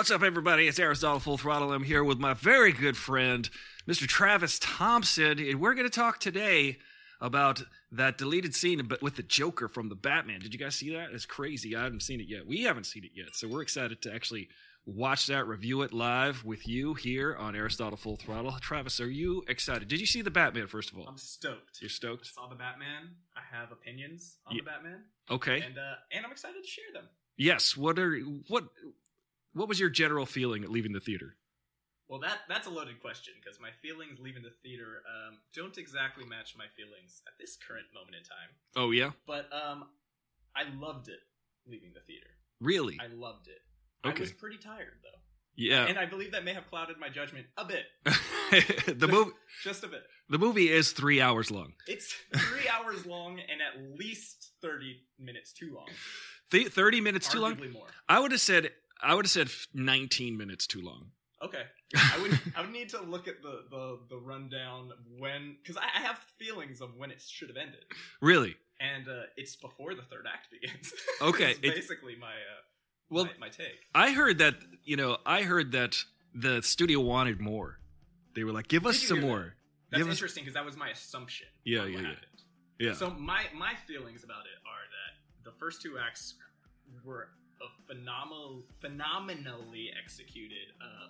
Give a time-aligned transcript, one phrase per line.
[0.00, 0.66] What's up, everybody?
[0.66, 1.74] It's Aristotle Full Throttle.
[1.74, 3.46] I'm here with my very good friend,
[3.86, 4.06] Mr.
[4.08, 6.78] Travis Thompson, and we're going to talk today
[7.20, 10.40] about that deleted scene but with the Joker from the Batman.
[10.40, 11.10] Did you guys see that?
[11.12, 11.76] It's crazy.
[11.76, 12.46] I haven't seen it yet.
[12.46, 14.48] We haven't seen it yet, so we're excited to actually
[14.86, 18.52] watch that, review it live with you here on Aristotle Full Throttle.
[18.62, 19.86] Travis, are you excited?
[19.88, 21.04] Did you see the Batman first of all?
[21.08, 21.76] I'm stoked.
[21.82, 22.26] You're stoked.
[22.34, 23.10] I saw the Batman.
[23.36, 24.62] I have opinions on Yeah.
[24.62, 25.60] the Batman, Okay.
[25.60, 27.04] and uh, and I'm excited to share them.
[27.36, 27.76] Yes.
[27.76, 28.64] What are what
[29.54, 31.36] what was your general feeling at leaving the theater?
[32.08, 36.24] Well, that that's a loaded question because my feelings leaving the theater um, don't exactly
[36.24, 38.50] match my feelings at this current moment in time.
[38.74, 39.10] Oh yeah?
[39.28, 39.84] But um,
[40.56, 41.20] I loved it
[41.68, 42.26] leaving the theater.
[42.60, 42.98] Really?
[43.00, 43.60] I loved it.
[44.08, 44.16] Okay.
[44.16, 45.20] I was pretty tired though,
[45.56, 45.86] yeah.
[45.86, 47.84] and I believe that may have clouded my judgment a bit,
[48.98, 49.30] the movie
[49.62, 50.02] just a bit.
[50.30, 51.74] the movie is 3 hours long.
[51.86, 55.86] It's three hours long and at least thirty minutes too long.
[56.50, 57.54] Th- 30 minutes too long?
[57.54, 57.86] Arguably more.
[58.08, 58.70] I would have said
[59.02, 61.12] I would have said 19 minutes too long.
[61.42, 61.62] Okay.
[61.96, 65.84] I would I would need to look at the the, the rundown when because I,
[65.98, 67.84] I have feelings of when it should have ended,
[68.20, 68.56] really?
[68.80, 70.92] and uh, it's before the third act begins.
[71.22, 72.62] Okay, It's it- basically my uh,
[73.10, 73.78] Well, my, my take.
[73.94, 75.96] I heard that, you know, I heard that
[76.34, 77.78] the studio wanted more.
[78.34, 79.26] They were like, "Give us some hear that?
[79.26, 79.54] more."
[79.90, 81.48] That's Give interesting because that was my assumption.
[81.64, 81.96] Yeah, yeah, yeah.
[82.08, 82.42] happened.
[82.78, 82.94] Yeah.
[82.94, 86.34] So my my feelings about it are that the first two acts
[87.04, 91.08] were a phenomenal, phenomenally executed uh,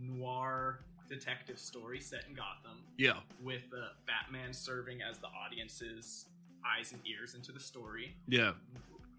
[0.00, 2.78] noir detective story set in Gotham.
[2.96, 3.18] yeah.
[3.42, 6.26] with uh, Batman serving as the audience's
[6.66, 8.14] eyes and ears into the story.
[8.28, 8.52] Yeah.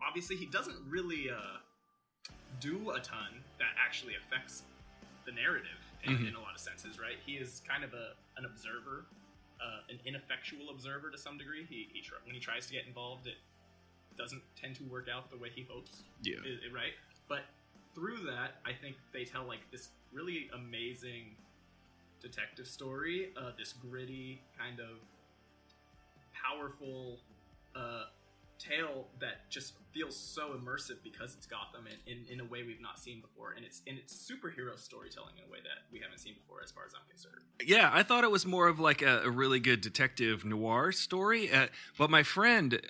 [0.06, 1.58] Obviously, he doesn't really uh,
[2.60, 4.64] do a ton that actually affects
[5.26, 6.30] the narrative in, Mhm.
[6.30, 7.18] in a lot of senses, right?
[7.26, 9.06] He is kind of a an observer,
[9.62, 11.66] uh, an ineffectual observer to some degree.
[11.66, 13.36] He, he tr- when he tries to get involved, it
[14.18, 16.36] doesn't tend to work out the way he hopes Yeah.
[16.74, 16.94] right?
[17.28, 17.42] But
[17.94, 21.36] through that, I think they tell like this really amazing
[22.22, 24.98] detective story, uh, this gritty kind of
[26.34, 27.20] powerful
[27.76, 28.06] uh,
[28.60, 32.82] tale that just feels so immersive because it's Gotham in, in, in a way we've
[32.82, 36.20] not seen before, and it's and it's superhero storytelling in a way that we haven't
[36.20, 37.42] seen before, as far as I'm concerned.
[37.66, 41.52] Yeah, I thought it was more of like a, a really good detective noir story.
[41.52, 41.68] Uh,
[41.98, 42.82] but my friend,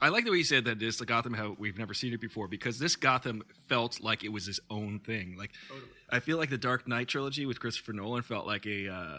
[0.00, 2.20] I like the way you said that this the Gotham how we've never seen it
[2.20, 5.36] before because this Gotham felt like it was his own thing.
[5.36, 5.88] Like Totally.
[6.10, 8.88] I feel like the Dark Knight trilogy with Christopher Nolan felt like a.
[8.88, 9.18] Uh,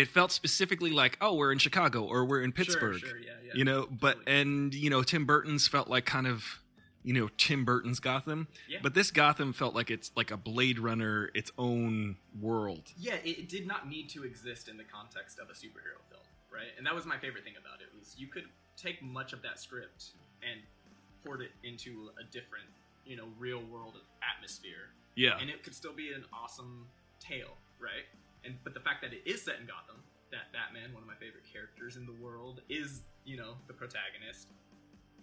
[0.00, 2.98] it felt specifically like, oh, we're in Chicago or we're in Pittsburgh.
[2.98, 3.52] Sure, sure, yeah, yeah.
[3.54, 4.40] you know, but totally.
[4.40, 6.44] and you know, Tim Burton's felt like kind of,
[7.02, 8.48] you know, Tim Burton's Gotham.
[8.68, 8.78] Yeah.
[8.82, 12.92] But this Gotham felt like it's like a Blade Runner, its own world.
[12.98, 16.22] Yeah, it, it did not need to exist in the context of a superhero film,
[16.52, 16.72] right?
[16.76, 18.44] And that was my favorite thing about it was you could
[18.76, 20.10] take much of that script
[20.42, 20.60] and
[21.24, 22.66] port it into a different,
[23.04, 23.94] you know, real world
[24.36, 25.36] atmosphere, Yeah.
[25.40, 26.86] and it could still be an awesome
[27.18, 28.04] tale, right?
[28.44, 30.02] And but the fact that it is set in Gotham,
[30.32, 34.48] that Batman, one of my favorite characters in the world, is you know the protagonist,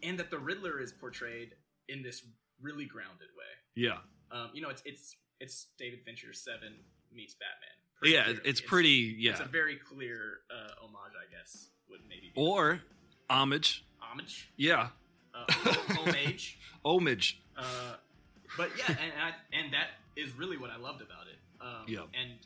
[0.04, 1.56] and that the Riddler is portrayed
[1.90, 2.24] in this
[2.62, 3.54] really grounded way.
[3.76, 3.98] yeah.
[4.32, 6.74] Um, you know, it's it's it's David Fincher's Seven
[7.14, 7.76] meets Batman.
[8.14, 8.42] Yeah, clearly.
[8.46, 9.16] it's pretty.
[9.18, 9.32] Yeah.
[9.32, 11.70] It's a very clear uh, homage, I guess.
[11.90, 12.82] Would maybe be or
[13.30, 13.86] homage.
[14.00, 14.90] homage, Yeah.
[15.34, 15.46] uh,
[15.98, 16.60] homage.
[16.86, 17.42] Homage.
[17.58, 17.64] Uh,
[18.58, 21.38] but yeah, and I, and that is really what I loved about it.
[21.62, 22.02] Um, Yeah.
[22.14, 22.38] And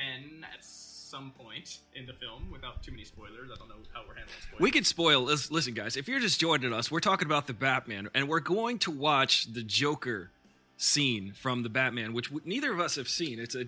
[0.00, 4.02] then at some point in the film, without too many spoilers, I don't know how
[4.08, 4.60] we're handling spoilers.
[4.60, 5.22] We could spoil.
[5.22, 8.78] Listen, guys, if you're just joining us, we're talking about the Batman, and we're going
[8.80, 10.30] to watch the Joker
[10.76, 13.38] scene from the Batman, which neither of us have seen.
[13.38, 13.64] It's a,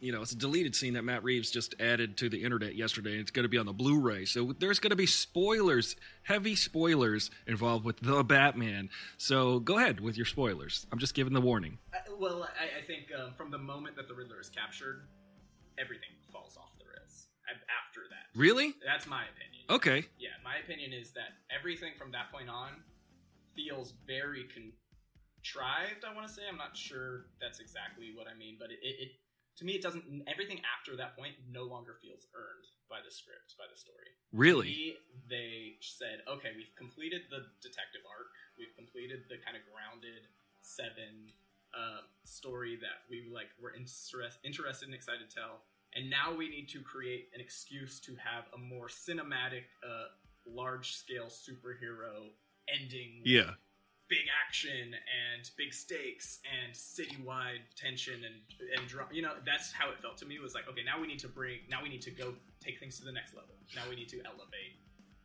[0.00, 3.12] you know, it's a deleted scene that Matt Reeves just added to the internet yesterday.
[3.12, 6.54] and It's going to be on the Blu-ray, so there's going to be spoilers, heavy
[6.54, 8.88] spoilers involved with the Batman.
[9.18, 10.86] So go ahead with your spoilers.
[10.92, 11.78] I'm just giving the warning.
[11.92, 15.02] I, well, I, I think um, from the moment that the Riddler is captured,
[15.78, 17.28] everything falls off the rails.
[17.44, 18.72] After that, Really?
[18.84, 19.68] that's my opinion.
[19.68, 20.08] Okay.
[20.18, 22.80] Yeah, my opinion is that everything from that point on
[23.54, 26.02] feels very contrived.
[26.08, 28.96] I want to say I'm not sure that's exactly what I mean, but it, it,
[28.98, 29.10] it
[29.60, 30.02] to me it doesn't.
[30.26, 34.08] Everything after that point no longer feels earned by the script, by the story.
[34.08, 34.66] To Really?
[34.72, 34.96] me,
[35.30, 38.32] they said, okay, we've completed the detective arc.
[38.58, 40.26] We've completed the kind of grounded
[40.64, 41.28] seven
[41.76, 45.62] uh, story that we like were interest, interested and excited to tell.
[45.94, 50.06] And now we need to create an excuse to have a more cinematic, uh,
[50.46, 52.30] large scale superhero
[52.68, 53.20] ending.
[53.22, 53.50] with Yeah.
[54.08, 58.34] Big action and big stakes and citywide tension and
[58.76, 61.06] and dra- you know that's how it felt to me was like okay now we
[61.06, 63.80] need to bring now we need to go take things to the next level now
[63.88, 64.76] we need to elevate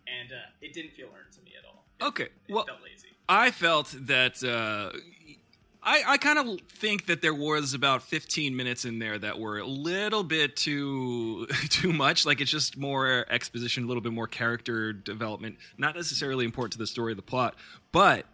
[0.08, 1.86] and uh, it didn't feel earned to me at all.
[2.00, 3.10] It- Okay, it well- felt lazy.
[3.28, 4.98] I felt that uh,
[5.82, 9.60] I, I kind of think that there was about 15 minutes in there that were
[9.60, 12.26] a little bit too too much.
[12.26, 16.78] Like it's just more exposition, a little bit more character development, not necessarily important to
[16.80, 17.56] the story of the plot.
[17.94, 18.26] But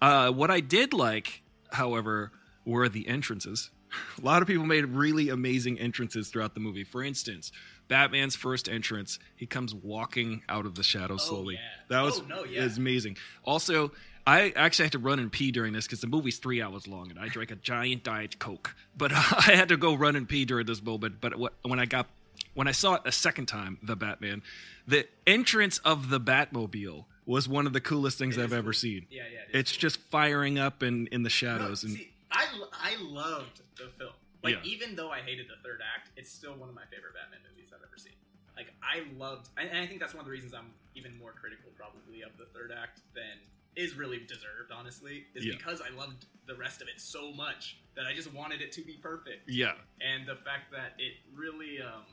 [0.00, 2.30] uh, what I did like, however,
[2.64, 3.70] were the entrances.
[4.18, 6.84] A lot of people made really amazing entrances throughout the movie.
[6.84, 7.52] For instance,
[7.88, 11.54] Batman's first entrance, he comes walking out of the shadows Oh, slowly.
[11.54, 11.60] yeah.
[11.88, 12.66] That was Oh, no, yeah.
[12.76, 13.18] amazing.
[13.44, 13.92] Also,
[14.26, 17.10] I actually had to run and pee during this because the movie's three hours long,
[17.10, 18.74] and I drank a giant diet coke.
[18.96, 21.16] But uh, I had to go run and pee during this moment.
[21.20, 21.32] But
[21.62, 22.06] when I got
[22.54, 24.42] when I saw it a second time, the Batman,
[24.86, 28.72] the entrance of the Batmobile was one of the coolest things It I've is ever
[28.72, 28.72] cool.
[28.74, 29.06] seen.
[29.10, 29.38] Yeah, yeah.
[29.48, 29.80] it is It's cool.
[29.80, 34.12] just firing up in, in the No, shadows, and see, I I loved the film.
[34.44, 34.70] Like Yeah.
[34.72, 37.70] even though I hated the third act, it's still one of my favorite Batman movies
[37.74, 38.12] I've ever seen.
[38.56, 41.32] Like I loved, and and I think that's one of the reasons I'm even more
[41.32, 43.38] critical probably of the third act than
[43.76, 44.70] is really deserved.
[44.74, 45.54] Honestly, is Yeah.
[45.56, 48.82] because I loved the rest of it so much that I just wanted it to
[48.82, 49.48] be perfect.
[49.48, 52.04] yeah, And the fact that it really um,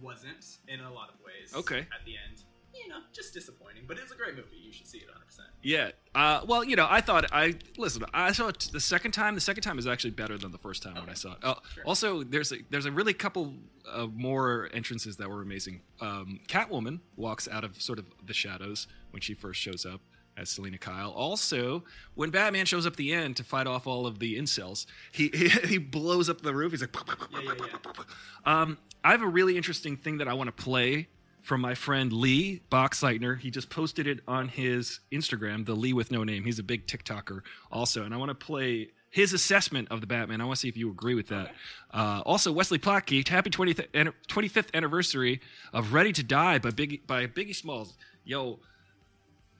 [0.00, 1.52] wasn't in a lot of ways.
[1.54, 1.80] Okay.
[1.80, 2.42] At the end,
[2.74, 3.84] you know, just disappointing.
[3.86, 4.56] But it's a great movie.
[4.56, 5.24] You should see it 100.
[5.26, 5.90] percent yeah.
[6.14, 8.04] Uh, well, you know, I thought I listen.
[8.12, 9.34] I saw it the second time.
[9.36, 11.38] The second time is actually better than the first time when I saw it.
[11.42, 11.84] Oh, Sure.
[11.86, 13.54] Also, there's a, there's a really couple
[13.86, 15.82] of more entrances that were amazing.
[16.00, 20.00] Um, Catwoman walks out of sort of the shadows when she first shows up
[20.36, 21.10] as Selina Kyle.
[21.10, 21.84] Also,
[22.14, 25.28] when Batman shows up at the end to fight off all of the incels, he
[25.34, 26.72] he, he blows up the roof.
[26.72, 26.94] He's like,
[27.32, 28.02] Yeah, yeah, yeah.
[28.44, 31.08] um, I have a really interesting thing that I want to play
[31.42, 33.38] from my friend Lee Boxleitner.
[33.38, 36.44] He just posted it on his Instagram, the Lee with no name.
[36.44, 37.40] He's a big TikToker
[37.70, 40.40] also, and I want to play his assessment of the Batman.
[40.40, 41.54] I want to see if you agree with that.
[41.92, 45.40] Uh, also, Wesley Plotke, happy 20th, 25th anniversary
[45.72, 47.94] of Ready to Die by Biggie, by Biggie Smalls.
[48.24, 48.58] Yo,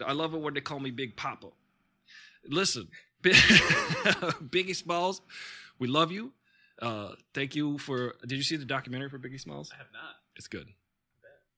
[0.05, 1.49] I love it when they call me Big Papa.
[2.49, 2.89] Listen,
[3.23, 5.23] Biggie Smalls,
[5.79, 6.33] we love you.
[6.81, 8.15] Uh, thank you for.
[8.27, 9.71] Did you see the documentary for Biggie Smalls?
[9.73, 10.17] I have not.
[10.37, 10.69] It's good.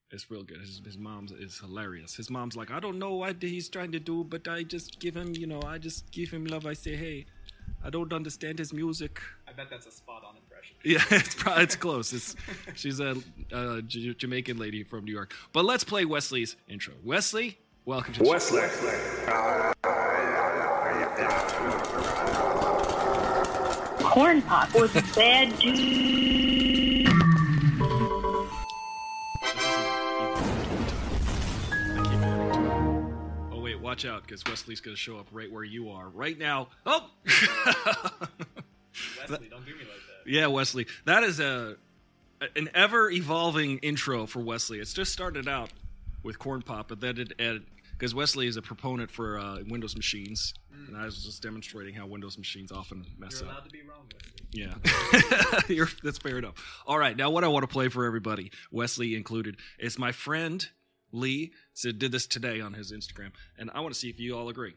[0.09, 0.61] It's real good.
[0.61, 2.15] His, his mom's is hilarious.
[2.15, 5.17] His mom's like, I don't know what he's trying to do, but I just give
[5.17, 6.65] him, you know, I just give him love.
[6.65, 7.25] I say, hey,
[7.83, 9.19] I don't understand his music.
[9.47, 10.75] I bet that's a spot on impression.
[10.83, 12.13] Yeah, it's probably it's close.
[12.13, 12.35] It's
[12.75, 13.15] she's a,
[13.81, 15.33] Jamaican lady from New York.
[15.51, 16.93] But let's play Wesley's intro.
[17.03, 17.57] Wesley,
[17.87, 18.23] welcome to.
[18.23, 18.61] Wesley.
[24.03, 27.07] Corn Pop was a bad dude.
[33.53, 36.37] Oh wait, watch out, because Wesley's going to show up right where you are right
[36.37, 36.67] now.
[36.85, 37.47] Oh, Wesley,
[39.49, 39.87] don't do me like
[40.25, 40.29] that.
[40.29, 40.87] yeah, Wesley.
[41.05, 41.77] That is a
[42.55, 44.79] an ever evolving intro for Wesley.
[44.79, 45.69] It's just started out
[46.23, 47.31] with Corn Pop, but then it
[47.97, 50.53] because Wesley is a proponent for uh, Windows machines,
[50.87, 53.55] and I was just demonstrating how Windows machines often mess You're up.
[53.55, 54.33] allowed to be wrong, Wesley.
[54.53, 56.53] Yeah, You're, that's fair enough.
[56.85, 60.67] All right, now what I want to play for everybody, Wesley included, is my friend
[61.11, 61.51] Lee.
[61.73, 64.49] So did this today on his Instagram, and I want to see if you all
[64.49, 64.73] agree.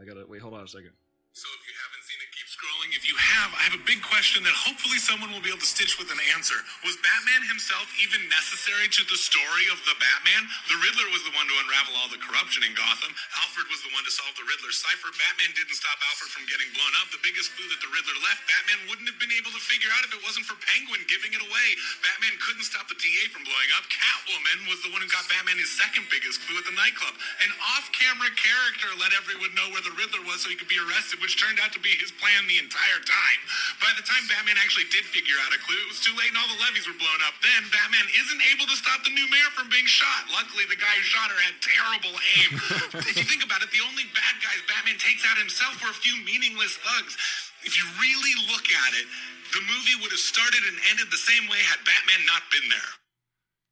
[0.00, 0.40] I gotta wait.
[0.42, 0.90] Hold on a second.
[1.32, 2.31] So if you haven't seen it, keep
[2.62, 2.94] scrolling.
[2.94, 5.66] If you have, I have a big question that hopefully someone will be able to
[5.66, 6.54] stitch with an answer.
[6.86, 10.46] Was Batman himself even necessary to the story of the Batman?
[10.70, 13.10] The Riddler was the one to unravel all the corruption in Gotham.
[13.42, 15.10] Alfred was the one to solve the Riddler's cipher.
[15.10, 17.10] Batman didn't stop Alfred from getting blown up.
[17.10, 20.06] The biggest clue that the Riddler left, Batman wouldn't have been able to figure out
[20.06, 21.68] if it wasn't for Penguin giving it away.
[22.06, 23.90] Batman couldn't stop the DA from blowing up.
[23.90, 27.18] Catwoman was the one who got Batman his second biggest clue at the nightclub.
[27.42, 31.18] An off-camera character let everyone know where the Riddler was so he could be arrested,
[31.18, 33.40] which turned out to be his plan the entire time.
[33.80, 36.36] By the time Batman actually did figure out a clue, it was too late and
[36.36, 37.32] all the levees were blown up.
[37.40, 40.28] Then Batman isn't able to stop the new mayor from being shot.
[40.28, 42.50] Luckily, the guy who shot her had terrible aim.
[43.08, 45.96] if you think about it, the only bad guys Batman takes out himself were a
[45.96, 47.16] few meaningless thugs.
[47.64, 49.08] If you really look at it,
[49.56, 52.92] the movie would have started and ended the same way had Batman not been there.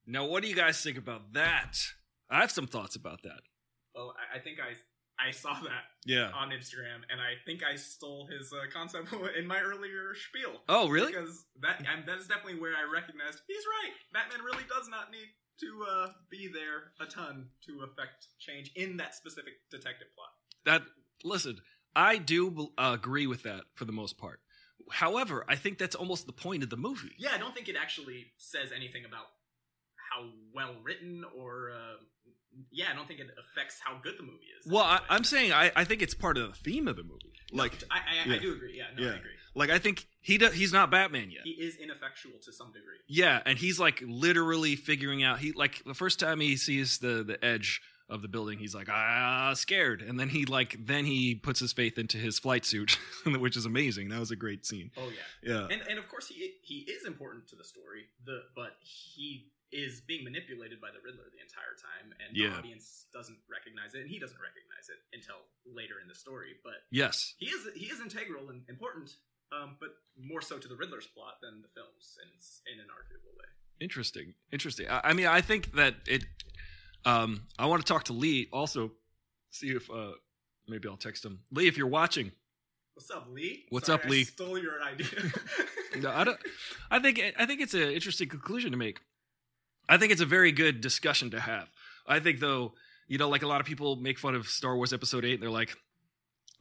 [0.09, 1.77] Now, what do you guys think about that?
[2.33, 3.45] I have some thoughts about that.
[3.93, 4.73] Well, I, I think I
[5.27, 6.31] I saw that Yeah.
[6.35, 9.09] on Instagram, and I think I stole his uh, concept
[9.39, 10.61] in my earlier spiel.
[10.69, 11.13] Oh, really?
[11.13, 13.93] Because that and that is definitely where I recognized he's right.
[14.13, 15.29] Batman really does not need
[15.61, 20.31] to uh, be there a ton to affect change in that specific detective plot.
[20.65, 20.83] That
[21.23, 21.59] listen,
[21.95, 24.41] I do uh, agree with that for the most part.
[24.91, 27.15] However, I think that's almost the point of the movie.
[27.19, 29.27] Yeah, I don't think it actually says anything about
[30.11, 31.97] how well written or uh,
[32.71, 34.71] yeah, I don't think it affects how good the movie is.
[34.71, 37.33] Well, I, I'm saying I, I think it's part of the theme of the movie.
[37.53, 38.35] No, Like, I, I, yeah.
[38.35, 38.77] I do agree.
[38.77, 39.13] Yeah, no, Yeah.
[39.13, 39.31] I agree.
[39.55, 41.43] like I think he do, he's not Batman yet.
[41.45, 42.99] He is ineffectual to some degree.
[43.09, 45.39] Yeah, and he's like literally figuring out.
[45.39, 48.89] He like the first time he sees the the edge of the building, he's like,
[48.91, 52.99] ah, scared, and then he like then he puts his faith into his flight suit,
[53.27, 54.09] which is amazing.
[54.09, 54.91] That was a great scene.
[54.97, 55.09] Oh
[55.43, 55.53] yeah.
[55.55, 58.07] Yeah, And and of course he he is important to the story.
[58.27, 62.51] The but he is being manipulated by the Riddler the entire time, and Yeah.
[62.51, 66.55] the audience doesn't recognize it, and he doesn't recognize it until later in the story.
[66.65, 69.15] But yes, he is he is integral and important,
[69.53, 73.31] um, but more so to the Riddler's plot than the films, in in an arguable
[73.39, 73.47] way.
[73.81, 74.89] interesting, interesting.
[74.89, 76.25] I, I mean, I think that it.
[77.07, 78.93] Um, I want to talk to Lee also,
[79.51, 80.13] see if uh
[80.69, 81.41] maybe I'll text him.
[81.51, 82.33] Lee, if you're watching,
[82.95, 83.65] What's up, Lee?
[83.71, 84.25] What's Sorry, up, I Lee?
[84.25, 85.07] stole your idea.
[85.97, 86.39] No, I don't.
[86.89, 89.01] I think I think it's an interesting conclusion to make.
[89.91, 91.69] I think it's a very good discussion to have.
[92.07, 92.75] I think though,
[93.09, 95.43] you know, like a lot of people make fun of Star Wars Episode Eight, and
[95.43, 95.77] they're like,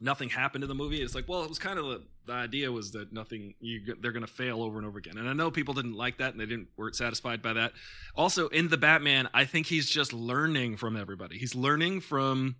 [0.00, 1.00] nothing happened in the movie.
[1.00, 3.54] It's like, well, it was kind of the, the idea was that nothing.
[3.60, 6.18] You they're going to fail over and over again, and I know people didn't like
[6.18, 7.72] that, and they didn't weren't satisfied by that.
[8.16, 11.38] Also, in the Batman, I think he's just learning from everybody.
[11.38, 12.56] He's learning from.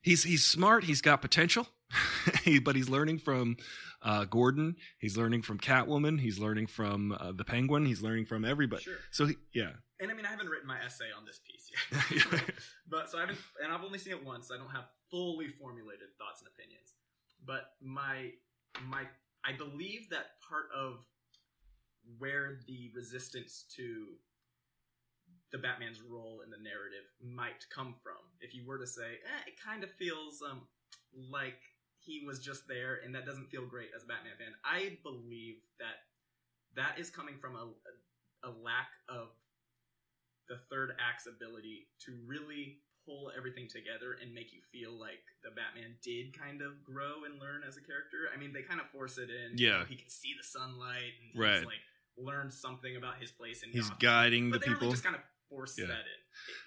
[0.00, 0.84] He's he's smart.
[0.84, 1.66] He's got potential,
[2.44, 3.56] he, but he's learning from
[4.02, 4.76] uh, Gordon.
[4.98, 6.20] He's learning from Catwoman.
[6.20, 7.86] He's learning from uh, the Penguin.
[7.86, 8.82] He's learning from everybody.
[8.82, 8.94] sure.
[9.10, 9.70] So he, yeah,
[10.04, 12.44] And I mean, I haven't written my essay on this piece yet,
[12.90, 14.48] but so I haven't, and I've only seen it once.
[14.48, 16.92] So I don't have fully formulated thoughts and opinions.
[17.46, 18.36] But my
[18.84, 19.08] my,
[19.48, 21.00] I believe that part of
[22.18, 24.20] where the resistance to
[25.52, 29.42] the Batman's role in the narrative might come from, if you were to say, eh,
[29.48, 30.68] it kind of feels um
[31.16, 31.64] like
[31.96, 34.52] he was just there, and that doesn't feel great as a Batman fan.
[34.66, 36.04] I believe that
[36.76, 37.72] that is coming from a,
[38.46, 39.28] a lack of
[40.48, 45.50] the third act's ability to really pull everything together and make you feel like the
[45.50, 48.32] Batman did kind of grow and learn as a character.
[48.32, 49.58] I mean, they kind of force it in.
[49.58, 49.78] you Yeah.
[49.80, 51.64] know, he can see the sunlight and he's Right.
[51.66, 51.82] like
[52.16, 53.98] learned something about his place and he's Gotham.
[54.00, 54.92] guiding But the they really people.
[54.92, 55.86] just kind of force Yeah.
[55.86, 56.20] that in.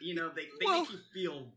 [0.07, 1.53] You know, they, they Well- make you feel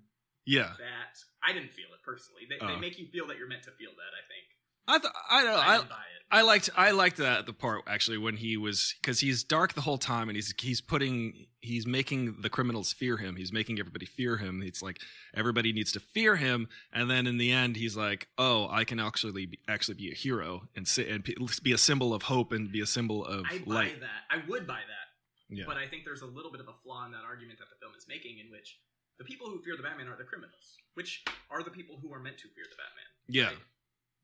[0.46, 1.18] yeah, that.
[1.42, 2.46] I didn't feel it personally.
[2.48, 2.78] They, they Oh.
[2.78, 4.12] make you feel that you're meant to feel that.
[4.16, 4.46] I think.
[4.88, 5.58] I th- I don't know.
[5.60, 6.00] I I, didn't buy it.
[6.32, 9.80] I liked I liked that the part actually when he was because he's dark the
[9.80, 13.34] whole time and he's he's putting he's making the criminals fear him.
[13.36, 14.62] He's making everybody fear him.
[14.64, 14.98] It's like
[15.34, 19.00] everybody needs to fear him, and then in the end he's like, oh, I can
[19.00, 21.24] actually be, actually be a hero and and
[21.62, 24.00] be a symbol of hope and be a symbol of I buy light.
[24.00, 24.22] that.
[24.30, 25.06] I would buy that.
[25.52, 27.66] Yeah, But I think there's a little bit of a flaw in that argument that
[27.70, 28.78] the film is making, in which
[29.18, 32.20] the people who fear the Batman are the criminals, which are the people who are
[32.20, 33.10] meant to fear the Batman.
[33.26, 33.58] yeah, Right?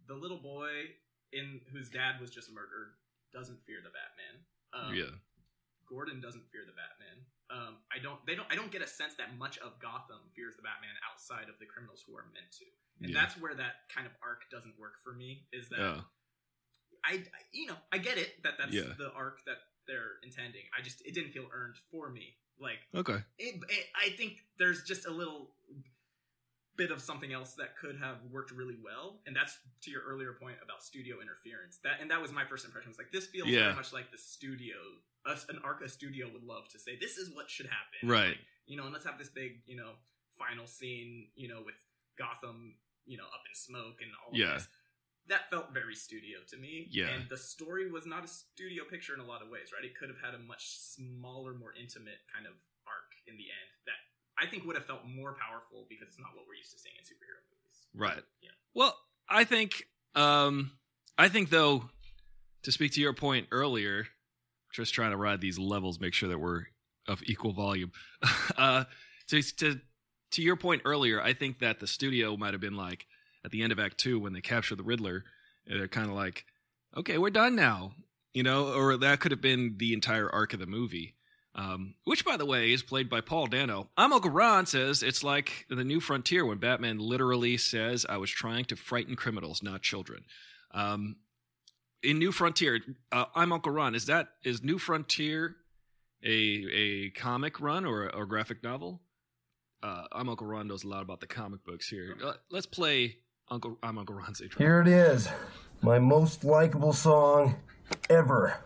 [0.08, 0.70] The little boy
[1.32, 2.94] in whose dad was just murdered
[3.32, 4.34] doesn't fear the Batman.
[4.72, 5.12] Um, yeah,
[5.88, 7.18] Gordon doesn't fear the Batman.
[7.50, 8.18] Um, I don't.
[8.26, 8.46] They don't.
[8.50, 11.66] I don't get a sense that much of Gotham fears the Batman outside of the
[11.66, 12.66] criminals who are meant to,
[13.02, 13.20] and Yeah.
[13.22, 15.46] that's where that kind of arc doesn't work for me.
[15.52, 16.00] Is that yeah,
[17.04, 18.94] I, I- you know, I get it that that's Yeah.
[18.98, 20.62] the arc that they're intending.
[20.76, 22.34] I just it didn't feel earned for me.
[22.58, 25.52] Like okay, it, it, I think there's just a little
[26.76, 30.32] bit of something else that could have worked really well, and that's to your earlier
[30.34, 31.78] point about studio interference.
[31.84, 32.90] That and that was my first impression.
[32.90, 33.60] Was like this feels Yeah.
[33.64, 34.76] very much like the studio,
[35.24, 36.96] us an Arca studio would love to say.
[36.98, 38.28] This is what should happen, Right.
[38.36, 39.94] Like, you know, and let's have this big, you know,
[40.38, 41.74] final scene, you know, with
[42.18, 44.32] Gotham, you know, up in smoke and all.
[44.36, 44.56] Yeah.
[44.56, 44.68] Of this.
[45.28, 46.86] That felt very studio to me.
[46.90, 47.08] Yeah.
[47.08, 49.84] And the story was not a studio picture in a lot of ways, right?
[49.84, 52.54] It could have had a much smaller, more intimate kind of
[52.86, 53.98] arc in the end that
[54.38, 56.94] I think would have felt more powerful because it's not what we're used to seeing
[56.98, 57.86] in superhero movies.
[57.94, 58.22] right.
[58.42, 58.50] Yeah.
[58.74, 58.94] Well,
[59.28, 60.72] I think um
[61.18, 61.90] I think though
[62.62, 64.06] to speak to your point earlier,
[64.72, 66.64] just trying to ride these levels, make sure that we're
[67.08, 67.92] of equal volume.
[68.56, 68.84] uh
[69.28, 69.80] to to
[70.32, 73.06] to your point earlier, I think that the studio might have been like
[73.44, 75.24] at the end of Act Two when they capture the Riddler,
[75.66, 76.44] they're kind of like,
[76.96, 77.92] okay, we're done now,
[78.34, 81.15] you know, or that could have been the entire arc of the movie.
[81.56, 83.88] Um, which, by the way, is played by Paul Dano.
[83.96, 88.30] I'm Uncle Ron says it's like the New Frontier when Batman literally says, "I was
[88.30, 90.24] trying to frighten criminals, not children."
[90.72, 91.16] Um,
[92.02, 93.94] in New Frontier, uh, I'm Uncle Ron.
[93.94, 95.56] Is that is New Frontier
[96.22, 99.00] a a comic run or a, or a graphic novel?
[99.82, 102.16] Uh, I'm Uncle Ron knows a lot about the comic books here.
[102.22, 103.16] Uh, let's play
[103.50, 104.58] Uncle I'm Uncle Ron's intro.
[104.58, 105.28] Here it is,
[105.80, 107.56] my most likable song
[108.10, 108.58] ever.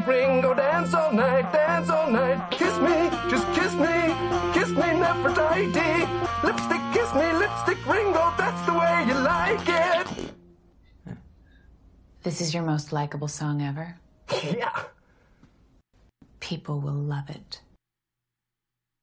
[0.00, 2.50] Coca ring, go dance all night, dance all night.
[2.50, 4.14] Kiss me, just kiss me,
[4.52, 6.42] kiss me, Nefertiti.
[6.42, 11.16] Lipstick, kiss me, lipstick ringo, that's the way you like it.
[12.22, 13.96] This is your most likable song ever.
[14.44, 14.84] Yeah.
[16.38, 17.60] People will love it.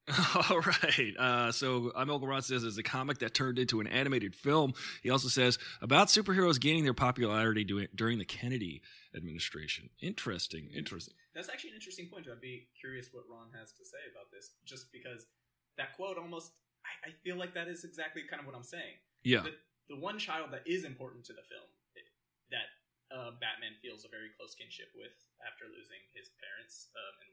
[0.50, 1.14] All right.
[1.18, 4.74] Uh, so I'm Uncle Ron says it's a comic that turned into an animated film.
[5.04, 8.82] He also says about superheroes gaining their popularity doing, during the Kennedy
[9.16, 9.90] administration.
[10.02, 10.70] Interesting.
[10.74, 11.14] Interesting.
[11.36, 12.28] That's actually an interesting point.
[12.32, 15.26] I'd be curious what Ron has to say about this, just because
[15.78, 16.52] that quote almost,
[16.86, 18.96] I, I feel like that is exactly kind of what I'm saying.
[19.24, 19.42] Yeah.
[19.44, 19.54] The,
[19.96, 21.68] the one child that is important to the film
[22.52, 22.68] that
[23.12, 27.32] uh, Batman feels a very close kinship with after losing his parents, um, and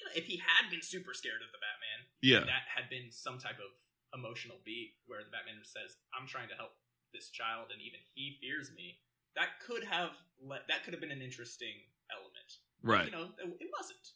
[0.00, 2.40] you know, if he had been super scared of the Batman, Yeah.
[2.48, 3.70] that had been some type of
[4.16, 6.72] emotional beat where the Batman says, "I'm trying to help
[7.12, 9.00] this child, and even he fears me."
[9.36, 10.10] That could have
[10.42, 11.74] let, that could have been an interesting
[12.10, 12.50] element.
[12.82, 13.04] Right.
[13.06, 14.08] You know, it, wasn't.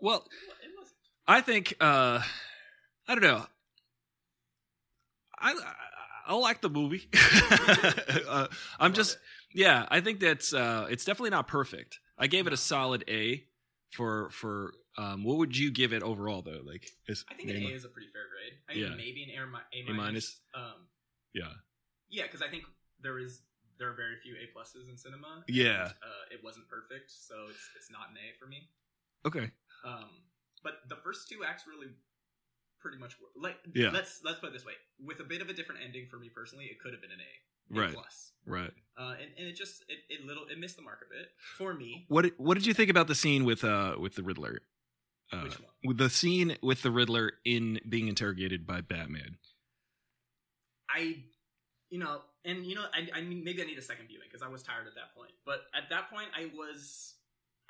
[0.00, 0.24] Well,
[0.62, 0.96] It wasn't.
[1.26, 2.22] I think uh
[3.08, 3.46] I don't know.
[5.38, 5.74] I I,
[6.28, 7.08] I like the movie.
[8.28, 8.46] uh,
[8.78, 9.20] I'm just it.
[9.54, 9.86] yeah.
[9.90, 11.98] I think that's uh it's definitely not perfect.
[12.18, 13.44] I gave it a solid A
[13.90, 15.24] for for um.
[15.24, 16.60] What would you give it overall though?
[16.64, 18.58] Like, is, I think an A is a pretty fair grade.
[18.68, 18.96] I think Yeah.
[18.96, 20.40] maybe an A, A minus.
[20.54, 20.86] Um,
[21.34, 21.52] yeah
[22.08, 22.64] yeah, because I think
[23.00, 23.42] there is
[23.78, 25.44] there are very few A pluses in cinema.
[25.46, 25.92] and, Yeah.
[26.02, 28.68] uh, it wasn't perfect, so it's it's not an A for me.
[29.24, 29.50] okay
[29.84, 30.10] Um,
[30.62, 31.92] but the first two acts really
[32.80, 33.90] pretty much were like Yeah.
[33.90, 36.28] Let's let's put it this way: with a bit of a different ending for me
[36.28, 37.94] personally, it could have been an A, A Right.
[37.94, 38.32] plus.
[38.44, 38.72] right.
[38.98, 41.72] Uh, and, and it just it, it little it missed the mark a bit for
[41.74, 42.04] me.
[42.08, 44.62] What did- what did you think about the scene with uh with the Riddler?
[45.32, 45.96] Uh, Which one?
[45.96, 49.38] the scene with the Riddler in being interrogated by Batman.
[50.90, 51.22] I,
[51.90, 54.42] you know, and you know, I, I mean, maybe I need a second viewing because
[54.42, 55.30] I was tired at that point.
[55.46, 57.14] But at that point, I was,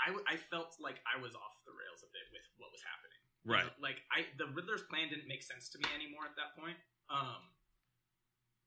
[0.01, 3.21] I, I felt like I was off the rails a bit with what was happening.
[3.45, 3.65] You Right.
[3.65, 6.77] know, like I, the Riddler's plan didn't make sense to me anymore at that point.
[7.13, 7.41] Um,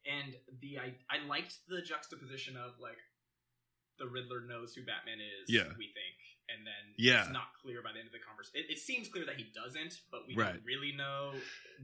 [0.05, 2.97] and the I, I liked the juxtaposition of like
[4.01, 5.49] the Riddler knows who Batman is.
[5.49, 5.69] Yeah.
[5.77, 6.17] we think,
[6.49, 7.23] and then Yeah.
[7.23, 8.65] it's not clear by the end of the conversation.
[8.69, 10.53] It, it seems clear that he doesn't, but we Right.
[10.53, 11.33] don't really know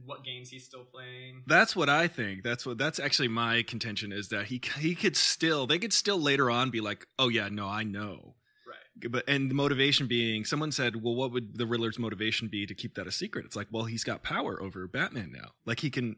[0.04, 1.42] what games he's still playing.
[1.46, 2.42] That's what I think.
[2.42, 6.20] That's what that's actually my contention is that he he could still they could still
[6.20, 9.10] later on be like, "Oh yeah, no, I know." Right.
[9.10, 12.74] But and the motivation being someone said, "Well, what would the Riddler's motivation be to
[12.74, 15.52] keep that a secret?" It's like, "Well, he's got power over Batman now.
[15.64, 16.16] Like he can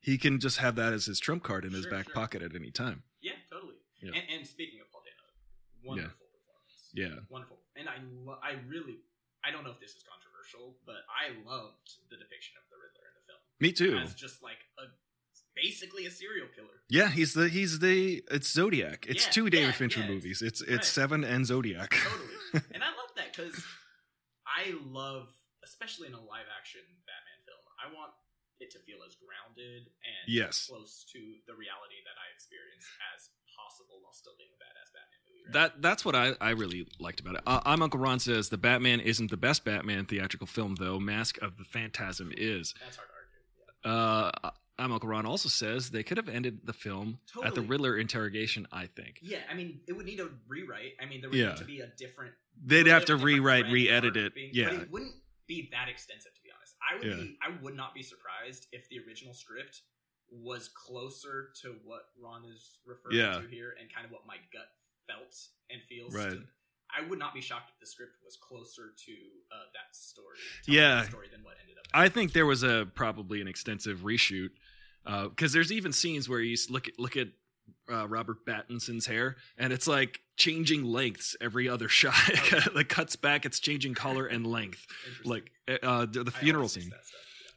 [0.00, 2.14] he can just have that as his trump card in his Sure, back sure.
[2.14, 3.74] pocket at any time." Yeah, totally.
[4.00, 4.12] Yeah.
[4.14, 6.90] And, and speaking of Paul Dano, wonderful performance.
[6.94, 7.20] Yeah.
[7.28, 7.58] Wonderful.
[7.80, 7.96] And I,
[8.28, 9.00] lo- I really,
[9.40, 13.08] I don't know if this is controversial, but I loved the depiction of the Riddler
[13.08, 13.96] in the film Me too.
[13.96, 14.92] as just like a,
[15.56, 16.84] basically a serial killer.
[16.92, 19.06] Yeah, he's the he's the it's Zodiac.
[19.08, 20.42] It's Yeah, two David yeah, Fincher yeah, movies.
[20.44, 20.84] It's it's right.
[20.84, 21.96] Seven and Zodiac.
[21.96, 22.68] Totally.
[22.76, 23.56] and I love that because
[24.44, 25.30] I love,
[25.64, 28.12] especially in a live action Batman film, I want
[28.60, 30.68] it to feel as grounded and Yes.
[30.68, 32.84] close to the reality that I experience
[33.16, 35.29] as possible while still being a badass Batman movie.
[35.52, 37.40] That that's what I, I really liked about it.
[37.46, 40.98] Uh, I'm Uncle Ron says the Batman isn't the best Batman theatrical film though.
[41.00, 42.74] Mask of the Phantasm is.
[42.84, 44.32] That's hard to argue.
[44.42, 44.46] Yeah.
[44.46, 47.98] Uh, I'm Uncle Ron also says they could have ended the film at the Riddler
[47.98, 48.66] interrogation.
[48.72, 50.92] I think Yeah, I mean, it would need a rewrite.
[51.02, 51.48] I mean, there would Yeah.
[51.50, 52.32] need to be a different.
[52.64, 54.34] they'd have to rewrite, re-edit it.
[54.34, 55.14] being- Yeah, but it wouldn't
[55.46, 56.74] be that extensive, to be honest.
[56.80, 57.24] I would Yeah.
[57.24, 57.38] be.
[57.42, 59.82] I would not be surprised if the original script
[60.30, 63.40] was closer to what Ron is referring Yeah.
[63.40, 64.68] to here, and kind of what my gut
[65.10, 65.34] felt
[65.70, 66.14] and feels.
[66.14, 66.30] Right.
[66.30, 66.44] to-
[66.96, 70.96] I would not be shocked if the script was closer to uh, that story, Yeah.
[71.02, 71.84] that story than what ended up.
[71.94, 74.50] I think there was a probably an extensive reshoot
[75.04, 77.28] because there's even scenes where you look at look at
[77.90, 82.14] uh, Robert Pattinson's hair and it's like changing lengths every other shot.
[82.74, 84.84] like cuts back, it's changing color and length.
[85.24, 86.90] Like uh, the, the funeral scene.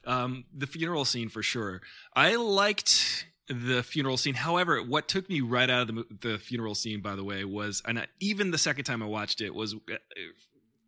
[0.06, 0.22] yeah.
[0.24, 1.80] Um, the funeral scene for sure.
[2.14, 4.34] I liked the funeral scene.
[4.34, 7.82] However, what took me right out of the the funeral scene, by the way, was
[7.86, 9.96] and I, even the second time I watched it was uh,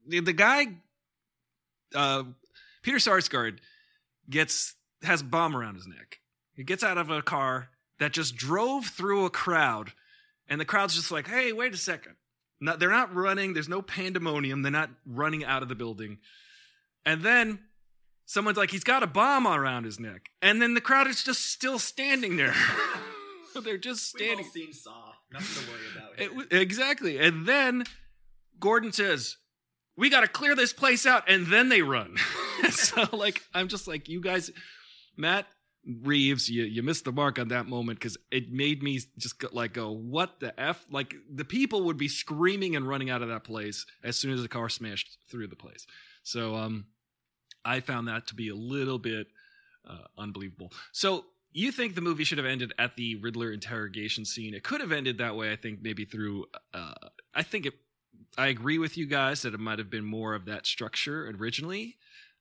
[0.06, 0.66] the, the guy,
[1.94, 2.24] uh,
[2.82, 3.58] Peter Sarsgaard,
[4.30, 6.20] gets has a bomb around his neck.
[6.54, 9.92] He gets out of a car that just drove through a crowd,
[10.48, 12.16] and the crowd's just like, "Hey, wait a second.
[12.58, 13.52] No, they're not running.
[13.52, 14.62] There's no pandemonium.
[14.62, 16.18] They're not running out of the building."
[17.04, 17.60] And then
[18.26, 20.30] someone's like, he's got a bomb around his neck.
[20.42, 22.54] And then the crowd is just still standing there.
[23.64, 24.38] They're just standing.
[24.38, 25.12] We've all seen Saw.
[25.32, 26.52] Nothing to worry about.
[26.52, 27.18] It exactly.
[27.18, 27.84] And then
[28.60, 29.38] Gordon says,
[29.96, 31.28] we got to clear this place out.
[31.28, 32.16] And then they run.
[32.70, 34.50] so, like, I'm just like, you guys,
[35.16, 35.46] Matt
[36.02, 39.48] Reeves, you, you missed the mark on that moment because it made me just go,
[39.52, 40.84] like go, what the F?
[40.90, 44.42] Like, the people would be screaming and running out of that place as soon as
[44.42, 45.86] the car smashed through the place.
[46.22, 46.86] So, um,
[47.66, 49.26] I found that to be a little bit
[49.88, 50.72] uh, unbelievable.
[50.92, 54.54] So you think the movie should have ended at the Riddler interrogation scene?
[54.54, 55.52] It could have ended that way.
[55.52, 56.46] I think maybe through.
[56.72, 56.94] Uh,
[57.34, 57.74] I think it.
[58.38, 61.96] I agree with you guys that it might have been more of that structure originally.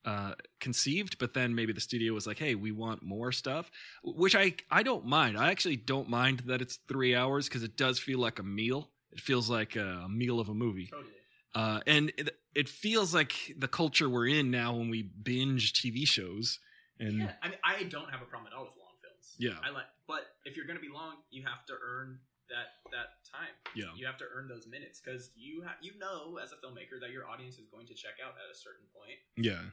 [0.05, 3.71] uh, conceived, but then maybe the studio was like, "Hey, we want more stuff,"
[4.03, 5.35] which I I don't mind.
[5.35, 8.91] I actually don't mind that it's three hours because it does feel like a meal.
[9.11, 11.11] It feels like a meal of a movie, Totally.
[11.55, 12.11] uh, and
[12.55, 16.59] it, feels like the culture we're in now when we binge TV shows.
[16.99, 19.35] And yeah, I mean, I don't have a problem at all with long films.
[19.37, 19.59] Yeah.
[19.63, 23.51] I like, but if you're gonna be long, you have to earn that that time.
[23.75, 23.91] Yeah.
[23.97, 27.11] you have to earn those minutes because you ha- you know as a filmmaker that
[27.11, 29.65] your audience is going to check out at a certain point, yeah,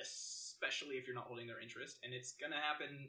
[0.00, 3.08] especially if you're not holding their interest, and it's gonna happen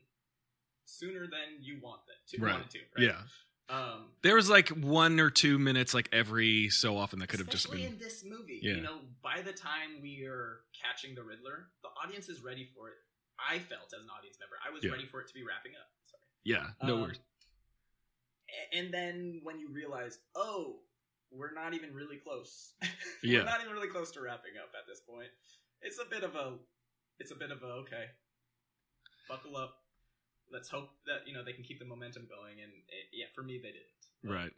[0.85, 2.53] sooner than you want that to Right.
[2.53, 2.79] want it to.
[2.95, 3.07] Right?
[3.09, 3.21] yeah.
[3.67, 7.49] Um, There was like one or two minutes, like every so often, that could have
[7.49, 7.81] just been.
[7.81, 8.59] in this movie.
[8.61, 8.75] Yeah.
[8.75, 12.89] You know, by the time we are catching the Riddler, the audience is ready for
[12.89, 12.95] it.
[13.39, 14.91] I felt as an audience member, I was Yeah.
[14.91, 15.89] ready for it to be wrapping up.
[16.05, 16.21] Sorry.
[16.43, 17.19] Yeah, no Um, worries.
[18.71, 20.81] And then when you realize, oh,
[21.31, 22.73] we're not even really close.
[23.23, 23.39] Yeah.
[23.39, 25.29] we're not even really close to wrapping up at this point.
[25.81, 26.59] It's a bit of a,
[27.19, 28.05] it's a bit of a okay.
[29.27, 29.84] Buckle up.
[30.51, 32.61] Let's hope that you know they can keep the momentum going.
[32.61, 34.37] And it, yeah, for me, they didn't.
[34.37, 34.51] Right.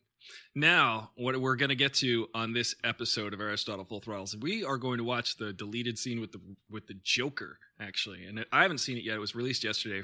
[0.55, 4.63] Now, what we're going to get to on this episode of Aristotle Full Throttles, we
[4.63, 8.63] are going to watch the deleted scene with the with the Joker, actually, and I
[8.63, 9.15] haven't seen it yet.
[9.15, 10.03] It was released yesterday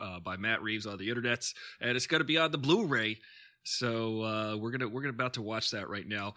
[0.00, 3.18] uh, by Matt Reeves on the internets, and it's going to be on the Blu-ray.
[3.64, 6.34] So uh, we're gonna we're gonna about to watch that right now.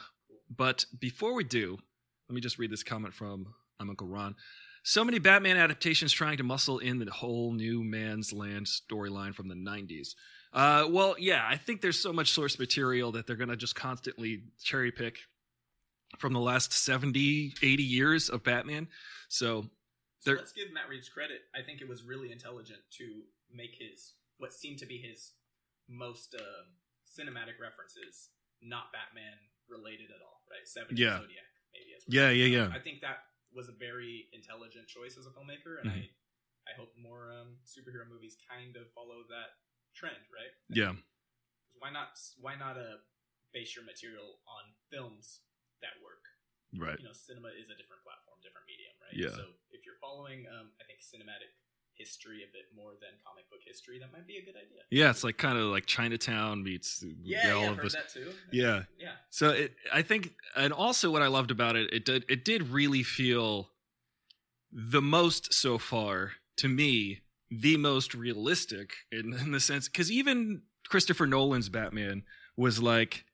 [0.56, 1.78] But before we do,
[2.30, 4.36] let me just read this comment from I'm Uncle Ron.
[4.88, 9.50] So many Batman adaptations trying to muscle in the whole No Man's Land storyline from
[9.50, 10.16] the 90s.
[10.54, 13.76] Uh, well, yeah, I think there's so much source material that they're going to just
[13.76, 15.18] constantly cherry pick
[16.20, 18.88] from the last 70, 80 years of Batman.
[19.28, 19.66] So,
[20.20, 21.42] So let's give Matt Reeves credit.
[21.54, 23.24] I think it was really intelligent to
[23.54, 25.34] make his what seemed to be his
[25.90, 26.64] most uh,
[27.12, 28.30] cinematic references
[28.64, 29.36] not Batman
[29.68, 30.66] related at all, right?
[30.66, 31.20] Seven Yeah.
[31.20, 31.92] Zodiac, maybe.
[31.98, 32.16] As well.
[32.16, 32.74] yeah, yeah, yeah.
[32.74, 33.18] I think that
[33.54, 36.04] was a very intelligent choice as a filmmaker, and Mhm.
[36.04, 36.10] I
[36.68, 39.56] I hope more um, superhero movies kind of follow that
[39.96, 40.52] trend, right?
[40.68, 40.96] Yeah.
[41.80, 42.20] Why not?
[42.38, 43.00] Why not uh,
[43.54, 45.42] base your material on films
[45.82, 46.28] that work?
[46.76, 47.00] Right.
[47.00, 49.16] you know, cinema is a different platform, different medium, right?
[49.16, 49.32] Yeah.
[49.32, 51.56] So if you're following, um, I think cinematic
[51.98, 54.82] history a bit more than comic book history, that might be a good idea.
[54.90, 57.94] Yeah, it's like kind of like Chinatown meets yeah, all yeah, of heard this.
[57.94, 58.32] that too.
[58.52, 58.84] Yeah.
[59.00, 62.46] yeah, So it, I think, and also what I loved about it, it did, it
[62.46, 63.72] did really feel
[64.72, 70.62] the most so far to me, the most realistic in, in the sense, because even
[70.88, 72.24] Christopher Nolan's Batman
[72.56, 73.26] was like,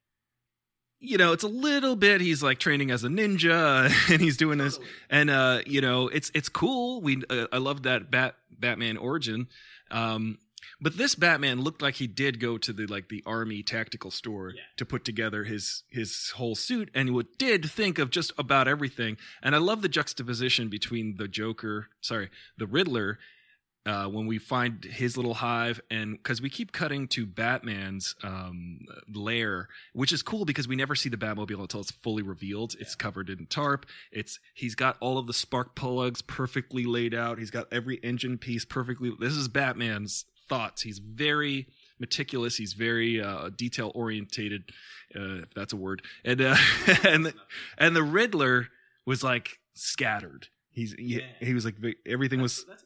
[1.03, 2.21] you know, it's a little bit.
[2.21, 6.31] He's like training as a ninja, and he's doing this, and uh, you know, it's
[6.33, 7.01] it's cool.
[7.01, 9.47] We uh, I love that Bat Batman origin.
[9.91, 10.39] Um,
[10.81, 14.51] but this Batman looked like he did go to the like the army tactical store
[14.55, 14.61] Yeah.
[14.77, 19.17] to put together his his whole suit, and he did think of just about everything.
[19.41, 23.19] And I love the juxtaposition between the Joker, sorry, the Riddler,
[23.85, 28.79] uh, when we find his little hive, and because we keep cutting to Batman's um,
[29.13, 32.75] lair, which is cool because we never see the Batmobile until it's fully revealed.
[32.79, 33.85] It's covered in tarp.
[34.11, 37.39] It's he's got all of the spark plugs perfectly laid out.
[37.39, 39.11] He's got every engine piece perfectly.
[39.19, 40.81] This is Batman's thoughts.
[40.81, 41.67] He's very
[41.99, 42.55] meticulous.
[42.57, 44.63] He's very uh, detail orientated,
[45.15, 46.01] uh, if that's a word.
[46.23, 46.55] And uh,
[47.03, 47.33] and the,
[47.77, 48.67] and the Riddler
[49.05, 50.47] was like scattered.
[50.71, 51.25] He's he, Yeah.
[51.39, 52.83] he was like ve- everything was that's,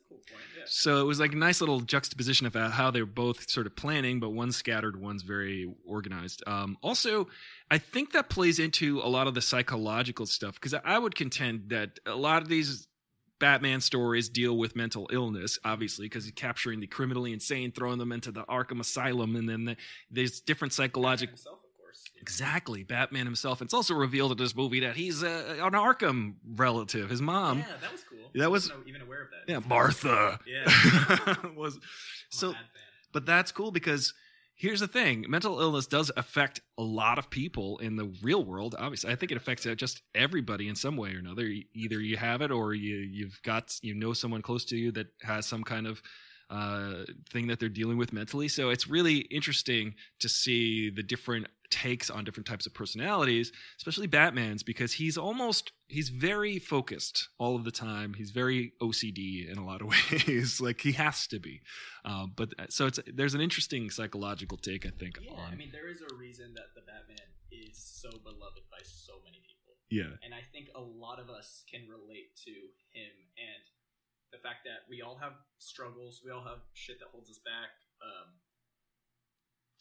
[0.68, 4.20] so it was like a nice little juxtaposition of how they're both sort of planning,
[4.20, 6.44] but one's scattered, one's very organized.
[6.48, 7.28] Um, also,
[7.70, 11.70] I think that plays into a lot of the psychological stuff because I would contend
[11.70, 12.88] that a lot of these
[13.40, 18.12] Batman stories deal with mental illness, obviously, because he's capturing the criminally insane, throwing them
[18.12, 19.78] into the Arkham Asylum, and then the,
[20.10, 21.38] there's different psychological.
[22.22, 23.62] Exactly, Batman himself.
[23.62, 27.10] It's also revealed in this movie that he's uh, an Arkham relative.
[27.10, 28.30] His mom, yeah, that was cool.
[28.34, 29.52] that I was- wasn't even aware of that.
[29.52, 31.36] yeah, Martha, Yeah.
[31.56, 31.80] was
[32.30, 32.70] so a bad fan.
[33.14, 34.14] but that's cool because
[34.56, 38.74] here's the thing mental illness does affect a lot of people in the real world
[38.80, 42.18] obviously i think it affects uh, just everybody in some way or another either you
[42.18, 45.64] have it or you you've got you know someone close to you that has some
[45.64, 46.02] kind of
[46.50, 51.46] uh, thing that they're dealing with mentally so it's really interesting to see the different
[51.70, 57.56] takes on different types of personalities especially batman's because he's almost he's very focused all
[57.56, 58.14] of the time.
[58.14, 59.88] He's very ocd in a lot of
[60.28, 61.62] ways like he has to be.
[62.04, 65.70] Uh, but so it's there's an interesting psychological take I think Yeah, on I mean,
[65.72, 69.80] there is a reason that the Batman is so beloved by so many people.
[69.90, 70.20] yeah.
[70.24, 72.52] And I think a lot of us can relate to
[72.92, 73.64] him and
[74.36, 77.72] the fact that we all have struggles, we all have shit that holds us back,
[78.04, 78.28] um,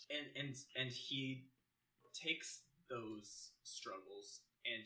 [0.06, 1.50] and and and he
[2.16, 4.84] takes those struggles and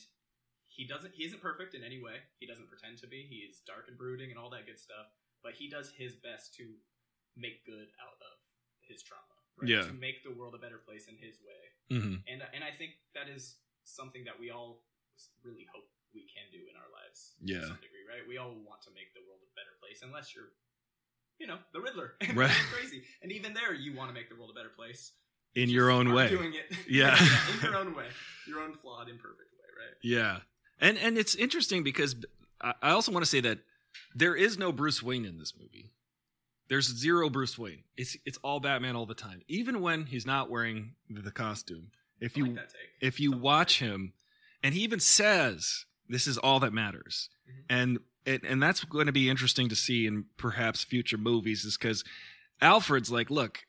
[0.68, 2.22] he doesn't he isn't perfect in any way.
[2.38, 3.26] He doesn't pretend to be.
[3.28, 5.10] He is dark and brooding and all that good stuff.
[5.42, 6.68] But he does his best to
[7.36, 8.34] make good out of
[8.80, 9.36] his trauma.
[9.58, 9.68] Right?
[9.70, 9.84] Yeah.
[9.88, 11.62] To make the world a better place in his way.
[11.90, 14.84] hmm And and I think that is something that we all
[15.42, 17.34] really hope we can do in our lives.
[17.42, 17.66] Yeah.
[17.66, 18.24] To some degree, right?
[18.26, 20.54] We all want to make the world a better place, unless you're,
[21.38, 22.14] you know, the Riddler.
[22.34, 22.50] Right.
[22.72, 23.02] crazy.
[23.22, 25.12] And even there, you want to make the world a better place.
[25.54, 26.28] In Just your own way.
[26.28, 26.76] Doing it.
[26.88, 27.16] Yeah.
[27.56, 28.06] in your own way.
[28.46, 29.94] Your own flawed, imperfect way, right?
[30.02, 30.38] Yeah,
[30.80, 32.16] and and it's interesting because
[32.60, 33.58] I also want to say that
[34.14, 35.90] there is no Bruce Wayne in this movie.
[36.68, 37.82] There's zero Bruce Wayne.
[37.96, 41.90] It's it's all Batman all the time, even when he's not wearing the costume.
[42.20, 42.58] If you like
[43.00, 44.12] if you Something watch like him,
[44.62, 47.64] and he even says this is all that matters, Mhm.
[47.68, 51.76] and and, and that's going to be interesting to see in perhaps future movies, is
[51.78, 52.04] because
[52.60, 53.60] Alfred's like, look,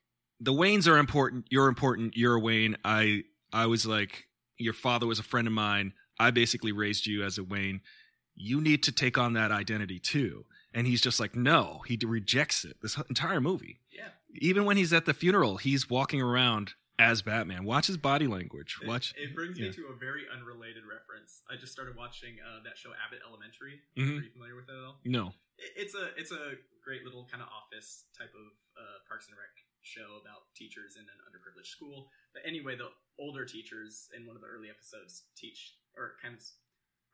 [0.41, 1.45] the Waynes are important.
[1.49, 2.17] You're important.
[2.17, 2.75] You're a Wayne.
[2.83, 3.23] I
[3.53, 4.25] I was like,
[4.57, 5.93] your father was a friend of mine.
[6.19, 7.81] I basically raised you as a Wayne.
[8.35, 10.45] You need to take on that identity too.
[10.73, 12.77] And he's just like, no, he rejects it.
[12.81, 14.07] This entire movie, Yeah.
[14.39, 17.65] even when he's at the funeral, he's walking around as Batman.
[17.65, 18.77] Watch his body language.
[18.81, 19.13] It- Watch.
[19.17, 19.67] It, brings yeah.
[19.67, 21.41] me to a very unrelated reference.
[21.51, 23.81] I just started watching uh, that show Abbott Elementary.
[23.97, 24.19] Mhm.
[24.19, 24.97] Are you familiar with it at all?
[25.03, 25.33] No.
[25.57, 28.47] It- It's a it's a great little kind of office type of
[28.79, 29.51] uh, Parks and Rec
[29.83, 32.09] show about teachers in an underprivileged school.
[32.33, 36.41] But anyway, the older teachers in one of the early episodes teach or kind of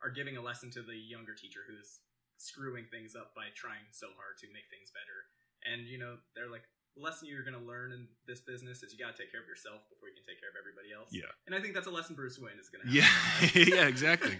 [0.02, 2.00] are giving a lesson to the younger teacher who's
[2.38, 5.26] screwing things up by trying so hard to make things better.
[5.66, 6.64] And you know, they're like,
[6.98, 9.40] the lesson you're going to learn in this business is you got to take care
[9.40, 11.10] of yourself before you can take care of everybody else.
[11.12, 11.30] Yeah.
[11.46, 13.54] And I think that's a lesson Bruce Wayne is going to have.
[13.54, 14.38] Yeah, yeah, exactly.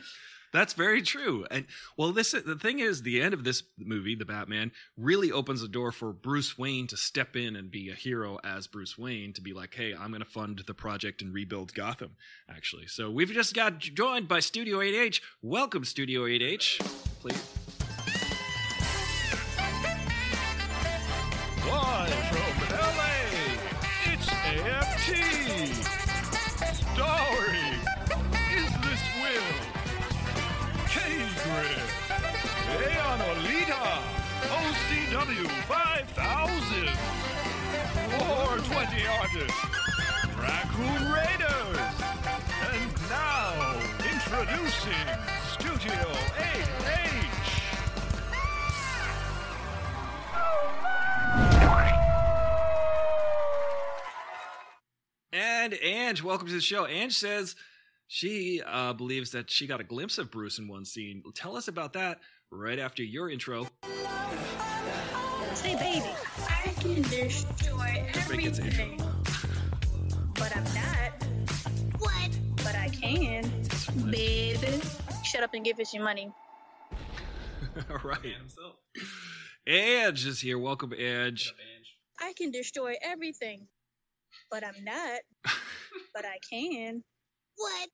[0.51, 1.47] That's very true.
[1.51, 1.67] And
[1.99, 5.69] well, this the thing is, the end of this movie, the Batman, really opens the
[5.69, 9.43] door for Bruce Wayne to step in and be a hero as Bruce Wayne to
[9.43, 12.17] be like, hey, I'm going to fund the project and rebuild Gotham.
[12.49, 15.21] Actually, so we've just got joined by Studio 8H.
[15.43, 16.79] Welcome, Studio 8H.
[17.21, 17.58] Please.
[35.19, 36.95] W5000.
[39.19, 39.65] artists.
[40.39, 41.79] Raccoon Raiders.
[42.71, 43.81] And now,
[44.13, 45.09] introducing
[45.51, 46.07] Studio
[46.39, 46.51] A
[46.87, 47.25] H.
[55.33, 56.87] And Ange, welcome to the show.
[56.87, 57.57] Ange says
[58.07, 61.25] she uh, believes that she got a glimpse of Bruce in one scene.
[61.35, 62.21] Tell us about that
[62.53, 63.67] right after your intro.
[65.59, 66.07] Say, baby,
[66.49, 68.85] I can destroy Break its intro.
[68.85, 69.03] everything.
[70.35, 71.25] But I'm not.
[71.99, 72.39] What?
[72.59, 73.51] But I can.
[74.09, 74.81] Baby.
[75.25, 76.33] Shut up and give us your money.
[77.91, 78.37] All right.
[79.67, 80.59] Edge is here.
[80.59, 81.53] Welcome, Edge.
[82.21, 83.67] I can destroy everything.
[84.53, 85.21] But I'm not.
[86.15, 87.03] but I can.
[87.57, 87.89] What?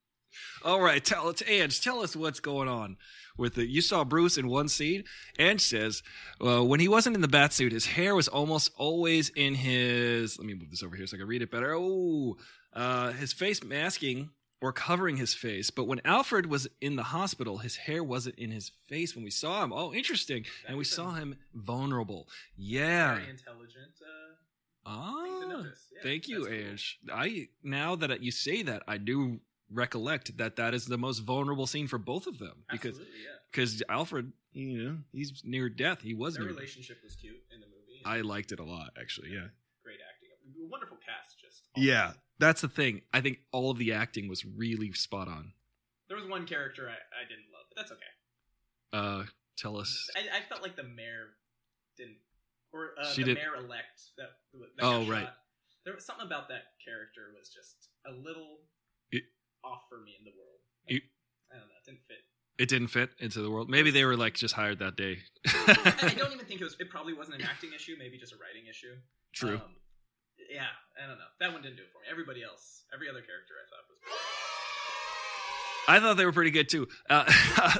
[0.64, 1.80] All right, tell us, Edge.
[1.80, 2.96] Tell us what's going on
[3.36, 3.66] with the.
[3.66, 5.04] You saw Bruce in one scene.
[5.38, 6.02] Edge says
[6.44, 10.38] uh, when he wasn't in the bat suit, his hair was almost always in his.
[10.38, 11.74] Let me move this over here so I can read it better.
[11.74, 12.36] Oh,
[12.72, 15.70] uh, his face masking or covering his face.
[15.70, 19.30] But when Alfred was in the hospital, his hair wasn't in his face when we
[19.30, 19.72] saw him.
[19.72, 20.44] Oh, interesting.
[20.66, 22.28] and we saw him vulnerable.
[22.56, 23.16] Yeah.
[23.16, 23.92] Very intelligent.
[24.00, 24.34] Uh,
[24.86, 25.62] Ah.
[25.94, 27.16] Yeah, thank you, that's cool.
[27.16, 31.66] I now that you say that, I do recollect that that is the most vulnerable
[31.66, 33.30] scene for both of them because Absolutely, yeah.
[33.50, 36.00] because Alfred, you know, he's near death.
[36.02, 38.02] He was Their relationship was cute in the movie.
[38.04, 39.30] I liked it a lot, actually.
[39.30, 39.48] Yeah,
[39.84, 40.68] Great acting.
[40.70, 41.62] Wonderful cast, just.
[41.76, 42.12] yeah.
[42.40, 43.02] That's the thing.
[43.12, 45.52] I think all of the acting was really spot on.
[46.08, 48.12] There was one character I, I didn't love, but that's okay.
[48.92, 49.24] Uh,
[49.56, 50.08] tell us.
[50.16, 51.30] I, I felt like the mayor
[51.96, 52.16] didn't,
[52.72, 54.30] or uh, She the didn't- mayor elect that.
[54.52, 55.22] that Oh, right.
[55.24, 55.36] shot.
[55.84, 58.58] There was something about that character was just a little
[59.12, 59.24] It-
[59.64, 60.60] off for me in the world.
[60.86, 61.00] You-
[61.50, 61.74] I don't know.
[61.80, 62.18] It didn't fit.
[62.56, 63.68] It didn't fit into the world.
[63.68, 65.18] Maybe they were like just hired that day.
[65.46, 66.76] I, don't even think it was.
[66.78, 67.96] It probably wasn't an acting issue.
[67.98, 68.94] Maybe just a writing issue.
[69.32, 69.56] True.
[69.56, 69.74] Um,
[70.50, 70.66] yeah,
[71.02, 71.24] I don't know.
[71.40, 72.06] That one didn't do it for me.
[72.10, 73.98] Everybody else, every other character, I thought was.
[75.86, 76.88] I thought they were pretty good too.
[77.10, 77.24] Uh,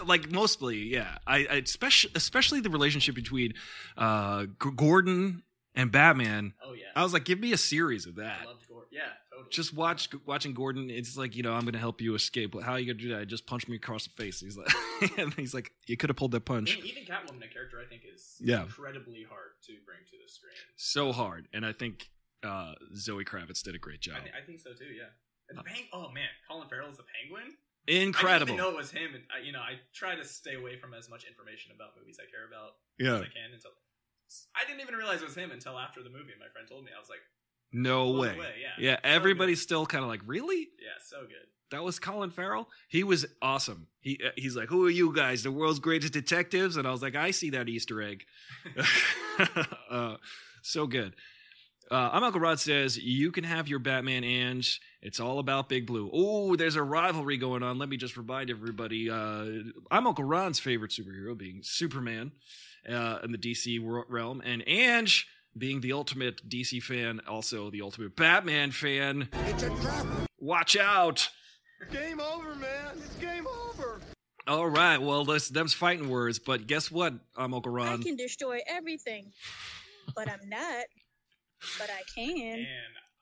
[0.06, 1.18] like mostly, yeah.
[1.26, 3.54] I, I especially especially the relationship between
[3.96, 5.42] uh, G- Gordon
[5.74, 6.54] and Batman.
[6.64, 8.46] Oh yeah, I was like, give me a series of I that.
[8.46, 8.88] loved Gordon.
[8.92, 9.50] Yeah, totally.
[9.50, 10.90] Just watch watching Gordon.
[10.90, 12.54] It's like you know, I'm going to help you escape.
[12.62, 13.26] How are you going to do that?
[13.26, 14.40] Just punch me across the face.
[14.40, 14.68] He's like,
[15.18, 16.76] and he's like, you could have pulled that I punch.
[16.76, 18.62] mean, even Catwoman, a character I think is Yeah.
[18.62, 20.52] incredibly hard to bring to the screen.
[20.76, 22.08] So hard, and I think
[22.44, 24.16] uh, Zoe Kravitz did a great job.
[24.18, 24.84] I, th- I think so too.
[24.92, 25.08] Yeah.
[25.50, 27.52] And the peng- oh man, Colin Farrell is the Penguin.
[27.86, 28.54] I didn't Incredible.
[28.54, 29.12] even know it was him.
[29.12, 32.16] And, I, you know, I try to stay away from as much information about movies
[32.16, 33.20] I care about Yeah.
[33.20, 33.72] as I can until.
[34.54, 36.32] I didn't even realize it was him until after the movie.
[36.38, 36.90] My friend told me.
[36.96, 37.20] I was like,
[37.72, 38.54] No blown way.
[38.60, 38.90] Yeah.
[38.90, 40.68] Yeah, everybody's still kind of like, really?
[40.80, 41.46] Yeah, so good.
[41.70, 42.68] That was Colin Farrell.
[42.88, 43.88] He was awesome.
[44.00, 45.42] He uh, he's like, "Who are you guys?
[45.42, 48.24] The world's greatest detectives?" And I was like, "I see that Easter egg."
[49.90, 50.16] uh,
[50.62, 51.14] so good.
[51.90, 54.80] Uh, I'm Uncle Rod says you can have your Batman, Ange.
[55.02, 56.10] It's all about Big Blue.
[56.12, 57.78] Oh, there's a rivalry going on.
[57.78, 59.10] Let me just remind everybody.
[59.10, 59.46] Uh,
[59.90, 62.32] I'm Uncle Ron's favorite superhero, being Superman,
[62.88, 67.80] uh, in the DC wor- realm, and Ange being the ultimate DC fan, also the
[67.82, 69.28] ultimate Batman fan.
[69.46, 70.06] It's a trap.
[70.40, 71.28] Watch out!
[71.92, 72.92] Game over, man.
[72.96, 74.00] It's game over.
[74.46, 74.98] All right.
[74.98, 77.14] Well, this them's fighting words, but guess what?
[77.36, 79.32] I'm Uncle I can destroy everything,
[80.14, 80.84] but I'm not.
[81.78, 82.58] But I can.
[82.58, 82.66] And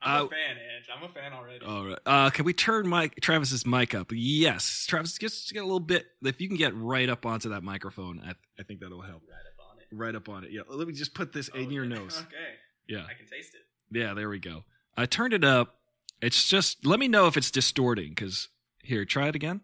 [0.01, 0.89] I'm Uh, a fan, Edge.
[0.97, 1.65] I'm a fan already.
[1.65, 1.99] All right.
[2.05, 4.09] Uh, can we turn Mike Travis's mic up?
[4.13, 6.07] Yes, Travis, just get a little bit.
[6.25, 9.23] If you can get right up onto that microphone, I, I think that'll help.
[9.29, 9.52] Right up on it.
[9.93, 10.51] Right up on it.
[10.53, 10.63] Yeah.
[10.69, 11.95] Let me just put this in Oh, your okay.
[11.95, 12.19] nose.
[12.27, 12.55] Okay.
[12.89, 13.05] Yeah.
[13.05, 13.61] I can taste it.
[13.97, 14.15] Yeah.
[14.15, 14.65] There we go.
[14.97, 15.77] I turned it up.
[16.21, 16.85] It's just.
[16.87, 18.11] Let me know if it's distorting.
[18.11, 18.49] Because
[18.83, 19.61] here, try it again.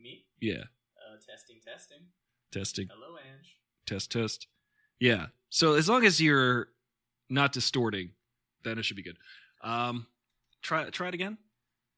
[0.00, 0.24] Me?
[0.40, 0.64] Yeah.
[0.96, 1.98] Uh, testing, testing.
[2.52, 2.88] Testing.
[2.92, 3.56] Hello, Ange.
[3.86, 4.10] Test.
[4.12, 4.46] Test.
[5.00, 5.26] Yeah.
[5.50, 6.68] So as long as you're
[7.28, 8.10] not distorting,
[8.64, 9.16] then it should be good.
[9.62, 10.06] Um,
[10.62, 11.36] try try it again.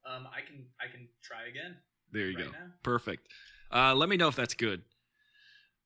[0.06, 1.76] Um, I can I can try again.
[2.12, 2.52] There you right go.
[2.52, 2.72] now.
[2.82, 3.28] Perfect.
[3.72, 4.82] Uh, let me know if that's good.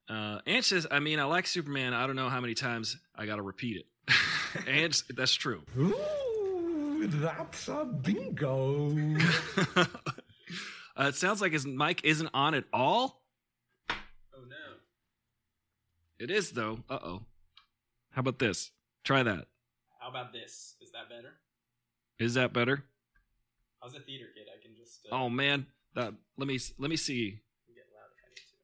[0.09, 1.92] Uh, Ant says, I mean, I like Superman.
[1.92, 4.14] I don't know how many times I got to repeat it.
[4.68, 5.62] Ant, that's true.
[5.79, 8.88] Ooh, that's a bingo.
[9.77, 9.85] uh,
[10.99, 13.23] it sounds like his mic isn't on at all.
[13.90, 13.94] Oh
[14.49, 14.57] no.
[16.18, 16.81] It is, though.
[16.88, 17.23] Uh oh.
[18.12, 18.71] How about this?
[19.05, 19.47] Try that.
[20.01, 20.75] How about this?
[20.81, 21.35] Is that better?
[22.18, 22.85] Is that better?
[23.83, 24.47] I was a theater kid.
[24.53, 27.31] I can just uh, Oh man, that let me let me see.
[27.68, 28.57] get loud if I need to.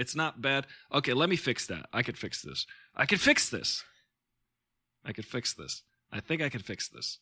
[0.00, 0.66] It's not bad.
[0.94, 1.84] Okay, let me fix that.
[1.92, 2.66] I could fix this.
[2.96, 3.84] I could fix this.
[5.04, 5.82] I could fix this.
[6.10, 7.18] I think I can fix this.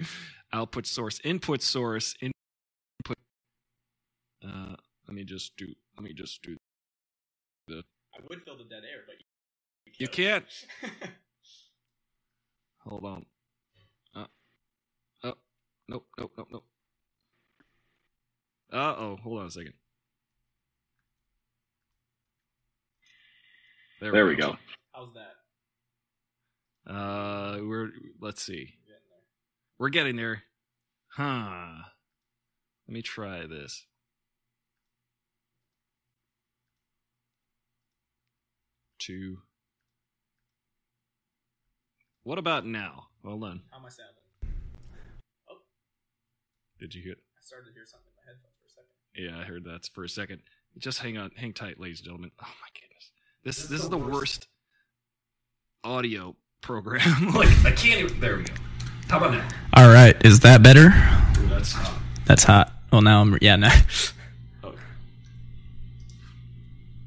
[0.54, 3.18] Output source, input source, input.
[4.42, 5.66] Uh, let me just do.
[5.94, 6.56] Let me just do.
[7.68, 7.84] The.
[8.14, 9.16] I would fill the dead air, but
[9.84, 10.46] you, You can't.
[12.78, 13.26] Hold on.
[14.16, 14.24] Uh,
[15.22, 15.34] oh,
[15.86, 16.64] nope, nope, nope, nope.
[18.72, 19.74] Uh oh, hold on a second.
[24.12, 24.56] There we go.
[24.92, 26.92] How's that?
[26.92, 27.90] Uh, we're
[28.20, 28.74] let's see.
[28.86, 29.00] Getting.
[29.78, 30.42] We're getting there.
[31.08, 31.76] Huh.
[32.86, 33.86] Let me try this.
[38.98, 39.38] Two.
[42.24, 43.06] What about now?
[43.24, 43.62] Hold on.
[43.70, 44.56] How am I sounding?
[45.50, 45.56] Oh.
[46.78, 47.14] Did you hear?
[47.14, 48.92] I started to hear something in my headphones for a second.
[49.14, 50.42] Yeah, I heard that for a second.
[50.78, 52.30] Just hang on, hang tight, ladies and gentlemen.
[52.40, 53.10] Oh my goodness,
[53.44, 54.48] this this is the worst
[55.82, 57.28] audio program.
[57.34, 58.00] like I can't.
[58.00, 58.54] Even, there we go.
[59.08, 59.48] How about now?
[59.74, 60.86] All right, is that better?
[60.86, 62.00] Ooh, that's hot.
[62.24, 62.72] That's hot.
[62.92, 63.56] Well, now I'm yeah.
[63.56, 63.72] Now,
[64.64, 64.78] Okay.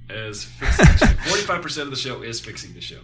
[0.09, 2.99] As forty-five percent of the show is fixing the show.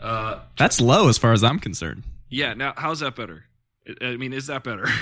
[0.00, 2.02] Uh, that's low as far as I'm concerned.
[2.28, 2.54] yeah.
[2.54, 3.44] Now, how's that better?
[4.00, 4.86] I I mean, is that better?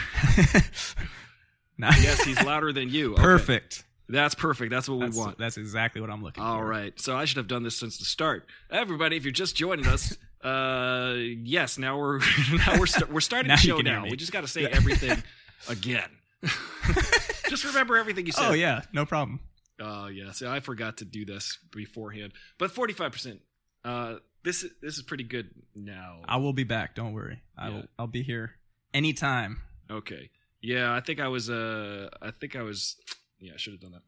[1.79, 3.15] Now- yes, he's louder than you.
[3.15, 3.23] Okay.
[3.23, 3.85] Perfect.
[4.13, 4.71] That's perfect.
[4.71, 5.39] That's what That's, we want.
[5.39, 6.63] that's exactly what I'm looking All for.
[6.63, 6.99] All right.
[7.01, 8.47] So I should have done this since the start.
[8.71, 12.19] Everybody, if you're just joining us, uh, yes, now we're
[12.53, 14.05] now we're st- we're starting the show now.
[14.05, 15.23] We just got to say everything
[15.69, 16.09] again.
[17.49, 18.49] just remember everything you said.
[18.51, 19.41] Oh yeah, no problem.
[19.81, 20.33] Oh yeah.
[20.33, 22.33] See, I forgot to do this beforehand.
[22.59, 23.13] But 45.
[23.13, 23.41] percent
[23.85, 26.23] Uh, this is this is pretty good now.
[26.27, 26.95] I will be back.
[26.95, 27.43] Don't worry.
[27.57, 27.75] I Yeah.
[27.75, 27.85] will.
[27.99, 28.53] I'll be here
[28.95, 29.61] anytime.
[29.91, 30.31] Okay.
[30.63, 31.49] Yeah, I think I was.
[31.49, 32.97] Uh, I think I was.
[33.41, 34.03] Yeah, I should have done that.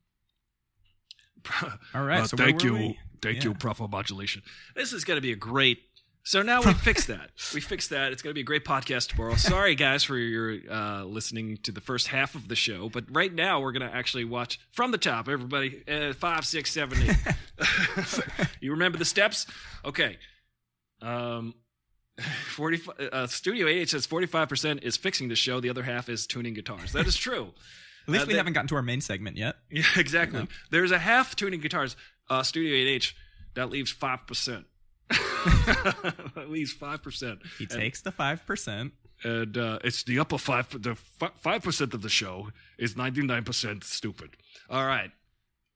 [1.95, 2.21] All right.
[2.21, 2.99] Uh, so thank you, we?
[3.21, 3.57] thank you, Yeah.
[3.59, 4.43] proper modulation.
[4.77, 5.79] This is going to be a great.
[6.25, 7.31] So now we fixed that.
[7.53, 8.13] We fixed that.
[8.13, 9.35] It's going to be a great podcast tomorrow.
[9.35, 13.33] Sorry, guys, for your uh, listening to the first half of the show, but right
[13.33, 15.29] now we're going to actually watch from the top.
[15.29, 17.17] Everybody, uh, five, six, seven, eight.
[18.61, 19.47] you remember the steps?
[19.85, 20.19] Okay.
[21.01, 21.55] Um,
[22.55, 22.81] forty.
[23.13, 25.59] Uh, Studio AH says forty-five percent is fixing the show.
[25.61, 26.93] The other half is tuning guitars.
[26.93, 27.53] That is true.
[28.07, 29.57] At least Uh, we haven't gotten to our main segment yet.
[29.71, 30.47] Yeah, exactly.
[30.71, 31.97] There's a half tuning guitars.
[32.31, 33.13] Uh, Studio 8H
[33.55, 34.67] that leaves five percent.
[36.37, 37.41] At least five percent.
[37.59, 38.93] He takes the five percent.
[39.25, 40.69] and uh, it's the upper five.
[40.71, 40.95] The
[41.41, 42.49] five percent of the show
[42.79, 44.31] is ninety nine percent stupid.
[44.71, 45.11] All right,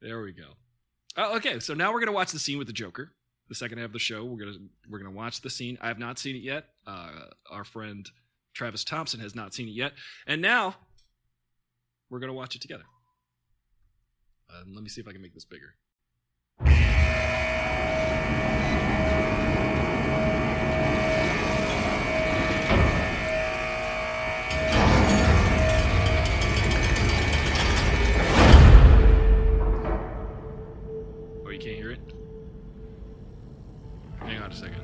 [0.00, 0.54] there we go.
[1.16, 3.12] Oh, okay, so now we're gonna watch the scene with the Joker.
[3.48, 4.58] The second half of the show, we're gonna
[4.88, 5.78] we're gonna watch the scene.
[5.80, 6.66] I have not seen it yet.
[6.86, 7.10] Uh,
[7.50, 8.08] our friend
[8.54, 9.92] Travis Thompson has not seen it yet,
[10.26, 10.76] and now
[12.10, 12.84] we're gonna watch it together.
[14.50, 15.74] Um, let me see if I can make this bigger.
[31.44, 32.00] Oh, you can't hear it?
[34.20, 34.76] Hang on a second.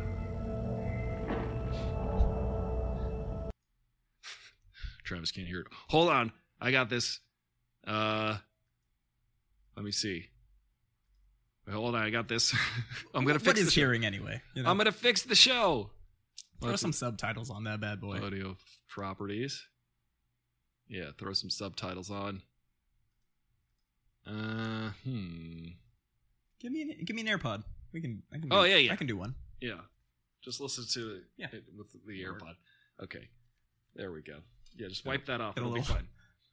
[5.05, 5.66] Travis can't hear it.
[5.89, 6.33] Hold on.
[6.62, 7.20] I got this.
[7.86, 8.36] Uh
[9.76, 10.26] let me see.
[11.70, 12.52] Hold on, I got this.
[13.14, 13.80] I'm gonna What fix is the show.
[13.80, 14.40] hearing anyway?
[14.54, 14.70] You know?
[14.70, 15.90] I'm gonna fix the show.
[16.60, 18.18] throw Let's- some subtitles on that bad boy.
[18.24, 18.56] Audio
[18.88, 19.66] properties.
[20.88, 22.42] Yeah, throw some subtitles on.
[24.26, 25.66] Uh, hmm.
[26.60, 27.62] Give me an, give me an AirPod.
[27.92, 28.22] We can.
[28.32, 28.92] I can do, Oh, yeah, yeah.
[28.92, 29.34] I can do one.
[29.60, 29.80] Yeah,
[30.44, 31.48] just listen to Yeah.
[31.52, 32.54] it with the AirPod.
[33.02, 33.28] Okay,
[33.96, 34.38] there we go.
[34.76, 35.56] Yeah, just wipe that off.
[35.56, 36.06] A It'll be fine.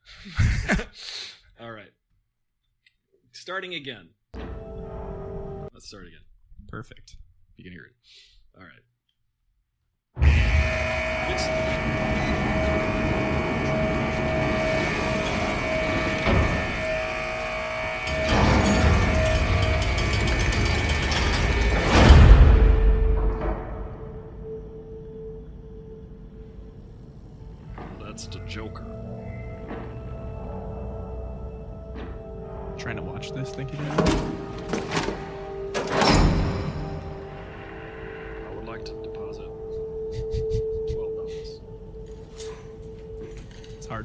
[1.60, 1.90] All right,
[3.32, 4.10] starting again.
[5.72, 6.20] Let's start again.
[6.68, 7.16] Perfect.
[7.56, 7.94] You can hear it.
[8.56, 8.80] All right.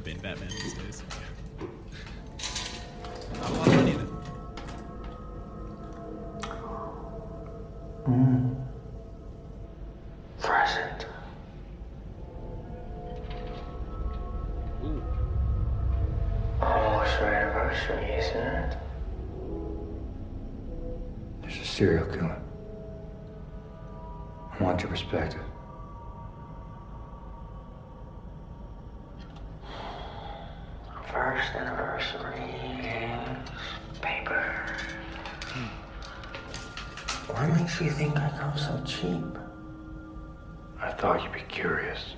[0.06, 1.02] It's hard being Batman these days.
[3.40, 4.08] Not a lot of money in it.
[10.40, 11.06] Present.
[14.84, 15.02] Ooh,
[16.60, 18.76] oh, Almost our anniversary, isn't it?
[21.42, 22.40] There's a serial killer.
[24.58, 25.40] I want your perspective.
[31.12, 33.48] First anniversary games,
[34.02, 34.66] paper.
[37.26, 37.36] What
[37.84, 39.38] you think I come so cheap?
[40.80, 42.15] I thought you'd be curious.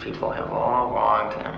[0.00, 1.54] People have all wronged him.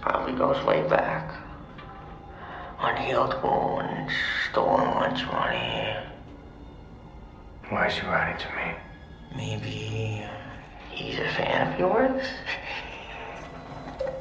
[0.00, 1.34] Probably goes way back.
[2.80, 4.12] Unhealed wounds,
[4.50, 5.96] stolen lunch money.
[7.68, 8.74] Why is he writing to me?
[9.36, 10.26] Maybe
[10.90, 12.26] he's a fan of yours?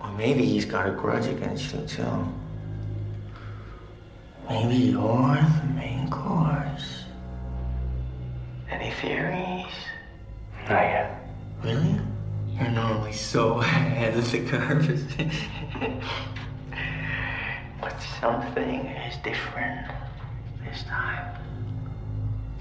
[0.00, 2.26] or maybe he's got a grudge against you, too.
[4.48, 7.05] Maybe you're the main course.
[9.02, 9.72] Any theories?
[10.68, 11.28] Not yet.
[11.62, 12.00] Really?
[12.52, 14.86] You're normally so ahead of the curve.
[17.80, 19.86] but something is different
[20.64, 21.32] this time.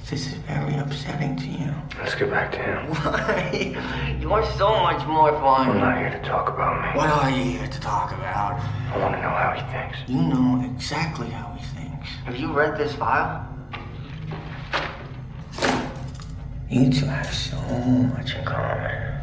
[0.09, 1.73] This is very upsetting to you.
[1.97, 2.89] Let's get back to him.
[2.91, 4.17] Why?
[4.21, 5.71] You're so much more fun.
[5.71, 6.99] I'm not here to talk about me.
[6.99, 8.59] What are you here to talk about?
[8.93, 9.97] I want to know how he thinks.
[10.07, 12.07] You know exactly how he thinks.
[12.25, 13.55] Have you read this file?
[16.70, 19.20] You two have so much in common.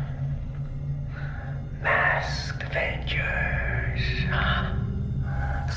[1.83, 4.01] Masked Avengers.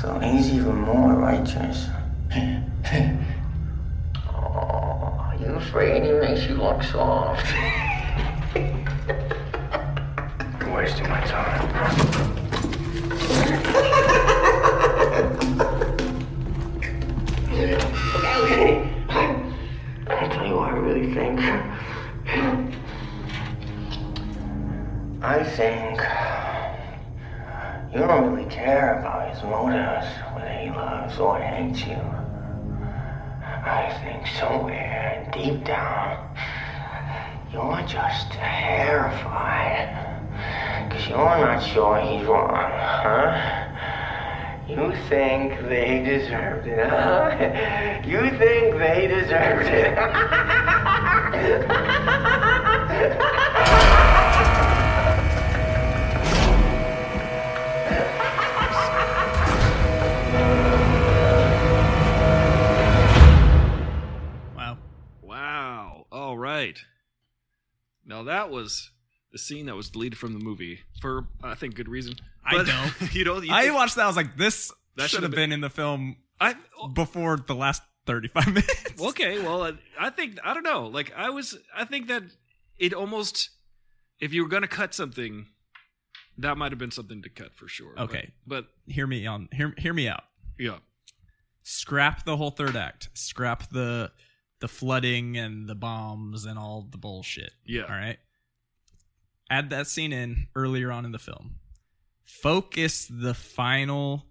[0.01, 1.87] So he's even more righteous.
[2.35, 7.45] oh, are you afraid he makes you look soft?
[10.59, 11.71] You're wasting my time.
[21.15, 21.39] think.
[25.23, 26.01] I think
[27.93, 31.95] you don't really care about his motives, whether he loves or hates you.
[33.63, 36.35] I think somewhere deep down,
[37.53, 39.87] you're just terrified.
[40.89, 43.65] Because you're not sure he's wrong, huh?
[44.67, 48.01] You think they deserved it, huh?
[48.05, 49.97] You think they deserved it.
[64.55, 64.77] Wow.
[65.21, 66.05] Wow.
[66.11, 66.77] All right.
[68.05, 68.91] Now that was
[69.31, 72.15] the scene that was deleted from the movie for I think good reason.
[72.45, 73.13] I But- don't.
[73.15, 74.03] you know, you I watched that.
[74.03, 76.87] I was like, this That should have been- been in the film I oh.
[76.87, 79.01] before the last 35 minutes.
[79.01, 79.39] okay.
[79.39, 80.87] Well, I, think I don't know.
[80.87, 82.23] Like I was, I think that
[82.77, 83.49] it almost,
[84.19, 85.47] if you were going to cut something,
[86.37, 87.93] that might have been something to cut for sure.
[87.95, 88.31] But- Okay.
[88.45, 89.47] but, Hear me on.
[89.51, 90.23] Hear, hear me out.
[90.59, 90.77] yeah,
[91.63, 93.09] Scrap the whole third act.
[93.13, 94.11] Scrap the
[94.61, 97.51] the flooding and the bombs and all the bullshit.
[97.65, 97.83] Yeah.
[97.83, 98.17] All right.
[99.49, 101.55] Add that scene in earlier on in the film.
[102.23, 104.25] Focus the final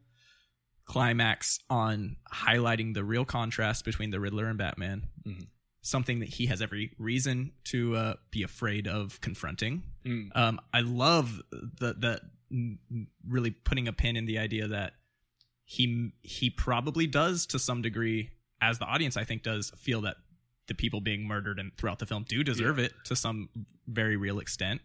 [0.85, 5.09] climax on highlighting the real contrast between the Riddler and Batman.
[5.27, 5.47] Mhm.
[5.83, 9.83] Something that he has every reason to uh, be afraid of confronting.
[10.05, 10.31] Mm.
[10.35, 12.21] Um, I love the the
[12.53, 12.79] mm,
[13.27, 14.95] really putting a pin in the idea that
[15.65, 18.31] he he probably does to some degree,
[18.61, 20.17] as the audience I think does feel that
[20.69, 23.51] the people being murdered and throughout the film do deserve it to some
[23.87, 24.81] very real extent,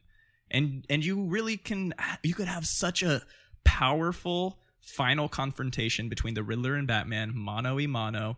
[0.52, 1.94] and and you really can
[2.24, 3.22] you could have such a
[3.64, 8.38] powerful final confrontation between the Riddler and Batman, mano a mano,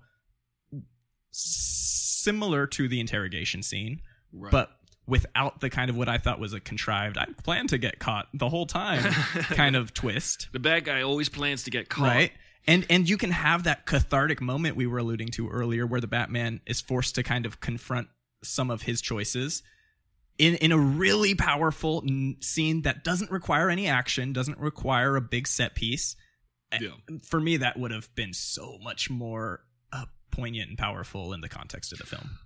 [1.31, 4.01] similar to the interrogation scene,
[4.33, 4.51] Right.
[4.51, 4.69] but
[5.07, 8.27] without the kind of what I thought was a contrived, I plan to get caught
[8.33, 9.03] the whole time
[9.51, 10.49] kind of twist.
[10.53, 12.03] the bad guy always plans to get caught.
[12.07, 12.31] Right.
[12.67, 16.05] And and you can have that cathartic moment we were alluding to earlier where the
[16.07, 18.07] Batman is forced to kind of confront
[18.43, 19.63] some of his choices
[20.37, 25.21] in in a really powerful n- scene that doesn't require any action, doesn't require a
[25.21, 26.15] big set piece.
[26.79, 26.89] Yeah.
[27.23, 29.61] For me that would have been so much more
[29.91, 32.37] uh, poignant and powerful in the context of the film.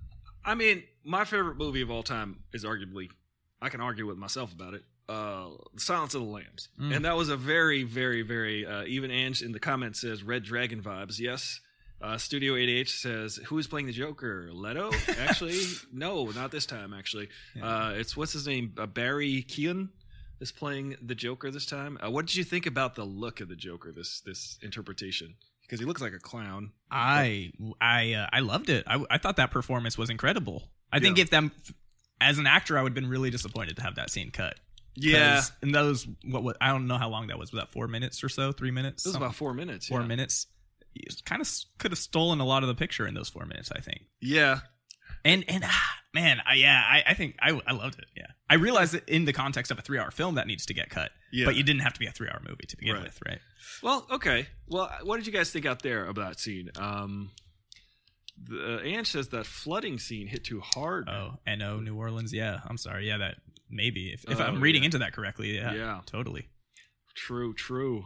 [0.43, 3.09] I mean, my favorite movie of all time is arguably,
[3.61, 4.83] I can argue with myself about it.
[5.07, 6.95] Uh, Silence of the Lambs, Mm.
[6.95, 9.11] and that was a very, very, very uh, even.
[9.11, 11.19] Ange in the comments says Red Dragon vibes.
[11.19, 11.59] Yes.
[12.01, 14.49] Uh, Studio 8H says who is playing the Joker?
[14.51, 14.91] Leto?
[15.19, 15.59] Actually,
[15.93, 16.93] no, not this time.
[16.93, 17.29] Actually,
[17.61, 18.73] uh, it's what's his name?
[18.77, 19.89] Uh, Barry Keoghan
[20.45, 21.97] is playing the Joker this time.
[22.03, 23.91] Uh, what did you think about the look of the Joker?
[23.91, 26.71] This this interpretation because he looks like a clown.
[26.91, 28.83] I I uh, I loved it.
[28.87, 30.69] I, I thought that performance was incredible.
[30.91, 31.51] I think if them
[32.21, 34.55] as an actor, I would have been really disappointed to have that scene cut.
[34.97, 35.41] Yeah.
[35.61, 37.51] in those what, what I don't know how long that was.
[37.51, 38.51] Was that four minutes or so?
[38.51, 39.05] Three minutes?
[39.05, 39.87] It was about four minutes.
[39.87, 40.07] Four yeah.
[40.07, 40.47] minutes.
[40.93, 43.71] You kind of could have stolen a lot of the picture in those four minutes.
[43.75, 44.03] I think.
[44.21, 44.59] Yeah.
[45.25, 48.05] And and ah, man, I, yeah, I, I think I I loved it.
[48.15, 50.73] Yeah, I realized that in the context of a three hour film that needs to
[50.73, 51.11] get cut.
[51.33, 51.45] Yeah.
[51.45, 53.03] but you didn't have to be a three hour movie to begin Right.
[53.03, 53.39] with, right?
[53.83, 54.47] Well, okay.
[54.69, 56.69] Well, what did you guys think out there about that scene?
[56.77, 57.31] Um,
[58.41, 61.09] the uh, Ange says that flooding scene hit too hard.
[61.09, 62.31] Oh, no, New Orleans.
[62.33, 63.07] Yeah, I'm sorry.
[63.07, 63.35] Yeah, that
[63.69, 64.87] maybe if, if Oh, I'm reading yeah.
[64.87, 65.55] into that correctly.
[65.55, 66.01] Yeah, Yeah.
[66.05, 66.47] totally.
[67.15, 68.05] True, true.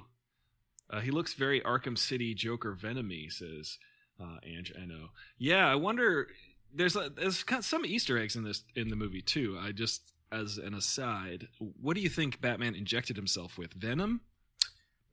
[0.89, 3.78] Uh, he looks very Arkham City Joker Venomy, says
[4.20, 4.72] uh, Ange.
[4.88, 5.07] Know.
[5.38, 6.28] Yeah, I wonder.
[6.74, 9.57] There's a, there's some Easter eggs in this in the movie too.
[9.61, 11.47] I just as an aside,
[11.82, 13.74] what do you think Batman injected himself with?
[13.74, 14.22] Venom?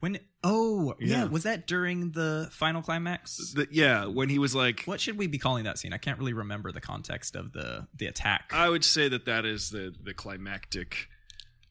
[0.00, 1.22] When oh yeah.
[1.22, 1.24] Yeah.
[1.24, 3.54] was that during the final climax?
[3.54, 5.94] The, yeah, when he was like, What should we be calling that scene?
[5.94, 8.50] I can't really remember the context of the the attack.
[8.52, 11.08] I would say that that is the the climactic.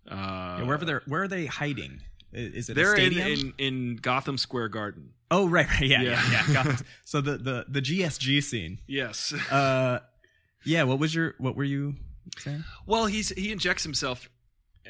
[0.09, 2.01] Uh, Yeah, wherever they're where are they hiding?
[2.31, 3.53] Is it a they're in, stadium?
[3.57, 5.11] in in Gotham Square Garden.
[5.31, 6.43] oh right, right, yeah, yeah, Yeah.
[6.65, 6.75] yeah.
[7.05, 8.79] so the the the GSG scene.
[8.87, 9.33] Yes.
[9.51, 9.99] Uh,
[10.65, 10.83] yeah.
[10.83, 11.95] What was your what were you
[12.37, 12.63] saying?
[12.85, 14.29] Well, he's he injects himself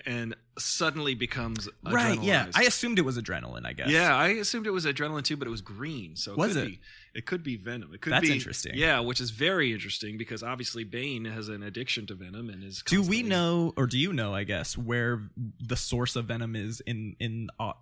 [0.06, 2.22] and suddenly becomes Right.
[2.22, 2.48] Yeah.
[2.56, 3.66] I assumed it was adrenaline.
[3.66, 3.90] I guess.
[3.90, 6.16] Yeah, I assumed it was adrenaline too, but it was green.
[6.16, 6.68] So it Was could it?
[6.68, 6.80] Be,
[7.14, 7.94] it could be venom.
[7.94, 8.74] It could That's be interesting.
[8.76, 12.84] Yeah, which is very interesting because obviously Bane has an addiction to venom and is.
[12.86, 14.34] Do we know, or do you know?
[14.34, 15.24] I guess where
[15.60, 17.74] the source of venom is in in uh,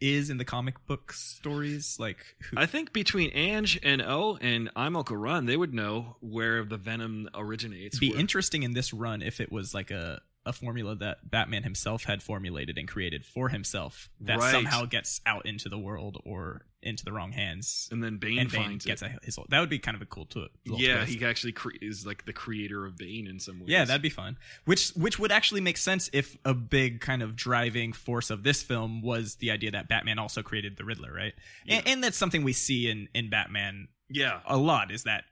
[0.00, 1.96] is in the comic book stories.
[2.00, 2.18] Like,
[2.50, 6.64] who, I think between Ange and O and I'm Uncle Run, they would know where
[6.64, 7.96] the venom originates.
[7.96, 11.30] it'd be where- interesting in this run if it was like a a formula that
[11.30, 14.50] Batman himself had formulated and created for himself that Right.
[14.52, 17.88] somehow gets out into the world or into the wrong hands.
[17.92, 19.12] and then Bane and Bane finds gets it.
[19.22, 19.38] his.
[19.50, 21.12] That would be kind of a cool little Yeah, twist.
[21.18, 23.68] he actually cre- is like the creator of Bane in some ways.
[23.68, 24.38] Yeah, that'd be fun.
[24.64, 28.62] Which which would actually make sense if a big kind of driving force of this
[28.62, 31.34] film was the idea that Batman also created the Riddler, right?
[31.68, 34.40] And, and that's something we see in in Batman yeah.
[34.46, 35.24] a lot is that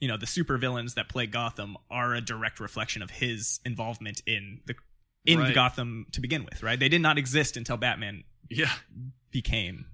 [0.00, 4.60] you know the supervillains that play Gotham are a direct reflection of his involvement in
[4.66, 4.74] the
[5.26, 5.54] in Right.
[5.54, 6.78] Gotham to begin with, right?
[6.78, 8.72] They did not exist until Batman Yeah.
[9.30, 9.86] became.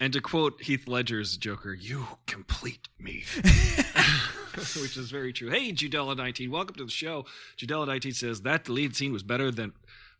[0.00, 3.24] And to quote Heath Ledger's Joker, "You complete me,"
[4.80, 5.50] which is very true.
[5.50, 7.26] Hey, Judella19, welcome to the show.
[7.56, 9.72] Judella19 says that lead scene was better than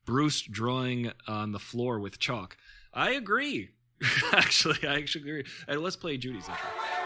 [0.07, 2.57] Bruce drawing on the floor with chalk.
[2.93, 3.71] I agree.
[4.33, 5.45] actually, I actually agree.
[5.69, 7.04] And let's play Judy's intro.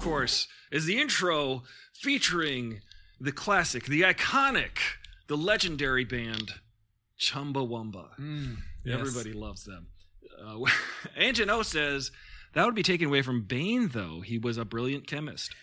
[0.00, 1.62] Of course, is the intro
[1.94, 2.80] featuring
[3.20, 4.78] the classic, the iconic,
[5.28, 6.54] the legendary band
[7.18, 8.08] Chumbawamba.
[8.84, 8.98] yes.
[8.98, 9.88] Everybody loves them.
[10.42, 10.58] Uh,
[11.16, 12.10] Angelo says
[12.54, 14.22] that would be taken away from Bane, though.
[14.22, 15.54] He was a brilliant chemist.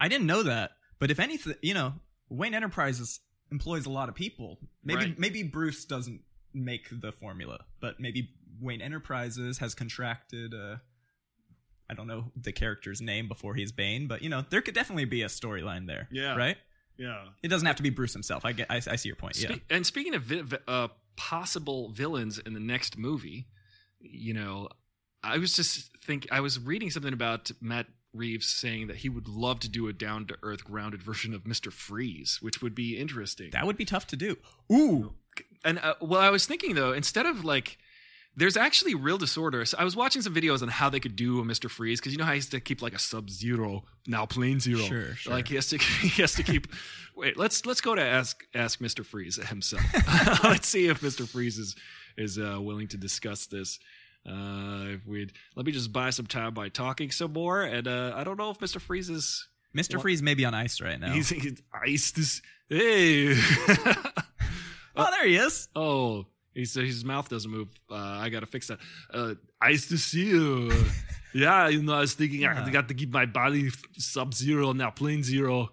[0.00, 1.94] I didn't know that, but if anything, you know,
[2.28, 3.20] Wayne Enterprises
[3.50, 4.58] employs a lot of people.
[4.84, 5.18] Maybe Right.
[5.18, 6.20] maybe Bruce doesn't
[6.52, 8.28] make the formula, but maybe
[8.60, 10.52] Wayne Enterprises has contracted.
[10.52, 10.76] Uh,
[11.88, 15.04] I don't know the character's name before he's Bane, but you know there could definitely
[15.04, 16.08] be a storyline there.
[16.10, 16.34] Yeah.
[16.36, 16.56] right.
[16.98, 17.26] Yeah.
[17.42, 18.44] It doesn't have to be Bruce himself.
[18.44, 18.70] I get.
[18.70, 19.38] I, I see your point.
[19.38, 19.56] Yeah.
[19.68, 23.48] And speaking of vi- vi- uh, possible villains in the next movie,
[24.00, 24.68] you know,
[25.22, 29.28] I was just think I was reading something about Matt Reeves saying that he would
[29.28, 32.96] love to do a down to earth, grounded version of Mister Freeze, which would be
[32.98, 33.50] interesting.
[33.52, 34.36] That would be tough to do.
[34.72, 35.12] Ooh.
[35.64, 37.78] and uh, well, I was thinking though, instead of like.
[38.38, 39.64] There's actually real disorder.
[39.64, 42.12] So I was watching some videos on how they could do a Mister Freeze because
[42.12, 44.82] you know how he has to keep like a Sub Zero now Plane Zero.
[44.82, 45.32] Sure, sure.
[45.32, 46.68] Like he has to he has to keep.
[47.16, 49.82] Wait, let's let's go to ask ask Mister Freeze himself.
[50.44, 51.76] let's see if Mister Freeze is
[52.18, 53.78] is uh, willing to discuss this.
[54.28, 58.12] Uh, if we'd let me just buy some time by talking some more, and uh,
[58.14, 59.94] I don't know if Mister Freeze is Mr.
[59.94, 60.02] What?
[60.02, 61.12] Freeze may be on ice right now.
[61.12, 62.16] he's, he's iced.
[62.16, 63.34] This hey.
[64.96, 65.68] oh, there he is.
[65.74, 66.26] Oh,
[66.56, 67.68] he said his mouth doesn't move.
[67.90, 68.78] Uh, I gotta fix that.
[69.12, 70.72] Uh, nice to see you.
[71.34, 72.70] yeah, you know, I was thinking I Yeah.
[72.70, 75.68] got to keep my body sub zero now, plane zero.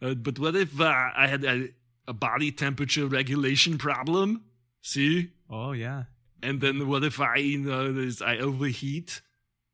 [0.00, 0.84] Uh, but what if uh,
[1.16, 1.68] I had a,
[2.06, 4.44] a body temperature regulation problem?
[4.82, 6.04] See, Oh yeah.
[6.42, 9.20] and then what if I, you know, I overheat?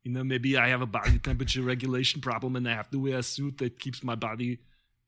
[0.03, 3.19] You know, maybe I have a body temperature regulation problem, and I have to wear
[3.19, 4.59] a suit that keeps my body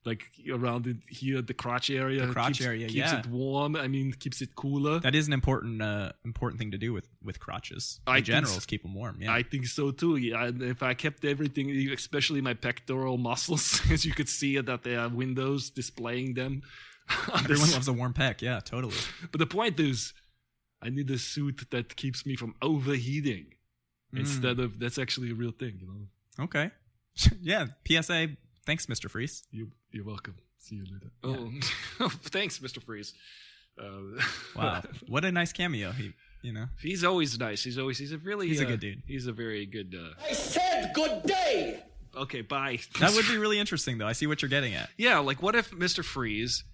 [0.06, 2.26] like around it here, the crotch area.
[2.26, 3.20] The crotch keeps, area, keeps yeah.
[3.20, 3.76] it warm.
[3.76, 5.00] I mean, keeps it cooler.
[5.00, 8.00] That is an important uh important thing to do with with crotches.
[8.08, 8.66] I In think general, so.
[8.66, 9.18] keep them warm.
[9.20, 9.34] Yeah.
[9.34, 10.16] I think so too.
[10.16, 15.00] Yeah, if I kept everything, especially my pectoral muscles, as you could see that there
[15.02, 16.64] are windows displaying them.
[17.34, 18.42] Everyone loves a warm pec.
[18.42, 18.96] Yeah, totally.
[19.32, 20.14] But the point is,
[20.82, 23.54] I need a suit that keeps me from overheating.
[24.14, 24.20] Mm.
[24.20, 26.46] Instead of that's actually a real thing, you know.
[26.46, 26.72] Okay.
[27.42, 27.68] yeah.
[27.88, 28.30] PSA.
[28.68, 29.10] Thanks, Mr.
[29.10, 29.44] Freeze.
[29.50, 30.36] You you're welcome.
[30.60, 31.10] See you later.
[31.24, 33.14] Oh, thanks, Mister Freeze.
[33.82, 34.22] Uh,
[34.58, 34.84] Wow.
[35.08, 35.92] what a nice cameo.
[35.94, 36.12] He,
[36.42, 36.66] you know.
[36.82, 37.64] he's always nice.
[37.64, 39.04] He's always he's a really He's a uh, good dude.
[39.08, 39.96] He's a very good.
[39.98, 41.82] Uh, I said good day.
[42.16, 42.80] okay, bye.
[43.00, 44.08] That would be really interesting, though.
[44.08, 44.90] I see what you're getting at.
[44.98, 46.66] Yeah, like what if Mister Freeze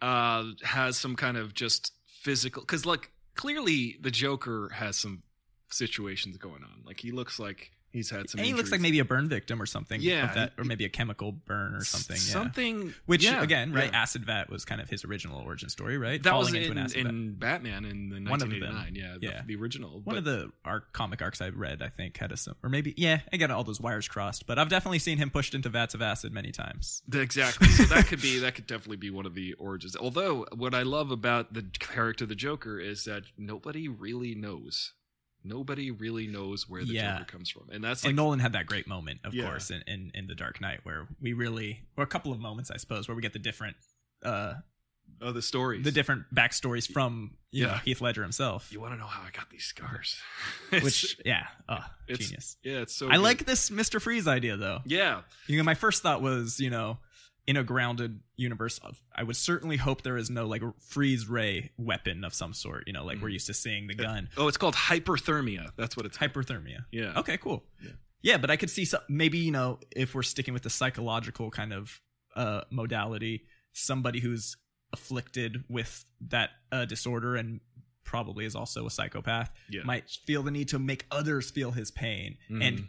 [0.00, 1.92] uh, has some kind of just
[2.22, 2.62] physical?
[2.62, 5.22] Because like clearly the Joker has some
[5.72, 6.82] situations going on.
[6.84, 8.38] Like he looks like he's had some.
[8.38, 9.98] And he looks like maybe a burn victim or something.
[9.98, 10.32] of Yeah.
[10.32, 12.16] that, or maybe a chemical burn or something.
[12.16, 12.32] Yeah.
[12.32, 12.94] Something.
[13.04, 13.90] Which yeah, again, right?
[13.92, 14.00] yeah.
[14.02, 16.22] Acid vat was kind of his original origin story, right?
[16.22, 17.08] That was Falling in, into an acid vat.
[17.10, 18.94] in Batman in the One of 1989.
[18.94, 19.42] Yeah, the, Yeah.
[19.46, 20.00] the original.
[20.00, 22.94] One but- of the arc comic arcs I read, I think, had a or maybe
[22.96, 25.94] yeah, I got all those wires crossed, but I've definitely seen him pushed into vats
[25.94, 27.02] of acid many times.
[27.12, 27.68] Exactly.
[27.68, 29.96] So that could be that could definitely be one of the origins.
[29.96, 34.94] Although what I love about the character the Joker is that nobody really knows.
[35.44, 37.18] Nobody really knows where the Yeah.
[37.18, 39.44] Joker comes from, and that's and like Nolan had that great moment, of Yeah.
[39.44, 42.70] course, in, in in the Dark Knight, where we really, or a couple of moments,
[42.70, 43.76] I suppose, where we get the different,
[44.24, 44.54] uh,
[45.20, 45.84] oh the stories.
[45.84, 47.80] the different backstories from you know Yeah.
[47.80, 48.72] Heath Ledger himself.
[48.72, 50.16] you want to know how I got these scars?
[50.70, 52.56] Which, yeah, oh, it's, genius.
[52.62, 53.08] Yeah, it's so.
[53.08, 53.22] I good.
[53.22, 54.80] like this Mister Freeze idea though.
[54.84, 56.98] Yeah, You know, my first thought was, you know,
[57.46, 61.72] in a grounded universe, of, I would certainly hope there is no like freeze ray
[61.76, 62.84] weapon of some sort.
[62.86, 63.32] You know, like we're Mm-hmm.
[63.32, 64.28] used to seeing the gun.
[64.36, 65.70] Oh, it's called hyperthermia.
[65.76, 66.18] That's what it's.
[66.18, 66.84] Hyperthermia.
[66.92, 67.12] Yeah.
[67.18, 67.64] Okay, cool.
[67.82, 67.90] Yeah.
[68.22, 71.50] Yeah, but I could see some maybe you know if we're sticking with the psychological
[71.50, 72.00] kind of
[72.36, 74.56] uh modality, somebody who's
[74.92, 77.60] afflicted with that uh disorder and
[78.04, 79.82] probably is also a psychopath Yeah.
[79.84, 82.62] might feel the need to make others feel his pain Mhm.
[82.62, 82.88] and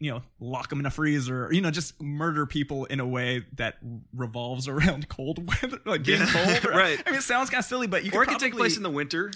[0.00, 3.44] you know lock them in a freezer you know just murder people in a way
[3.56, 3.76] that
[4.14, 7.02] revolves around cold weather like being Yeah, cold right.
[7.06, 8.76] i mean it sounds kind of silly but you or it could could take place
[8.76, 9.32] in the winter.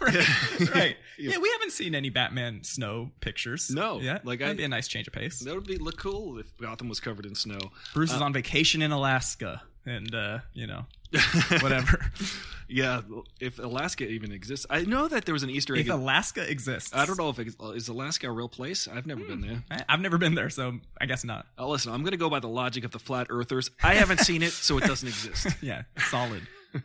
[0.00, 0.14] right,
[0.74, 0.96] right.
[1.18, 1.30] Yeah.
[1.32, 3.70] Yeah, we haven't seen any Batman snow pictures.
[3.70, 5.38] No, yeah, like that'd I- be a nice change of pace.
[5.40, 7.58] That would be look cool if Gotham was covered in snow.
[7.94, 10.84] Bruce is Uh, on vacation in Alaska, and uh, you know,
[11.60, 12.00] whatever.
[12.68, 13.00] yeah,
[13.40, 15.86] if Alaska even exists, I know that there was an Easter egg.
[15.86, 18.88] if Alaska exists, I don't know if it, is Alaska a real place.
[18.88, 19.62] I've never been there.
[19.70, 21.46] I- I've never been there, so I guess not.
[21.58, 23.70] Uh, listen, I'm going to go by the logic of the flat earthers.
[23.82, 25.46] I haven't seen it, so it doesn't exist.
[25.62, 26.42] Yeah, solid,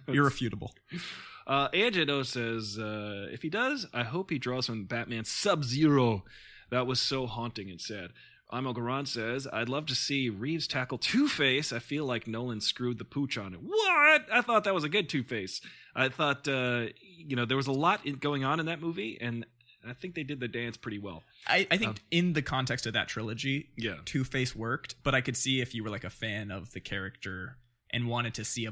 [0.08, 0.74] irrefutable.
[1.48, 6.26] Uh, Angelo says, uh, if he does, I hope he draws from Batman Sub Zero.
[6.72, 8.10] That was so haunting and sad.
[8.56, 11.74] Imo Garan says, I'd love to see Reeves tackle Two Face.
[11.74, 13.60] I feel like Nolan screwed the pooch on it.
[13.62, 14.26] What?
[14.32, 15.60] I thought that was a good Two Face.
[15.96, 16.86] I thought, uh,
[17.18, 19.46] you know, there was a lot in, going on in that movie, and
[19.88, 21.24] I think they did the dance pretty well.
[21.48, 23.96] I, I think in the context of that trilogy, Yeah.
[24.06, 26.80] Two Face worked, but I could see if you were like a fan of the
[26.80, 27.58] character
[27.92, 28.72] and wanted to see a,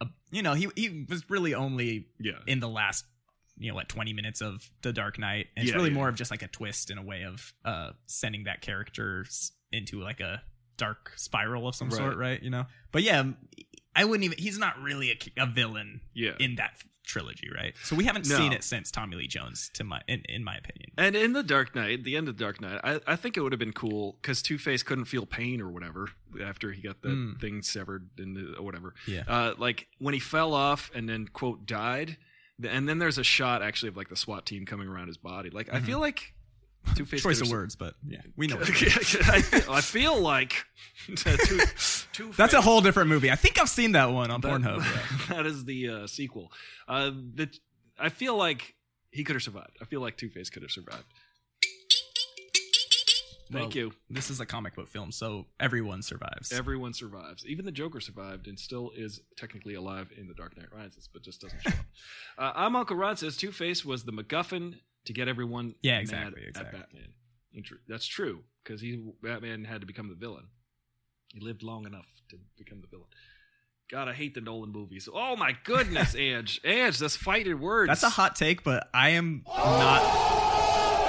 [0.00, 2.38] a- you know, he he was really only Yeah.
[2.46, 3.04] in the last,
[3.58, 5.94] you know, what twenty minutes of the Dark Knight, and it's really yeah.
[5.94, 9.24] more of just like a twist in a way of uh sending that character
[9.72, 10.42] into like a
[10.76, 11.96] dark spiral of some Right.
[11.98, 12.42] sort, right?
[12.42, 13.22] You know, but yeah,
[13.94, 14.38] I wouldn't even.
[14.38, 16.32] He's not really a, a villain Yeah.
[16.40, 16.72] in that
[17.06, 17.74] trilogy, right?
[17.84, 18.36] So we haven't No.
[18.36, 20.90] seen it since Tommy Lee Jones, to my in, in my opinion.
[20.98, 23.42] And in the Dark Knight, the end of the Dark Knight, I, I think it
[23.42, 26.08] would have been cool because Two Face couldn't feel pain or whatever
[26.42, 27.40] after he got that Mm.
[27.40, 28.94] thing severed and whatever.
[29.06, 29.22] Yeah.
[29.28, 32.16] Uh, like when he fell off and then quote died,
[32.62, 35.50] and then there's a shot actually of like the SWAT team coming around his body.
[35.50, 36.34] Like I feel like
[36.94, 37.22] Two Face.
[37.22, 38.58] Choice of words, but yeah, we know.
[38.60, 40.64] I feel, I feel like
[41.16, 41.60] Two,
[42.12, 43.30] Two That's a whole different movie.
[43.30, 45.28] I think I've seen that one on that, Pornhub.
[45.28, 46.52] that is the uh, sequel.
[46.86, 47.48] Uh, the,
[47.98, 48.74] I feel like
[49.10, 49.76] he could have survived.
[49.80, 51.04] I feel like Two Face could have survived.
[53.52, 53.92] Thank Well, you.
[54.08, 56.50] This is a comic book film, so everyone survives.
[56.52, 57.44] Everyone survives.
[57.46, 61.22] Even the Joker survived and still is technically alive in The Dark Knight Rises, but
[61.22, 61.76] just doesn't show up.
[62.36, 64.74] Uh, I'm Uncle Rod says Two Face was the MacGuffin
[65.04, 66.80] to get everyone Yeah, exactly, at exactly.
[66.80, 67.08] Batman.
[67.86, 70.46] That's true because he Batman had to become the villain.
[71.32, 73.06] He lived long enough to become the villain.
[73.90, 75.08] God, I hate the Nolan movies.
[75.12, 77.88] Oh my goodness, Ange, Ange, that's fighting words.
[77.88, 81.03] That's a hot take, but I am not.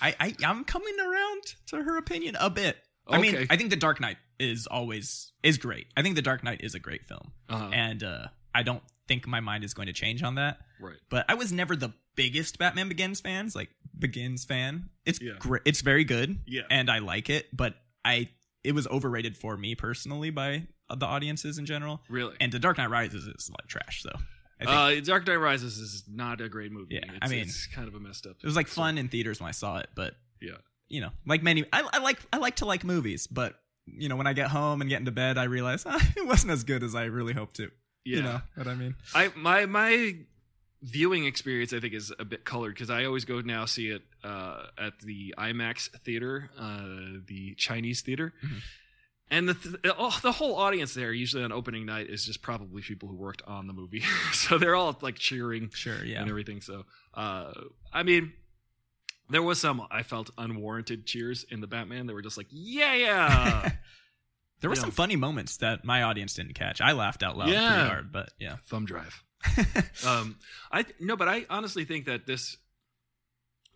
[0.00, 2.76] I, I I'm coming around to her opinion a bit.
[3.08, 5.86] I mean, I think The Dark Knight is always is great.
[5.96, 7.70] I think The Dark Knight is a great film, Uh-huh.
[7.72, 10.58] and uh, I don't think my mind is going to change on that.
[10.80, 10.96] Right.
[11.08, 13.54] But I was never the biggest Batman Begins fans.
[13.54, 15.34] Like Begins fan, it's Yeah.
[15.38, 15.62] great.
[15.64, 16.40] It's very good.
[16.46, 16.62] Yeah.
[16.70, 17.46] and I like it.
[17.56, 17.74] But
[18.04, 18.28] I
[18.64, 22.02] it was overrated for me personally by the audiences in general.
[22.08, 22.34] Really?
[22.40, 24.02] And The Dark Knight Rises is like trash.
[24.02, 24.24] So I think
[24.64, 26.94] Uh, Dark Knight Rises is not a great movie.
[26.94, 28.36] Yeah, it's, I mean, it's kind of a messed up.
[28.42, 30.56] it was like fun in theaters when I saw it, but Yeah.
[30.88, 33.54] you know, like many, I, I like I like to like movies, but
[33.86, 36.52] you know, when I get home and get into bed, I realize ah, it wasn't
[36.52, 37.70] as good as I really hoped to.
[38.04, 38.16] Yeah.
[38.16, 38.94] You know what I mean?
[39.14, 40.16] I my my
[40.82, 44.02] viewing experience I think is a bit colored because I always go now see it
[44.24, 48.32] uh, at the IMAX theater, uh, the Chinese theater.
[48.44, 48.56] Mm-hmm.
[49.30, 52.80] And the th- oh, the whole audience there usually on opening night is just probably
[52.82, 54.02] people who worked on the movie,
[54.32, 56.20] so they're all like cheering, Sure, yeah.
[56.20, 56.60] and everything.
[56.60, 57.52] So, uh,
[57.92, 58.32] I mean,
[59.28, 62.06] there was some I felt unwarranted cheers in the Batman.
[62.06, 63.70] They were just like, yeah, yeah,
[64.60, 64.82] There were Yeah.
[64.82, 66.80] some funny moments that my audience didn't catch.
[66.80, 67.72] I laughed out loud Yeah.
[67.74, 68.56] pretty hard, but yeah.
[68.68, 69.22] thumb drive.
[70.06, 70.36] um,
[70.72, 72.56] I no, but I honestly think that this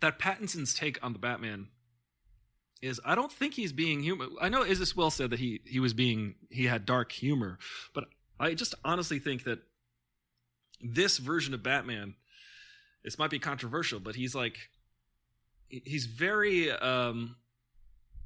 [0.01, 1.69] that Pattinson's take on the Batman
[2.83, 4.31] is I don't think he's being human.
[4.41, 7.59] I know Isis Will said that he he was being he had dark humor,
[7.95, 8.05] but
[8.39, 9.61] I just honestly think that
[10.81, 12.15] this version of Batman,
[13.05, 14.57] this might be controversial, but he's like
[15.69, 17.37] he's very um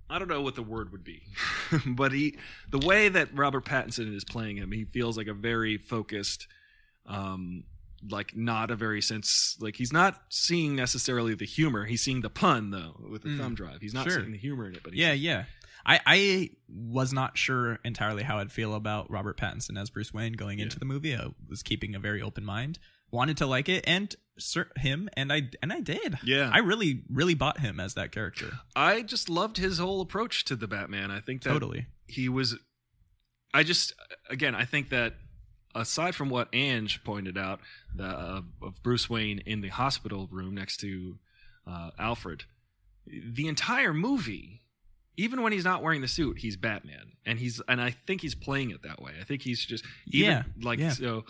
[0.08, 1.22] I don't know what the word would be,
[1.86, 2.38] but he
[2.70, 6.46] the way that Robert Pattinson is playing him, he feels like a very focused,
[7.06, 7.64] um,
[8.10, 11.84] like not a very sense like he's not seeing necessarily the humor.
[11.86, 13.38] He's seeing the pun though with the Mm.
[13.38, 13.80] thumb drive.
[13.80, 14.20] He's not Sure.
[14.20, 14.82] seeing the humor in it.
[14.82, 15.44] But he's, Yeah, yeah.
[15.86, 20.32] I, I was not sure entirely how I'd feel about Robert Pattinson as Bruce Wayne
[20.32, 21.14] going into the movie.
[21.14, 22.78] I was keeping a very open mind,
[23.10, 26.18] wanted to like it, and cer- him, and I and I did.
[26.24, 26.50] Yeah.
[26.52, 28.52] I really really bought him as that character.
[28.74, 31.10] I just loved his whole approach to the Batman.
[31.10, 31.86] I think that Totally.
[32.06, 32.56] he was.
[33.52, 33.92] I just
[34.30, 35.14] again, I think that
[35.74, 37.60] aside from what Ange pointed out
[37.94, 41.18] the, of, of Bruce Wayne in the hospital room next to
[41.66, 42.44] uh, Alfred,
[43.06, 44.62] the entire movie,
[45.16, 48.34] even when he's not wearing the suit, he's Batman, and he's and I think he's
[48.34, 49.12] playing it that way.
[49.20, 50.90] I think he's just even Yeah, like yeah.
[50.90, 51.24] so.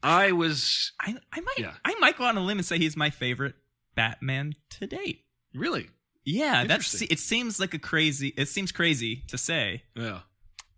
[0.00, 1.72] I was I I might Yeah.
[1.84, 3.56] I might go on a limb and say he's my favorite
[3.96, 5.24] Batman to date.
[5.52, 5.88] really
[6.24, 7.18] Yeah, that's it.
[7.18, 8.28] Seems like a crazy.
[8.36, 10.20] It seems crazy to say, yeah.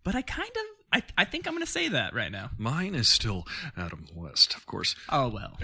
[0.03, 2.51] but I kind of I I think I'm gonna say that right now.
[2.57, 3.45] Mine is still
[3.77, 4.95] Adam West, of course.
[5.09, 5.57] Oh well.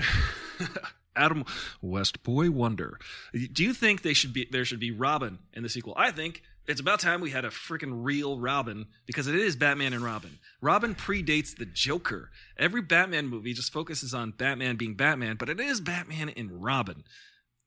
[1.15, 1.45] Adam
[1.81, 2.99] West, Boy Wonder.
[3.33, 5.95] Do you think they should be there should be Robin in the sequel?
[5.97, 9.93] I think it's about time we had a freaking real Robin because it is Batman
[9.93, 10.37] and Robin.
[10.61, 12.29] Robin predates the Joker.
[12.57, 17.03] Every Batman movie just focuses on Batman being Batman, but it is Batman and Robin.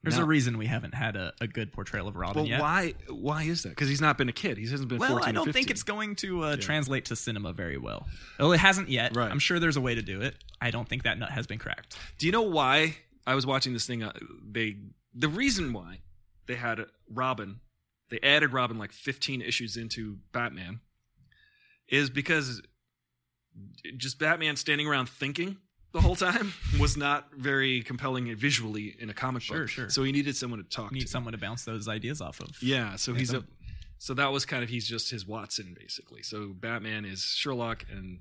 [0.03, 2.61] There's Now- a reason we haven't had a, a good portrayal of Robin Well, yet.
[2.62, 3.70] why why is that?
[3.70, 4.57] Because he's not been a kid.
[4.57, 4.96] He hasn't been.
[4.96, 5.01] A kid.
[5.01, 5.53] Well, 14 I don't 15.
[5.53, 6.57] think it's going to uh, Yeah.
[6.57, 8.07] translate to cinema very well.
[8.38, 9.14] Well, it hasn't yet.
[9.14, 9.30] Right.
[9.30, 10.36] I'm sure there's a way to do it.
[10.61, 11.98] I don't think that nut has been cracked.
[12.18, 12.96] Do you know why
[13.26, 14.03] I was watching this thing?
[14.03, 14.12] Uh,
[14.51, 14.76] they
[15.14, 15.98] the reason why
[16.46, 16.80] they had
[17.12, 17.61] Robin,
[18.09, 20.80] they added Robin like 15 issues into Batman,
[21.88, 22.62] is because
[23.98, 25.59] just Batman standing around thinking
[25.93, 29.68] the whole time was not very compelling visually in a comic Sure, book.
[29.68, 29.88] sure.
[29.91, 31.09] So he needed someone to talk Need to.
[31.09, 32.62] someone to bounce those ideas off of.
[32.62, 33.45] Yeah, so he's a
[33.99, 36.22] so that was kind of he's just his Watson basically.
[36.22, 38.20] So Batman is Sherlock and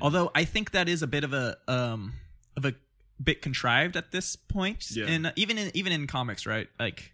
[0.00, 2.14] Although I think that is a bit of a um
[2.56, 2.74] of a
[3.22, 4.90] bit contrived at this point.
[4.90, 5.06] Yeah.
[5.06, 6.68] And even in even in comics, right?
[6.80, 7.12] Like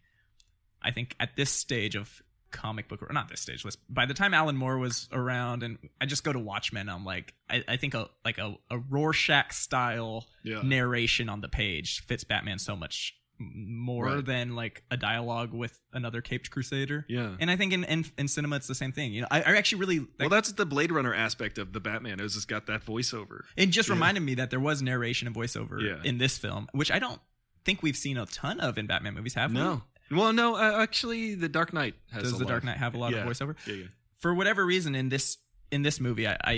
[0.81, 4.15] I think at this stage of comic book or not this stage let's by the
[4.15, 7.77] time alan moore was around and i just go to watchmen i'm like i, I
[7.77, 10.63] think a like a, a rorschach style Yeah.
[10.63, 14.25] narration on the page fits batman so much more Right.
[14.25, 17.37] than like a dialogue with another caped crusader Yeah.
[17.41, 19.57] and i think in in, in cinema it's the same thing you know i, I
[19.57, 22.21] actually really well, that's the Blade Runner aspect of the Batman.
[22.21, 23.43] Is it's got that voiceover.
[23.57, 23.95] It just Yeah.
[23.95, 26.01] reminded me that there was narration and voiceover Yeah.
[26.05, 27.21] in this film, which I don't
[27.65, 29.59] think we've seen a ton of in Batman movies, have we?
[29.59, 29.83] No.
[30.11, 30.57] Well, no.
[30.57, 32.23] Uh, actually, the Dark Knight has.
[32.23, 33.19] A lot Does the Dark Knight have a lot yeah.
[33.19, 33.55] of voiceover?
[33.67, 33.85] Yeah, yeah.
[34.19, 35.39] For whatever reason, in this
[35.71, 36.53] in this movie, I, I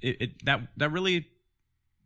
[0.00, 1.26] it, it that that really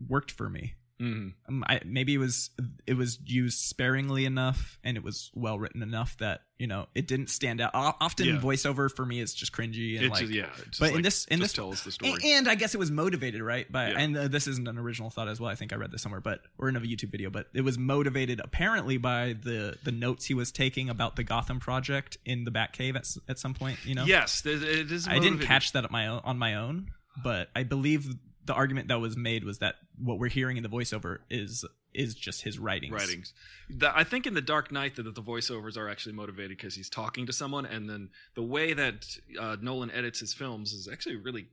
[0.08, 0.74] worked for me.
[1.02, 2.50] Hmm Um, I, maybe it was
[2.86, 7.08] it was used sparingly enough, and it was well written enough that you know it
[7.08, 7.72] didn't stand out.
[7.74, 8.36] O- Often Yeah.
[8.36, 11.24] voiceover for me is just cringy and It's like just- yeah, just but in this
[11.24, 12.12] in this tell us the story.
[12.12, 13.98] and, and I guess it was motivated right by Yeah.
[13.98, 15.50] and uh, this isn't an original thought as well.
[15.50, 17.78] I think I read this somewhere, but or in a YouTube video, but it was
[17.78, 22.52] motivated apparently by the the notes he was taking about the Gotham project in the
[22.52, 23.78] Batcave at at some point.
[23.84, 25.08] You know, Yes, there- it is.
[25.08, 26.92] I didn't catch that at my own, on my own,
[27.24, 28.06] but I believe
[28.44, 31.64] the argument that was made was that what we're hearing in the voiceover is
[31.94, 32.92] is just his writings.
[32.92, 33.34] writings.
[33.68, 36.88] The, I think in the Dark Knight that the voiceovers are actually motivated because he's
[36.88, 39.04] talking to someone, and then the way that
[39.38, 41.48] uh, Nolan edits his films is actually really.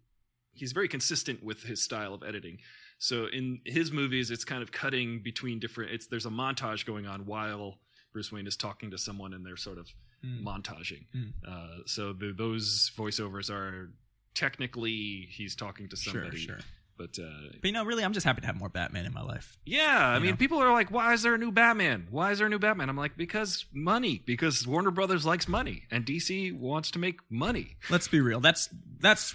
[0.54, 2.58] He's very consistent with his style of editing.
[2.98, 5.92] So in his movies, it's kind of cutting between different.
[5.92, 7.80] It's there's a montage going on while
[8.12, 9.88] Bruce Wayne is talking to someone, and they're sort of
[10.26, 10.44] Mm.
[10.44, 11.06] montaging.
[11.16, 11.32] Mm.
[11.48, 13.90] Uh, so the, those voiceovers are
[14.34, 16.38] technically he's talking to somebody.
[16.38, 16.64] Sure, sure.
[17.00, 17.30] But uh,
[17.62, 19.58] But you know, really, I'm just happy to have more Batman in my life.
[19.66, 20.36] yeah, I You mean, know?
[20.38, 22.08] people are like, "Why is there a new Batman?
[22.12, 24.22] Why is there a new Batman?" I'm like, "Because money.
[24.26, 28.42] Because Warner Brothers likes money, and DC wants to make money." Let's be real.
[28.42, 28.68] That's
[29.00, 29.34] that's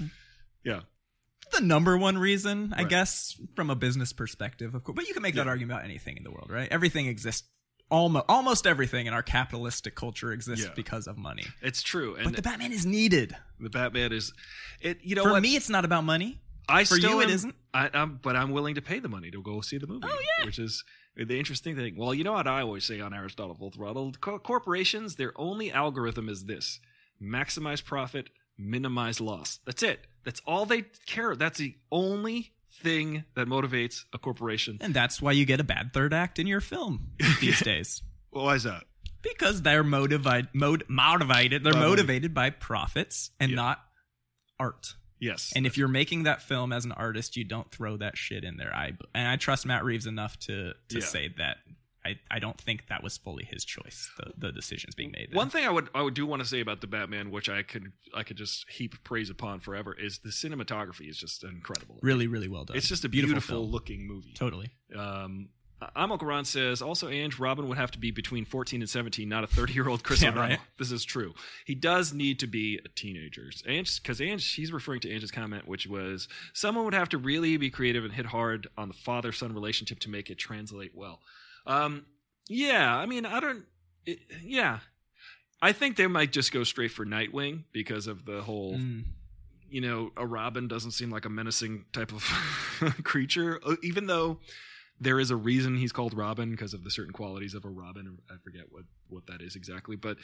[0.63, 0.81] Yeah,
[1.53, 2.89] the number one reason, I Right.
[2.91, 4.97] guess, from a business perspective, of course.
[4.97, 6.69] But you can make that argument about anything in the world, right?
[6.71, 7.49] Everything exists.
[7.91, 10.73] Almost, almost everything in our capitalistic culture exists Yeah.
[10.75, 11.45] because of money.
[11.61, 12.15] it's true.
[12.17, 13.37] And But the Batman is needed.
[13.61, 14.33] the Batman is,
[14.81, 15.01] it.
[15.03, 15.43] You know For what?
[15.43, 16.41] me, it's not about money.
[16.69, 17.55] I for still you, it am- isn't?
[17.73, 20.07] I, I'm, but I'm willing to pay the money to go see the movie.
[20.09, 20.47] Oh, yeah.
[20.47, 20.83] which is
[21.17, 21.97] the interesting thing.
[21.97, 25.71] Well, you know what I always say on Aristotle Full Throttle: Co- corporations, their only
[25.73, 26.81] algorithm is this:
[27.23, 29.59] maximize profit, minimize loss.
[29.67, 30.07] That's it.
[30.25, 31.37] That's all they care.
[31.37, 32.53] That's the only
[32.83, 34.79] thing that motivates a corporation.
[34.81, 37.09] And that's why you get a bad third act in your film
[37.41, 38.03] these days.
[38.33, 38.85] Well, why is that?
[39.23, 41.63] Because they're motivated, mod- motivated.
[41.65, 43.57] They're By motivated by profits and Yeah.
[43.57, 43.81] not
[44.59, 44.95] art.
[45.21, 45.53] Yes.
[45.57, 48.57] And if you're making that film as an artist, you don't throw that shit in
[48.57, 48.75] there.
[48.75, 51.05] I and I trust Matt Reeves enough to to Yeah.
[51.05, 51.59] say that
[52.07, 54.11] I, I don't think that was fully his choice.
[54.19, 55.31] The the decisions being made.
[55.31, 55.37] there.
[55.39, 57.63] One thing I would I would do want to say about the Batman, which I
[57.63, 61.99] could I could just heap praise upon forever, is the cinematography is just incredible.
[62.03, 62.77] really really well done.
[62.77, 64.35] It's just a Beautiful beautiful, looking movie.
[64.35, 64.71] totally.
[64.95, 65.49] Um,
[65.95, 69.45] I'm Ron says also Ange Robin would have to be between 14 and 17, not
[69.45, 70.59] a 30 year old Chris Yeah, right.
[70.79, 71.35] This is true.
[71.65, 73.51] He does need to be a teenager.
[73.67, 77.57] Ange, because Ange, he's referring to Ange's comment, which was someone would have to really
[77.57, 81.21] be creative and hit hard on the father son relationship to make it translate well.
[81.67, 82.05] Um,
[82.49, 83.65] yeah, I mean, I don't.
[84.07, 84.81] It, yeah,
[85.63, 89.05] I think they might just go straight for Nightwing because of the whole Mm.
[89.71, 92.23] you know, a Robin doesn't seem like a menacing type of
[93.05, 94.39] creature, uh, even though
[95.01, 98.19] there is a reason he's called Robin because of the certain qualities of a Robin.
[98.31, 100.17] I forget what what that is exactly, but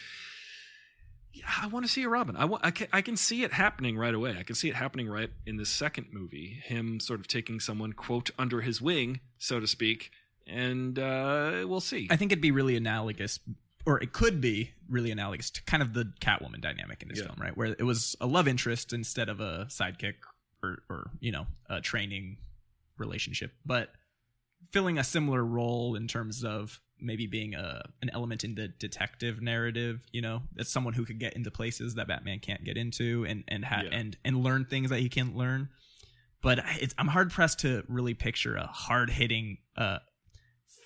[1.33, 2.37] yeah, I want to see a Robin.
[2.37, 2.65] I want.
[2.65, 4.37] I can, I can see it happening right away.
[4.39, 6.61] I can see it happening right in the second movie.
[6.65, 10.11] Him sort of taking someone quote under his wing, so to speak,
[10.47, 12.09] and uh, we'll see.
[12.11, 13.39] I think it'd be really analogous,
[13.87, 17.27] or it could be really analogous to kind of the Catwoman dynamic in this Yeah.
[17.27, 17.57] film, right?
[17.57, 20.15] Where it was a love interest instead of a sidekick
[20.65, 22.39] or, or you know, a training
[22.99, 23.93] relationship, but
[24.71, 29.41] filling a similar role in terms of maybe being a an element in the detective
[29.43, 30.01] narrative.
[30.13, 33.45] You know, as someone who could get into places that Batman can't get into, and
[33.49, 33.91] and ha- Yeah.
[33.99, 35.69] and and learn things that he can't learn.
[36.43, 39.99] But it's, I'm hard pressed to really picture a hard hitting, uh,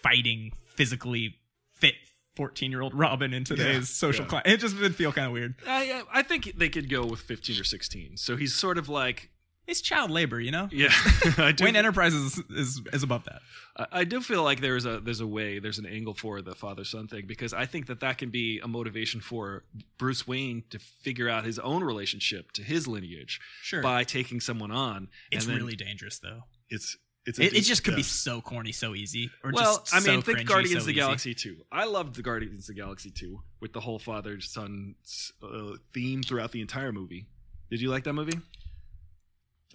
[0.02, 1.36] fighting, physically
[1.72, 1.94] fit
[2.36, 4.28] 14 year old Robin in today's Yeah, social yeah.
[4.30, 4.46] climate.
[4.48, 5.54] It just would feel kind of weird.
[5.66, 8.16] I I think they could go with 15 or 16.
[8.16, 9.30] So he's sort of like
[9.66, 10.68] It's child labor, you know.
[10.70, 10.90] yeah.
[11.38, 13.40] I do, Wayne Enterprises is, is is above that.
[13.76, 16.54] I, I do feel like there's a there's a way there's an angle for the
[16.54, 19.64] father son thing because I think that that can be a motivation for
[19.96, 23.80] Bruce Wayne to figure out his own relationship to his lineage Sure.
[23.82, 25.08] by taking someone on.
[25.30, 26.42] It's and then really dangerous though.
[26.68, 26.96] it's
[27.26, 29.30] it's a It, it just could be so corny, so easy.
[29.42, 30.92] Or well, just I mean, so think cringy, Guardians so of the.
[30.92, 31.56] Galaxy 2.
[31.72, 34.96] I loved the Guardians of the Galaxy 2 with the whole father son
[35.42, 37.26] uh, theme throughout the entire movie.
[37.70, 38.38] Did you like that movie?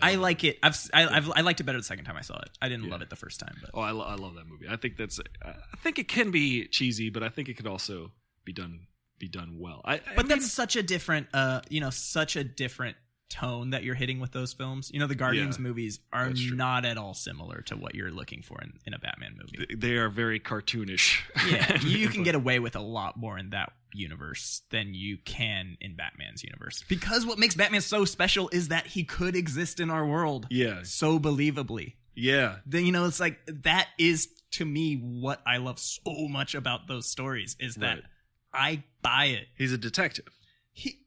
[0.01, 0.59] I like it.
[0.63, 2.49] I've, I, I've I liked it better the second time I saw it.
[2.61, 2.91] I didn't Yeah.
[2.91, 4.67] love it the first time, but Oh, I, lo- I love that movie.
[4.69, 5.19] I think that's.
[5.43, 8.11] I think it can be cheesy, but I think it could also
[8.45, 8.87] be done
[9.17, 9.81] be done well.
[9.83, 12.95] I, I but mean, that's such a different uh you know such a different
[13.29, 14.89] tone that you're hitting with those films.
[14.93, 18.41] You know, the Guardians Yeah, movies are not at all similar to what you're looking
[18.41, 19.75] for in, in a Batman movie.
[19.75, 21.19] they are very cartoonish.
[21.47, 25.77] yeah, you can get away with a lot more in that universe than you can
[25.81, 26.83] in Batman's universe.
[26.87, 30.79] Because what makes Batman so special is that he could exist in our world Yeah,
[30.83, 31.93] so believably.
[32.15, 36.55] yeah, Then you know it's like that is to me what I love so much
[36.55, 38.03] about those stories is that Right.
[38.51, 39.47] I buy it.
[39.57, 40.27] he's a detective.
[40.71, 41.05] He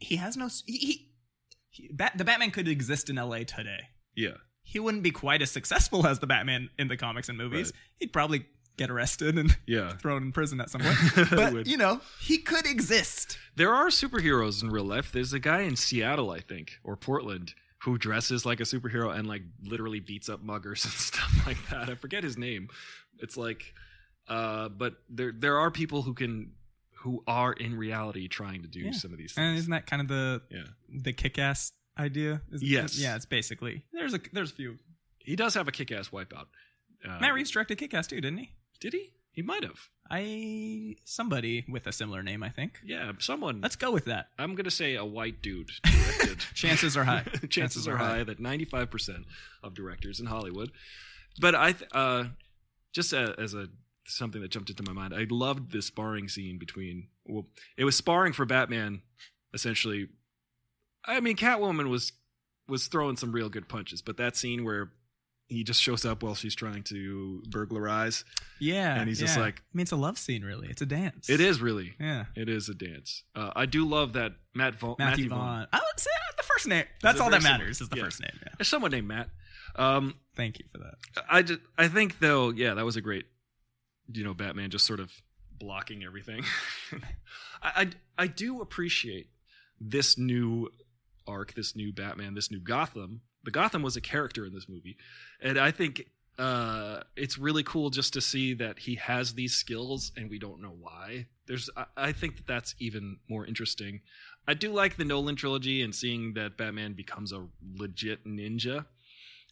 [0.00, 1.08] he, has no he, he,
[1.70, 3.44] he Bat, the Batman could exist in L.A.
[3.44, 3.80] today.
[4.14, 7.66] Yeah, He wouldn't be quite as successful as the Batman in the comics and movies.
[7.68, 7.80] Right.
[7.98, 8.46] He'd probably
[8.76, 9.92] get arrested and yeah.
[10.00, 11.30] thrown in prison at some point.
[11.30, 13.38] But you know, he could exist.
[13.56, 15.12] There are superheroes in real life.
[15.12, 17.54] There's a guy in Seattle, I think, or Portland,
[17.84, 21.88] who dresses like a superhero and like literally beats up muggers and stuff like that.
[21.90, 22.68] I forget his name.
[23.18, 23.74] It's like,
[24.28, 26.52] uh, but there there are people who can
[27.00, 28.90] who are in reality trying to do Yeah.
[28.92, 30.64] some of these And isn't that kind of the yeah,
[31.02, 32.42] the kick-ass idea?
[32.50, 32.98] Is- Yes.
[32.98, 34.76] Yeah, it's basically there's a there's a few.
[35.18, 36.46] he does have a kick-ass wipeout.
[37.06, 38.50] Uh, Matt Reeves directed Kick-Ass too, didn't he?
[38.80, 39.12] Did he?
[39.32, 39.90] He might have.
[40.10, 42.80] I somebody with a similar name, I think.
[42.84, 43.60] Yeah, someone.
[43.60, 44.28] Let's go with that.
[44.38, 46.38] I'm gonna say a white dude directed.
[46.54, 47.24] Chances are high.
[47.50, 49.24] Chances, are high, that 95 percent
[49.62, 50.70] of directors in Hollywood.
[51.40, 52.24] But I, th- uh,
[52.92, 53.66] just a, as a
[54.06, 57.08] something that jumped into my mind, I loved the sparring scene between.
[57.26, 57.46] Well,
[57.76, 59.02] it was sparring for Batman,
[59.52, 60.08] essentially.
[61.04, 62.12] I mean, Catwoman was
[62.68, 64.92] was throwing some real good punches, but that scene where
[65.48, 68.24] he just shows up while she's trying to burglarize,
[68.58, 70.68] Yeah, And he's just like- I mean, it's a love scene, really.
[70.68, 71.28] It's a dance.
[71.30, 71.94] it is really.
[72.00, 72.24] Yeah.
[72.34, 73.22] It is a dance.
[73.34, 75.66] Uh, I do love that Matt Vaughn, Matthew, Vaughn.
[75.72, 76.84] I would say uh, the first name.
[77.02, 77.80] That's all that matters.
[77.80, 78.02] Is the Yeah.
[78.04, 78.32] first name.
[78.42, 78.48] Yeah.
[78.58, 79.28] There's someone named Matt.
[79.76, 80.94] Um, Thank you for that.
[81.30, 83.26] I just, I think though, yeah, that was a great,
[84.12, 85.12] you know, Batman just sort of
[85.58, 86.44] blocking everything.
[87.62, 87.88] I, I
[88.18, 89.28] I do appreciate
[89.80, 90.70] this new
[91.26, 93.20] arc, this new Batman, this new Gotham.
[93.46, 94.98] The Gotham was a character in this movie,
[95.40, 96.04] and I think
[96.38, 100.60] uh, it's really cool just to see that he has these skills and we don't
[100.60, 101.26] know why.
[101.46, 104.00] There's, I, I think that that's even more interesting.
[104.46, 108.84] I do like the Nolan trilogy and seeing that Batman becomes a legit ninja.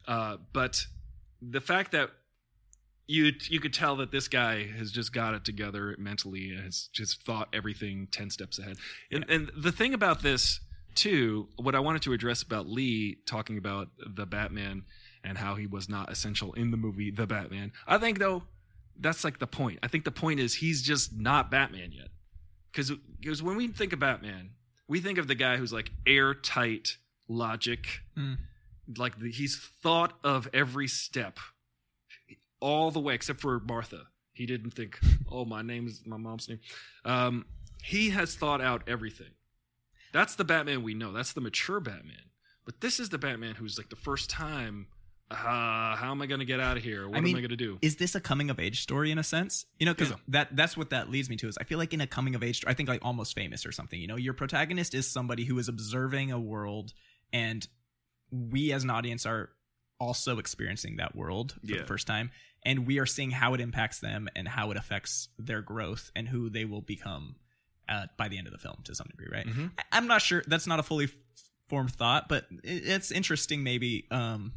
[0.06, 0.84] Uh, but
[1.40, 2.10] the fact that
[3.06, 6.88] you you could tell that this guy has just got it together mentally and has
[6.92, 8.76] just thought everything 10 steps ahead.
[9.10, 10.60] And, and the thing about this
[10.94, 14.84] too, what I wanted to address about Lee talking about the Batman
[15.22, 17.72] and how he was not essential in the movie The Batman.
[17.86, 18.42] I think though
[18.98, 19.78] that's like the point.
[19.82, 22.08] I think the point is he's just not Batman yet.
[22.70, 24.50] Because because when we think of Batman,
[24.88, 26.96] we think of the guy who's like airtight
[27.28, 28.36] logic, Mm.
[28.98, 31.38] like the, he's thought of every step,
[32.60, 34.02] all the way except for Martha.
[34.32, 34.98] He didn't think,
[35.30, 36.60] oh, my name is my mom's name.
[37.04, 37.46] Um,
[37.82, 39.30] he has thought out everything.
[40.14, 41.12] That's the Batman we know.
[41.12, 42.30] That's the mature Batman.
[42.64, 44.86] But this is the Batman who's like the first time.
[45.30, 45.34] Uh,
[45.96, 47.08] how am I going to get out of here?
[47.08, 47.78] What I mean, am I going to do?
[47.82, 49.66] Is this a coming of age story in a sense?
[49.80, 50.16] You know, because Yeah.
[50.28, 52.42] that that's what that leads me to is I feel like in a coming of
[52.44, 54.00] age, I think like almost famous or something.
[54.00, 56.92] You know, your protagonist is somebody who is observing a world,
[57.32, 57.66] and
[58.30, 59.50] we as an audience are
[59.98, 61.80] also experiencing that world for Yeah.
[61.80, 62.30] the first time,
[62.64, 66.28] and we are seeing how it impacts them and how it affects their growth and
[66.28, 67.36] who they will become
[67.88, 69.46] uh, by the end of the film to some degree, right?
[69.46, 69.72] Mhm.
[69.78, 70.42] I- I'm not sure.
[70.46, 71.14] That's not a fully f-
[71.68, 74.52] formed thought, but it- it's interesting maybe um,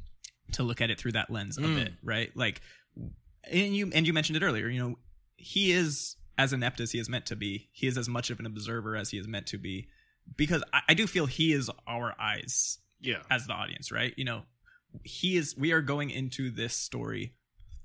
[0.53, 1.75] to look at it through that lens a Mm.
[1.75, 2.35] bit, right?
[2.35, 2.61] Like,
[3.43, 4.67] and you and you mentioned it earlier.
[4.69, 4.99] You know,
[5.37, 7.69] he is as inept as he is meant to be.
[7.71, 9.87] He is as much of an observer as he is meant to be,
[10.35, 13.23] because I, I do feel he is our eyes Yeah.
[13.29, 14.13] as the audience, right?
[14.17, 14.45] You know,
[15.03, 15.55] he is.
[15.57, 17.33] We are going into this story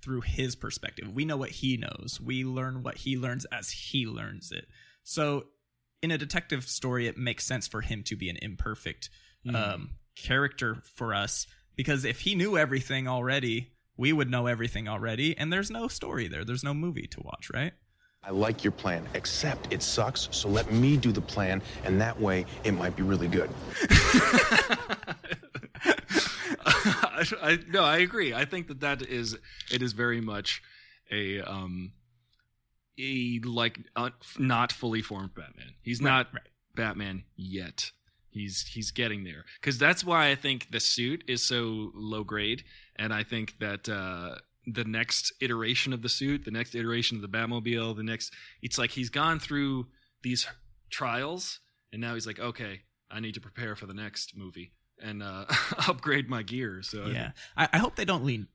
[0.03, 1.13] through his perspective.
[1.13, 2.21] We know what he knows.
[2.21, 4.67] We learn what he learns as he learns it.
[5.03, 5.47] So,
[6.03, 9.11] in a detective story, it makes sense for him to be an imperfect
[9.47, 9.55] Mm.
[9.57, 15.37] um, character for us because if he knew everything already, we would know everything already,
[15.37, 16.45] and there's no story there.
[16.45, 17.73] There's no movie to watch, right?
[18.23, 22.21] I like your plan, except it sucks, so let me do the plan, and that
[22.21, 23.51] way it might be really good.
[26.65, 28.33] I, I, no, I agree.
[28.35, 29.37] I think that that is
[29.73, 30.63] it is very much
[31.11, 31.93] a um
[32.99, 35.75] a like uh, not fully formed Batman.
[35.83, 36.43] He's Right, not right.
[36.75, 37.91] Batman yet.
[38.31, 42.65] He's he's getting there because that's why I think the suit is so low grade,
[42.97, 44.37] and I think that uh,
[44.67, 48.33] the next iteration of the suit, the next iteration of the Batmobile, the next
[48.63, 49.87] it's like he's gone through
[50.23, 50.47] these
[50.91, 51.61] trials,
[51.93, 52.81] and now he's like, okay,
[53.11, 54.73] I need to prepare for the next movie
[55.03, 55.45] and uh,
[55.89, 56.81] upgrade my gear.
[56.83, 58.49] So yeah, I, I hope they don't lean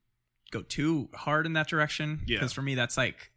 [0.50, 2.22] go too hard in that direction.
[2.26, 2.38] Yeah.
[2.38, 3.32] because for me, that's like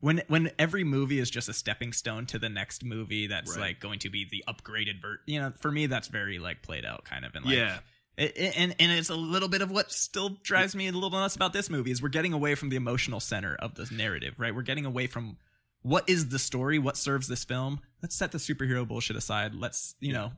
[0.00, 3.60] when when every movie is just a stepping stone to the next movie that's Right.
[3.68, 6.84] like going to be the upgraded version You know, for me, that's very like played
[6.84, 7.78] out kind of and like, Yeah.
[8.16, 11.10] It, it- and and it's a little bit of what still drives me a little
[11.10, 14.34] nuts about this movie is we're getting away from the emotional center of the narrative,
[14.38, 14.54] right?
[14.54, 15.36] We're getting away from
[15.82, 17.80] what is the story, what serves this film.
[18.02, 19.54] Let's set the superhero bullshit aside.
[19.54, 20.32] Let's you know,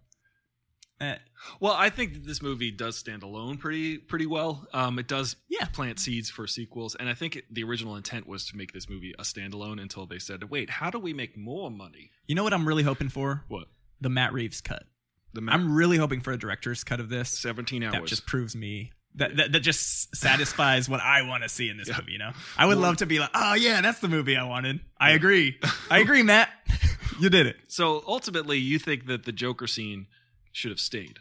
[1.01, 1.17] eh,
[1.61, 4.67] Well, I think that this movie does stand alone pretty pretty well.
[4.75, 5.65] Um, it does Yeah.
[5.67, 8.89] plant seeds for sequels, and I think it, the original intent was to make this
[8.89, 12.45] movie a standalone until they said, "Wait, how do we make more money?" you know
[12.45, 13.45] what I'm really hoping for?
[13.49, 13.69] What
[14.01, 14.85] The Matt Reeves cut.
[15.33, 17.29] the ma- I'm really hoping for a director's cut of this.
[17.31, 17.93] seventeen hours.
[17.95, 21.77] That just proves me that that, that just satisfies what I want to see in
[21.77, 21.99] this Yeah.
[21.99, 22.13] movie.
[22.13, 24.45] You know, I would Well- love to be like, oh yeah, that's the movie I
[24.45, 24.81] wanted.
[24.99, 25.59] I agree.
[25.91, 26.51] I agree, Matt.
[27.21, 27.57] you did it.
[27.69, 30.07] so ultimately, you think that the Joker scene
[30.53, 31.19] should have stayed?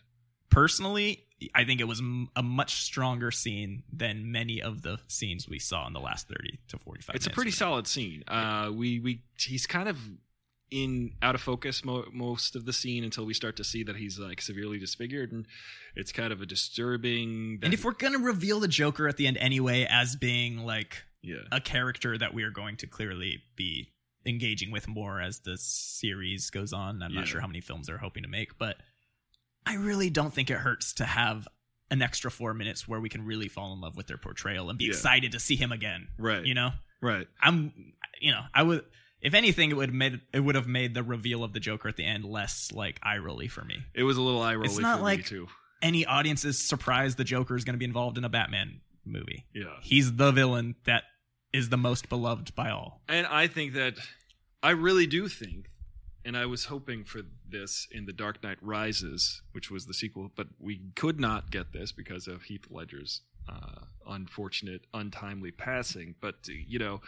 [0.49, 1.23] Personally,
[1.55, 5.59] I think it was m- a much stronger scene than many of the scenes we
[5.59, 7.15] saw in the last thirty to forty-five.
[7.15, 8.23] It's a pretty solid scene.
[8.27, 9.97] Uh, we we he's kind of
[10.71, 13.95] in out of focus mo- most of the scene until we start to see that
[13.95, 15.45] he's like severely disfigured, and
[15.95, 17.59] it's kind of a disturbing.
[17.63, 21.37] And if we're gonna reveal the Joker at the end anyway as being like yeah,
[21.51, 23.91] a character that we are going to clearly be
[24.25, 27.01] engaging with more as the series goes on.
[27.01, 27.19] I'm Yeah.
[27.19, 28.77] not sure how many films they're hoping to make, but
[29.69, 31.47] I really don't think it hurts to have
[31.91, 34.77] an extra four minutes where we can really fall in love with their portrayal and
[34.77, 34.91] be Yeah.
[34.91, 36.07] excited to see him again.
[36.17, 37.27] right, You know, right.
[37.41, 37.71] I'm,
[38.21, 38.83] you know, I would.
[39.21, 41.97] If anything, it would made it would have made the reveal of the Joker at
[41.97, 43.77] the end less like eye rolly for me.
[43.93, 45.47] It was a little eye rolly It's not like- too.
[45.81, 49.45] Any audience is surprised the Joker is going to be involved in a Batman movie.
[49.53, 49.75] Yeah.
[49.81, 51.03] He's the villain that
[51.53, 53.01] is the most beloved by all.
[53.07, 53.95] And I think that
[54.61, 55.69] I really do think,
[56.25, 60.31] and I was hoping for this in The Dark Knight Rises, which was the sequel,
[60.35, 66.15] but we could not get this because of Heath Ledger's uh, unfortunate, untimely passing.
[66.21, 67.01] But, you know,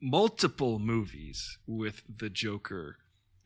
[0.00, 2.98] multiple movies with the Joker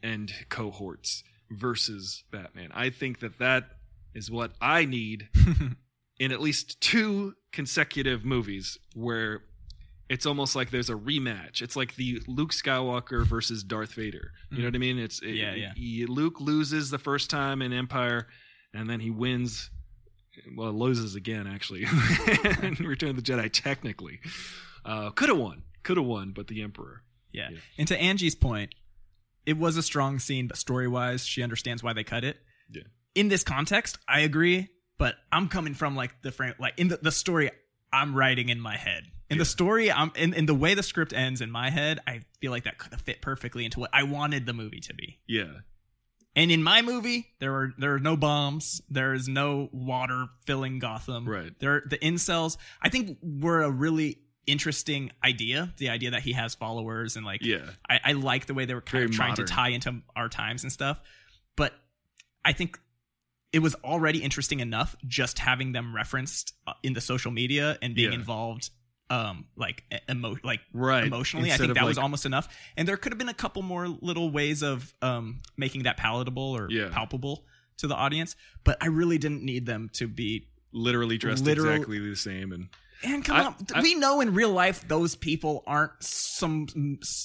[0.03, 2.71] and cohorts versus Batman.
[2.75, 3.71] I think that that
[4.15, 5.29] is what I need
[6.19, 9.43] in at least two consecutive movies where
[10.09, 11.61] it's almost like there's a rematch.
[11.63, 14.33] It's like the Luke Skywalker versus Darth Vader.
[14.51, 14.99] You know what I mean?
[14.99, 15.73] It's it- Yeah, yeah.
[15.75, 18.27] he- Luke loses the first time in Empire,
[18.73, 19.71] and then he wins.
[20.57, 21.83] Well, loses again actually
[22.63, 23.51] in Return of the Jedi.
[23.53, 24.21] Technically,
[24.85, 27.03] uh, could have won, could have won, but the Emperor.
[27.33, 27.49] Yeah.
[27.51, 27.59] Yeah.
[27.77, 28.73] And to Angie's point,
[29.47, 32.37] it was a strong scene, but story wise, she understands why they cut it.
[32.71, 32.83] Yeah.
[33.17, 36.99] In this context, I agree, but I'm coming from like the frame, like in the,
[36.99, 37.51] the story
[37.93, 39.03] I'm writing in my head.
[39.31, 42.23] In the story, um, in, in the way the script ends in my head, I
[42.41, 45.19] feel like that could have fit perfectly into what I wanted the movie to be.
[45.27, 45.53] Yeah.
[46.35, 48.81] And in my movie, there are there are no bombs.
[48.89, 51.29] There is no water filling Gotham.
[51.29, 51.53] Right.
[51.59, 52.57] There, the incels.
[52.81, 55.75] I think were a really interesting idea.
[55.79, 57.69] The idea that he has followers and like, Yeah.
[57.91, 59.47] I, I like the way they were kind Very of trying modern.
[59.47, 61.01] to tie into our times and stuff.
[61.57, 61.75] But
[62.45, 62.79] I think
[63.53, 67.95] it was already interesting enough just having them referenced uh, in the social media and
[67.95, 68.19] being Yeah.
[68.19, 68.71] involved
[69.11, 71.05] um like emo- like Right.
[71.05, 73.89] emotionally i think that was almost enough and there could have been a couple more
[73.89, 76.89] little ways of um making that palatable or Yeah.
[76.93, 77.45] palpable
[77.79, 81.99] to the audience but i really didn't need them to be Literally dressed Literal- exactly
[81.99, 82.69] the same and
[83.03, 86.67] and come I- on, I- we know in real life those people aren't some,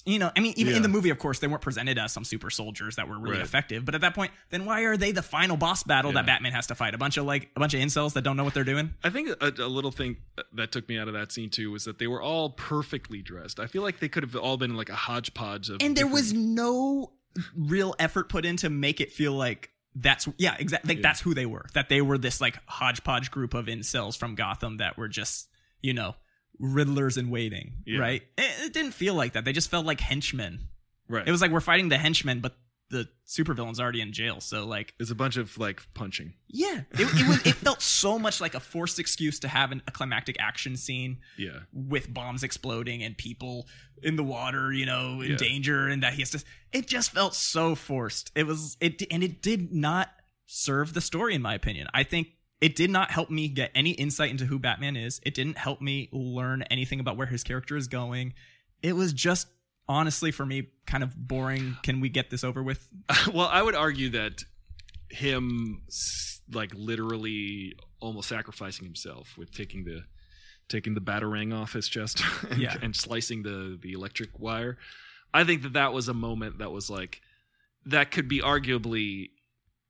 [0.05, 0.31] you know.
[0.35, 2.95] I mean, even in the movie, of course, they weren't presented as some super soldiers
[2.97, 3.45] that were really Right.
[3.45, 3.85] effective.
[3.85, 6.67] But at that point, then why are they the final boss battle that Batman has
[6.67, 6.93] to fight?
[6.93, 8.93] A bunch of like a bunch of incels that don't know what they're doing.
[9.03, 10.17] I think a, a little thing
[10.53, 13.59] that took me out of that scene too was that they were all perfectly dressed.
[13.59, 16.13] I feel like they could have all been like a hodgepodge of and there different-
[16.13, 17.11] was no
[17.55, 21.01] real effort put in to make it feel like that's yeah exactly like Yeah.
[21.09, 24.77] that's who they were that they were this like hodgepodge group of incels from gotham
[24.77, 25.47] that were just
[25.83, 26.15] you know
[26.59, 27.99] riddlers in waiting Yeah.
[27.99, 30.59] right it, it didn't feel like that they just felt like henchmen
[31.07, 31.27] right.
[31.27, 32.55] it was like we're fighting the henchmen but
[32.89, 36.33] the supervillain's already in jail so like There's a bunch of like punching.
[36.47, 39.81] yeah it, it was it felt so much like a forced excuse to have an,
[39.87, 41.59] a climactic action scene Yeah.
[41.73, 43.67] with bombs exploding and people
[44.03, 45.37] in the water, you know, in Yeah.
[45.37, 46.43] danger, and that he has to.
[46.73, 48.31] It just felt so forced.
[48.35, 50.09] It was it, and it did not
[50.45, 51.87] serve the story, in my opinion.
[51.93, 52.27] I think
[52.63, 55.19] it did not help me get any insight into who Batman is.
[55.25, 58.33] It didn't help me learn anything about where his character is going.
[58.81, 59.47] It was just
[59.89, 61.75] honestly for me kind of boring.
[61.83, 62.87] Can we get this over with?
[63.33, 64.43] well, I would argue that
[65.09, 65.83] him
[66.51, 70.03] like literally almost sacrificing himself with taking the
[70.69, 72.75] taking the batarang off his chest and, Yeah.
[72.81, 74.77] and slicing the the electric wire.
[75.33, 77.21] I think that that was a moment that was like
[77.85, 79.31] that could be arguably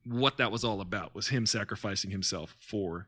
[0.05, 3.07] what that was all about was him sacrificing himself for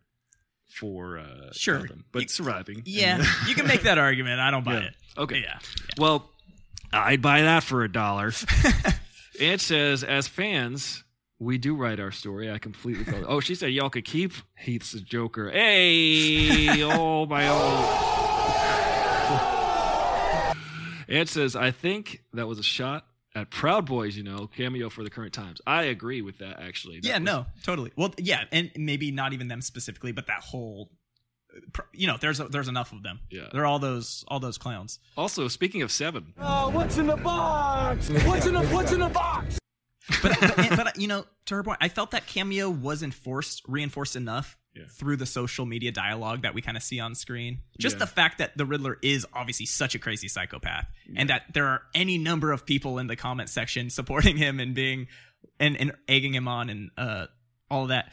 [0.68, 1.80] for uh Sure.
[1.82, 2.82] Gotham, but surviving.
[2.86, 4.40] Yeah, you can make that argument.
[4.40, 4.88] I don't buy Yeah.
[4.88, 4.96] it.
[5.18, 5.40] Okay.
[5.42, 5.60] Yeah.
[5.98, 6.30] Well,
[6.94, 8.32] I'd buy that for a dollar.
[9.40, 11.04] it says, as fans,
[11.40, 12.50] we do write our story.
[12.52, 13.24] I completely.
[13.28, 15.50] Oh, she said y'all could keep Heath's Joker.
[15.52, 18.02] Hey, oh my oh.
[21.08, 23.06] It says, I think that was a shot
[23.36, 24.16] at Proud Boys.
[24.18, 25.62] You know, cameo for the current times.
[25.68, 26.60] I agree with that.
[26.60, 27.92] Actually, That yeah, was- no, totally.
[27.96, 30.90] Well, yeah, and maybe not even them specifically, but that whole,
[31.94, 33.20] you know, there's there's enough of them.
[33.30, 33.48] Yeah.
[33.52, 35.00] they're all those all those clowns.
[35.18, 38.10] Also, speaking of Seven, Oh, what's in the box?
[38.10, 39.60] What's in the What's in the box?
[40.22, 44.16] But but, but you know, to her point, I felt that cameo was enforced, reinforced
[44.16, 44.84] enough Yeah.
[44.90, 47.60] through the social media dialogue that we kind of see on screen.
[47.80, 48.00] Just Yeah.
[48.00, 51.82] the fact that the Riddler is obviously such a crazy psychopath, and that there are
[51.94, 55.08] any number of people in the comment section supporting him and being
[55.60, 57.28] and, and egging him on and uh,
[57.72, 58.12] all that.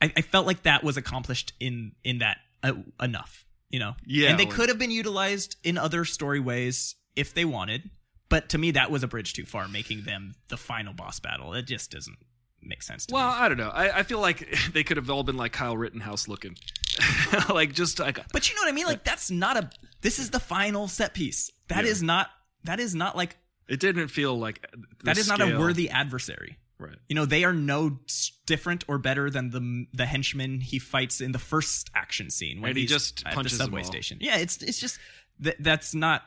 [0.00, 3.94] I, I felt like that was accomplished in in that uh, enough, you know.
[4.06, 7.90] Yeah, and they like- could have been utilized in other story ways if they wanted.
[8.28, 11.52] But to me, that was a bridge too far, making them the final boss battle.
[11.52, 12.16] It just doesn't
[12.62, 13.34] make sense to Well, me.
[13.38, 13.70] I don't know.
[13.70, 16.56] I, I feel like they could have all been like Kyle Rittenhouse looking,
[17.48, 18.18] like just like.
[18.32, 18.86] But you know what I mean?
[18.86, 19.70] Like that's not a.
[20.00, 21.50] This is the final set piece.
[21.68, 22.06] That is Yeah.
[22.06, 22.30] not.
[22.64, 23.36] That is not like.
[23.68, 26.58] It didn't feel like the That is not a worthy adversary.
[26.78, 26.96] Right.
[27.08, 28.00] You know they are no
[28.46, 32.70] different or better than the the henchman he fights in the first action scene when
[32.70, 33.86] And he just at punches the them subway all.
[33.86, 34.18] station.
[34.20, 34.98] Yeah, it's it's just
[35.40, 36.22] that that's not.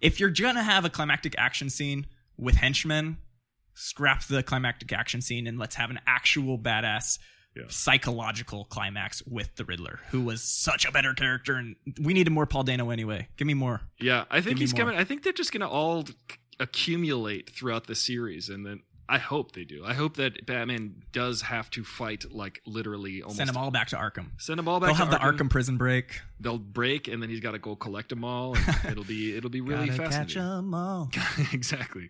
[0.00, 2.06] If you're gonna have a climactic action scene
[2.38, 3.18] with henchmen,
[3.74, 7.18] scrap the climactic action scene and let's have an actual badass
[7.56, 7.64] Yeah.
[7.68, 12.46] psychological climax with the Riddler, who was such a better character, and we needed more
[12.46, 13.28] Paul Dano anyway.
[13.36, 13.82] Give me more.
[14.00, 14.96] Yeah, I think he's coming.
[14.96, 16.06] I think they're just gonna all
[16.60, 18.80] accumulate throughout the series, and then
[19.14, 19.84] I hope they do.
[19.84, 23.88] I hope that Batman does have to fight like literally almost Send them all back
[23.88, 24.28] to Arkham.
[24.38, 24.86] Send them all back.
[24.88, 26.20] They'll have the Arkham prison break.
[26.40, 28.56] They'll break, and then he's got to go collect them all.
[28.56, 30.34] And it'll be it'll be really Gotta fascinating.
[30.34, 31.10] catch 'em all.
[31.52, 32.08] exactly.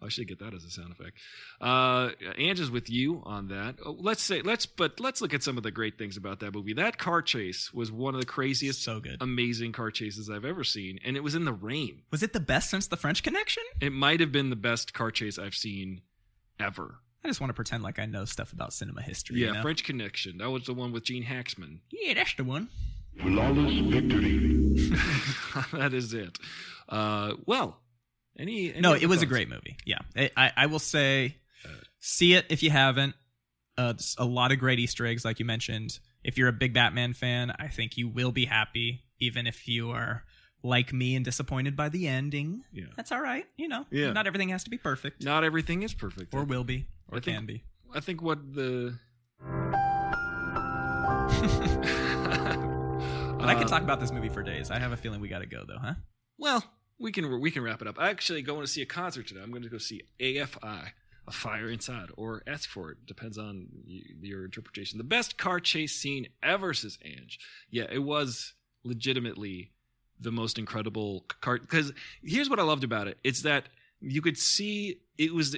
[0.00, 1.18] I should get that as a sound effect.
[1.60, 3.76] Uh, Ange is with you on that.
[3.84, 6.52] Oh, Let's say let's but let's look at some of the great things about that
[6.54, 6.74] movie.
[6.74, 9.16] That car chase was one of the craziest, So good.
[9.20, 12.02] amazing car chases I've ever seen, and it was in the rain.
[12.10, 13.62] Was it the best since the French Connection?
[13.80, 16.02] It might have been the best car chase I've seen
[16.58, 16.96] ever.
[17.24, 19.40] I just want to pretend like I know stuff about cinema history.
[19.40, 19.62] Yeah, you know?
[19.62, 20.38] French Connection.
[20.38, 21.80] That was the one with Gene Hackman.
[21.90, 22.68] Yeah, that's the one.
[23.20, 24.90] Flawless victory.
[25.72, 26.38] that is it.
[26.88, 27.78] Uh, well,
[28.38, 29.76] any, any no, it was a great movie.
[29.86, 31.36] Yeah, I, I, I will say,
[32.00, 33.14] see it if you haven't.
[33.78, 35.98] Uh, a lot of great Easter eggs, like you mentioned.
[36.22, 39.04] If you're a big Batman fan, I think you will be happy.
[39.18, 40.24] even if you are
[40.64, 42.64] like me and disappointed by the ending.
[42.72, 42.86] Yeah.
[42.96, 43.46] That's all right.
[43.56, 44.12] You know, Yeah.
[44.12, 46.34] not everything has to be perfect, Not everything is perfect.
[46.34, 47.62] or will be, or think- can be.
[47.94, 48.98] I think what the.
[53.38, 54.70] But I Uh, could talk about this movie for days.
[54.70, 55.94] I have a feeling we got to go though, huh?
[56.38, 56.64] Well,
[56.98, 57.98] we can we can wrap it up.
[57.98, 59.40] I actually going to see a concert today.
[59.42, 60.92] I'm going to go see AFI,
[61.26, 63.04] A Fire Inside, or Ask for It.
[63.06, 64.96] Depends on your interpretation.
[64.96, 67.38] The best car chase scene ever, says Ange.
[67.70, 69.72] Yeah, it was legitimately
[70.20, 71.58] the most incredible car.
[71.58, 71.92] Because
[72.22, 73.64] here's what I loved about it: it's that
[74.00, 75.56] you could see it was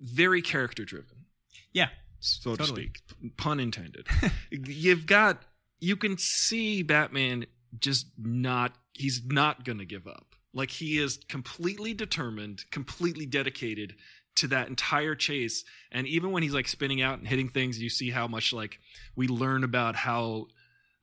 [0.00, 1.24] very character driven
[1.72, 1.88] Yeah,
[2.20, 2.66] so Totally.
[2.68, 3.36] to speak.
[3.36, 4.06] Pun intended.
[4.50, 5.42] You've got
[5.80, 7.46] you can see Batman
[7.78, 10.34] just not he's not going to give up.
[10.52, 13.96] Like he is completely determined, completely dedicated
[14.36, 17.88] to that entire chase and even when he's like spinning out and hitting things you
[17.88, 18.80] see how much like
[19.14, 20.48] we learn about how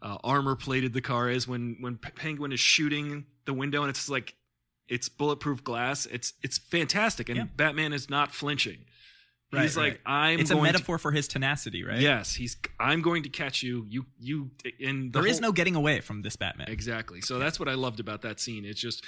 [0.01, 4.09] uh, armor plated the car is when when Penguin is shooting the window and it's
[4.09, 4.35] like
[4.87, 6.05] it's bulletproof glass.
[6.05, 7.45] It's it's fantastic and Yeah.
[7.55, 8.85] Batman is not flinching.
[9.53, 10.31] Right, he's like right.
[10.33, 11.99] I'm it's a going to- metaphor for his tenacity, right?
[11.99, 12.55] Yes, he's.
[12.79, 13.85] I'm going to catch you.
[13.89, 14.05] You.
[14.17, 14.51] You.
[14.79, 16.69] In the There is whole- no getting away from this Batman.
[16.69, 17.19] Exactly.
[17.19, 18.63] So that's what I loved about that scene.
[18.63, 19.03] It's just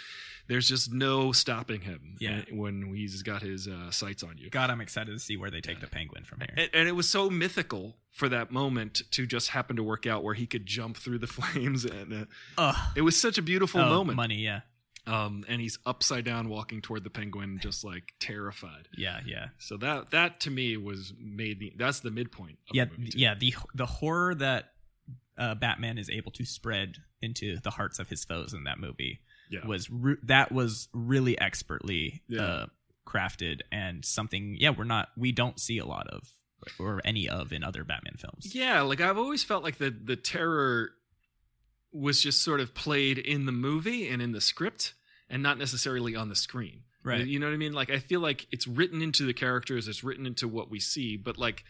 [0.48, 2.18] there's just no stopping him.
[2.20, 2.41] Yeah.
[2.52, 4.49] When he's got his uh, sights on you.
[4.49, 6.53] God, I'm excited to see where they take the Penguin from here.
[6.57, 10.24] And, and it was so mythical for that moment to just happen to work out
[10.24, 13.90] where he could jump through the flames and uh, it was such a beautiful Oh,
[13.90, 14.18] moment.
[14.18, 14.61] Money, yeah,
[15.07, 18.88] Um, and he's upside down walking toward the penguin, just like terrified.
[18.98, 22.60] yeah, yeah, So that that to me was made the that's the midpoint.
[22.70, 23.34] Of yeah, the movie yeah.
[23.36, 24.72] The the horror that
[25.38, 29.22] uh, Batman is able to spread into the hearts of his foes in that movie
[29.53, 29.67] Yeah.
[29.67, 32.41] was re- that was really expertly Yeah.
[32.41, 32.65] uh,
[33.07, 34.57] crafted and something.
[34.59, 36.30] Yeah, we're not we don't see a lot of
[36.80, 38.55] or any of in other Batman films.
[38.55, 40.91] Yeah, like I've always felt like the the terror
[41.91, 44.93] was just sort of played in the movie and in the script
[45.30, 46.81] and not necessarily on the screen.
[47.03, 47.25] Right.
[47.27, 47.73] You know what I mean?
[47.73, 51.17] Like I feel like it's written into the characters, it's written into what we see,
[51.17, 51.63] but like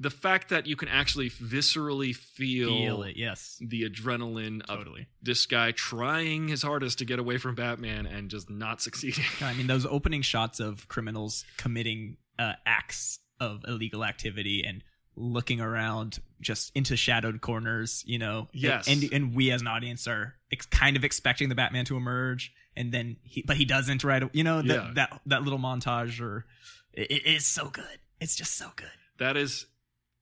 [0.00, 4.86] the fact that you can actually viscerally feel, Feel it, yes, the adrenaline of
[5.22, 9.24] this guy trying his hardest to get away from Batman and just not succeeding.
[9.40, 14.82] I mean, those opening shots of criminals committing uh, acts of illegal activity and
[15.16, 18.48] looking around just into shadowed corners, you know.
[18.52, 18.86] Yes.
[18.86, 22.52] And and we as an audience are ex- kind of expecting the Batman to emerge,
[22.76, 24.22] and then he, but he doesn't right.
[24.32, 24.90] You know that Yeah.
[24.94, 26.46] that that little montage, or
[26.92, 27.98] it, it is so good.
[28.20, 28.86] It's just so good.
[29.18, 29.66] that is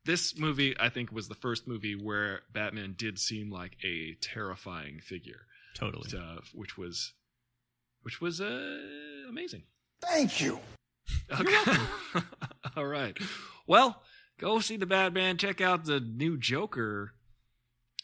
[0.07, 5.01] this movie i think was the first movie where batman did seem like a terrifying
[5.01, 5.41] figure
[5.74, 6.09] Totally.
[6.16, 7.12] uh, which was
[8.03, 8.78] which was uh,
[9.28, 9.65] amazing
[10.01, 10.59] Thank you.
[11.41, 11.77] okay.
[12.77, 13.16] all right
[13.66, 14.03] well
[14.39, 17.12] go see the batman check out the new joker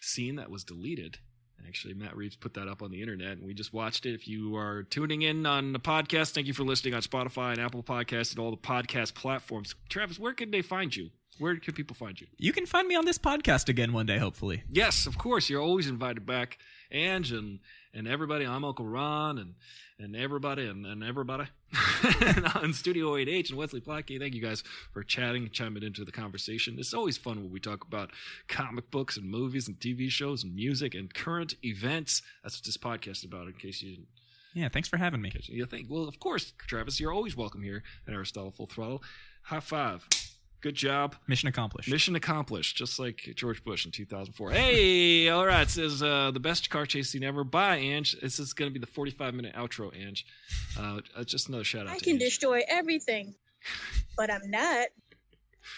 [0.01, 1.19] scene that was deleted
[1.67, 4.15] Actually, Matt Reeves put that up on the internet, and we just watched it.
[4.15, 7.61] If you are tuning in on the podcast, thank you for listening on Spotify and
[7.61, 9.75] Apple Podcasts and all the podcast platforms.
[9.89, 11.11] Travis, where can they find you?
[11.39, 12.27] Where can people find you?
[12.39, 14.65] You can find me on this podcast again one day, hopefully.
[14.69, 15.49] Yes, of course.
[15.49, 16.59] You're always invited back.
[16.91, 17.61] Ange and,
[17.95, 18.47] and everybody.
[18.47, 19.55] I'm Uncle Ron and
[19.99, 21.45] and everybody and, and everybody
[22.21, 24.19] and on Studio 8H and Wesley Plackey.
[24.19, 26.77] Thank you guys for chatting, chiming into the conversation.
[26.79, 28.11] It's always fun when we talk about
[28.49, 32.23] comic books and movies and TV shows and music and current events.
[32.43, 34.09] That's what this podcast is about, in case you didn't
[34.55, 35.31] Yeah, thanks for having me.
[35.45, 39.03] You think, well, of course, Travis, you're always welcome here at Aristotle Full Throttle.
[39.45, 40.09] High five.
[40.63, 41.17] Good job.
[41.27, 41.91] Mission accomplished.
[41.91, 44.53] Mission accomplished, just like George Bush in 2004.
[44.53, 47.43] Hey, all right, says uh, the best car chase scene ever.
[47.43, 48.17] Bye, Ange.
[48.21, 50.25] This is going to be the 45 minute outro, Ange.
[50.79, 52.21] Uh, uh, just another shout out I to can Ange.
[52.23, 53.35] destroy everything,
[54.17, 54.87] but I'm not.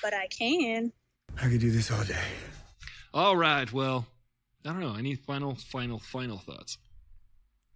[0.02, 0.92] But I can.
[1.42, 2.22] I could do this all day.
[3.14, 4.06] All right, well,
[4.66, 4.96] I don't know.
[4.96, 6.76] Any final, final, final thoughts?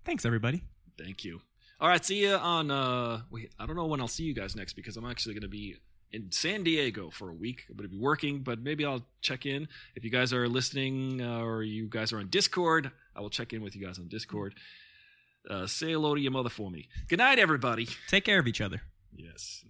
[0.04, 0.62] Thanks, everybody.
[0.98, 1.40] Thank you.
[1.80, 2.70] All right, see you on.
[2.70, 5.42] uh Wait, I don't know when I'll see you guys next because I'm actually going
[5.42, 5.76] to be
[6.12, 7.64] in San Diego for a week.
[7.68, 11.20] I'm going to be working, but maybe I'll check in if you guys are listening
[11.20, 12.90] uh, or you guys are on Discord.
[13.14, 14.54] I will check in with you guys on Discord.
[15.48, 16.88] Uh, say hello to your mother for me.
[17.08, 17.88] Good night, everybody.
[18.08, 18.82] Take care of each other.
[19.16, 19.64] Yes.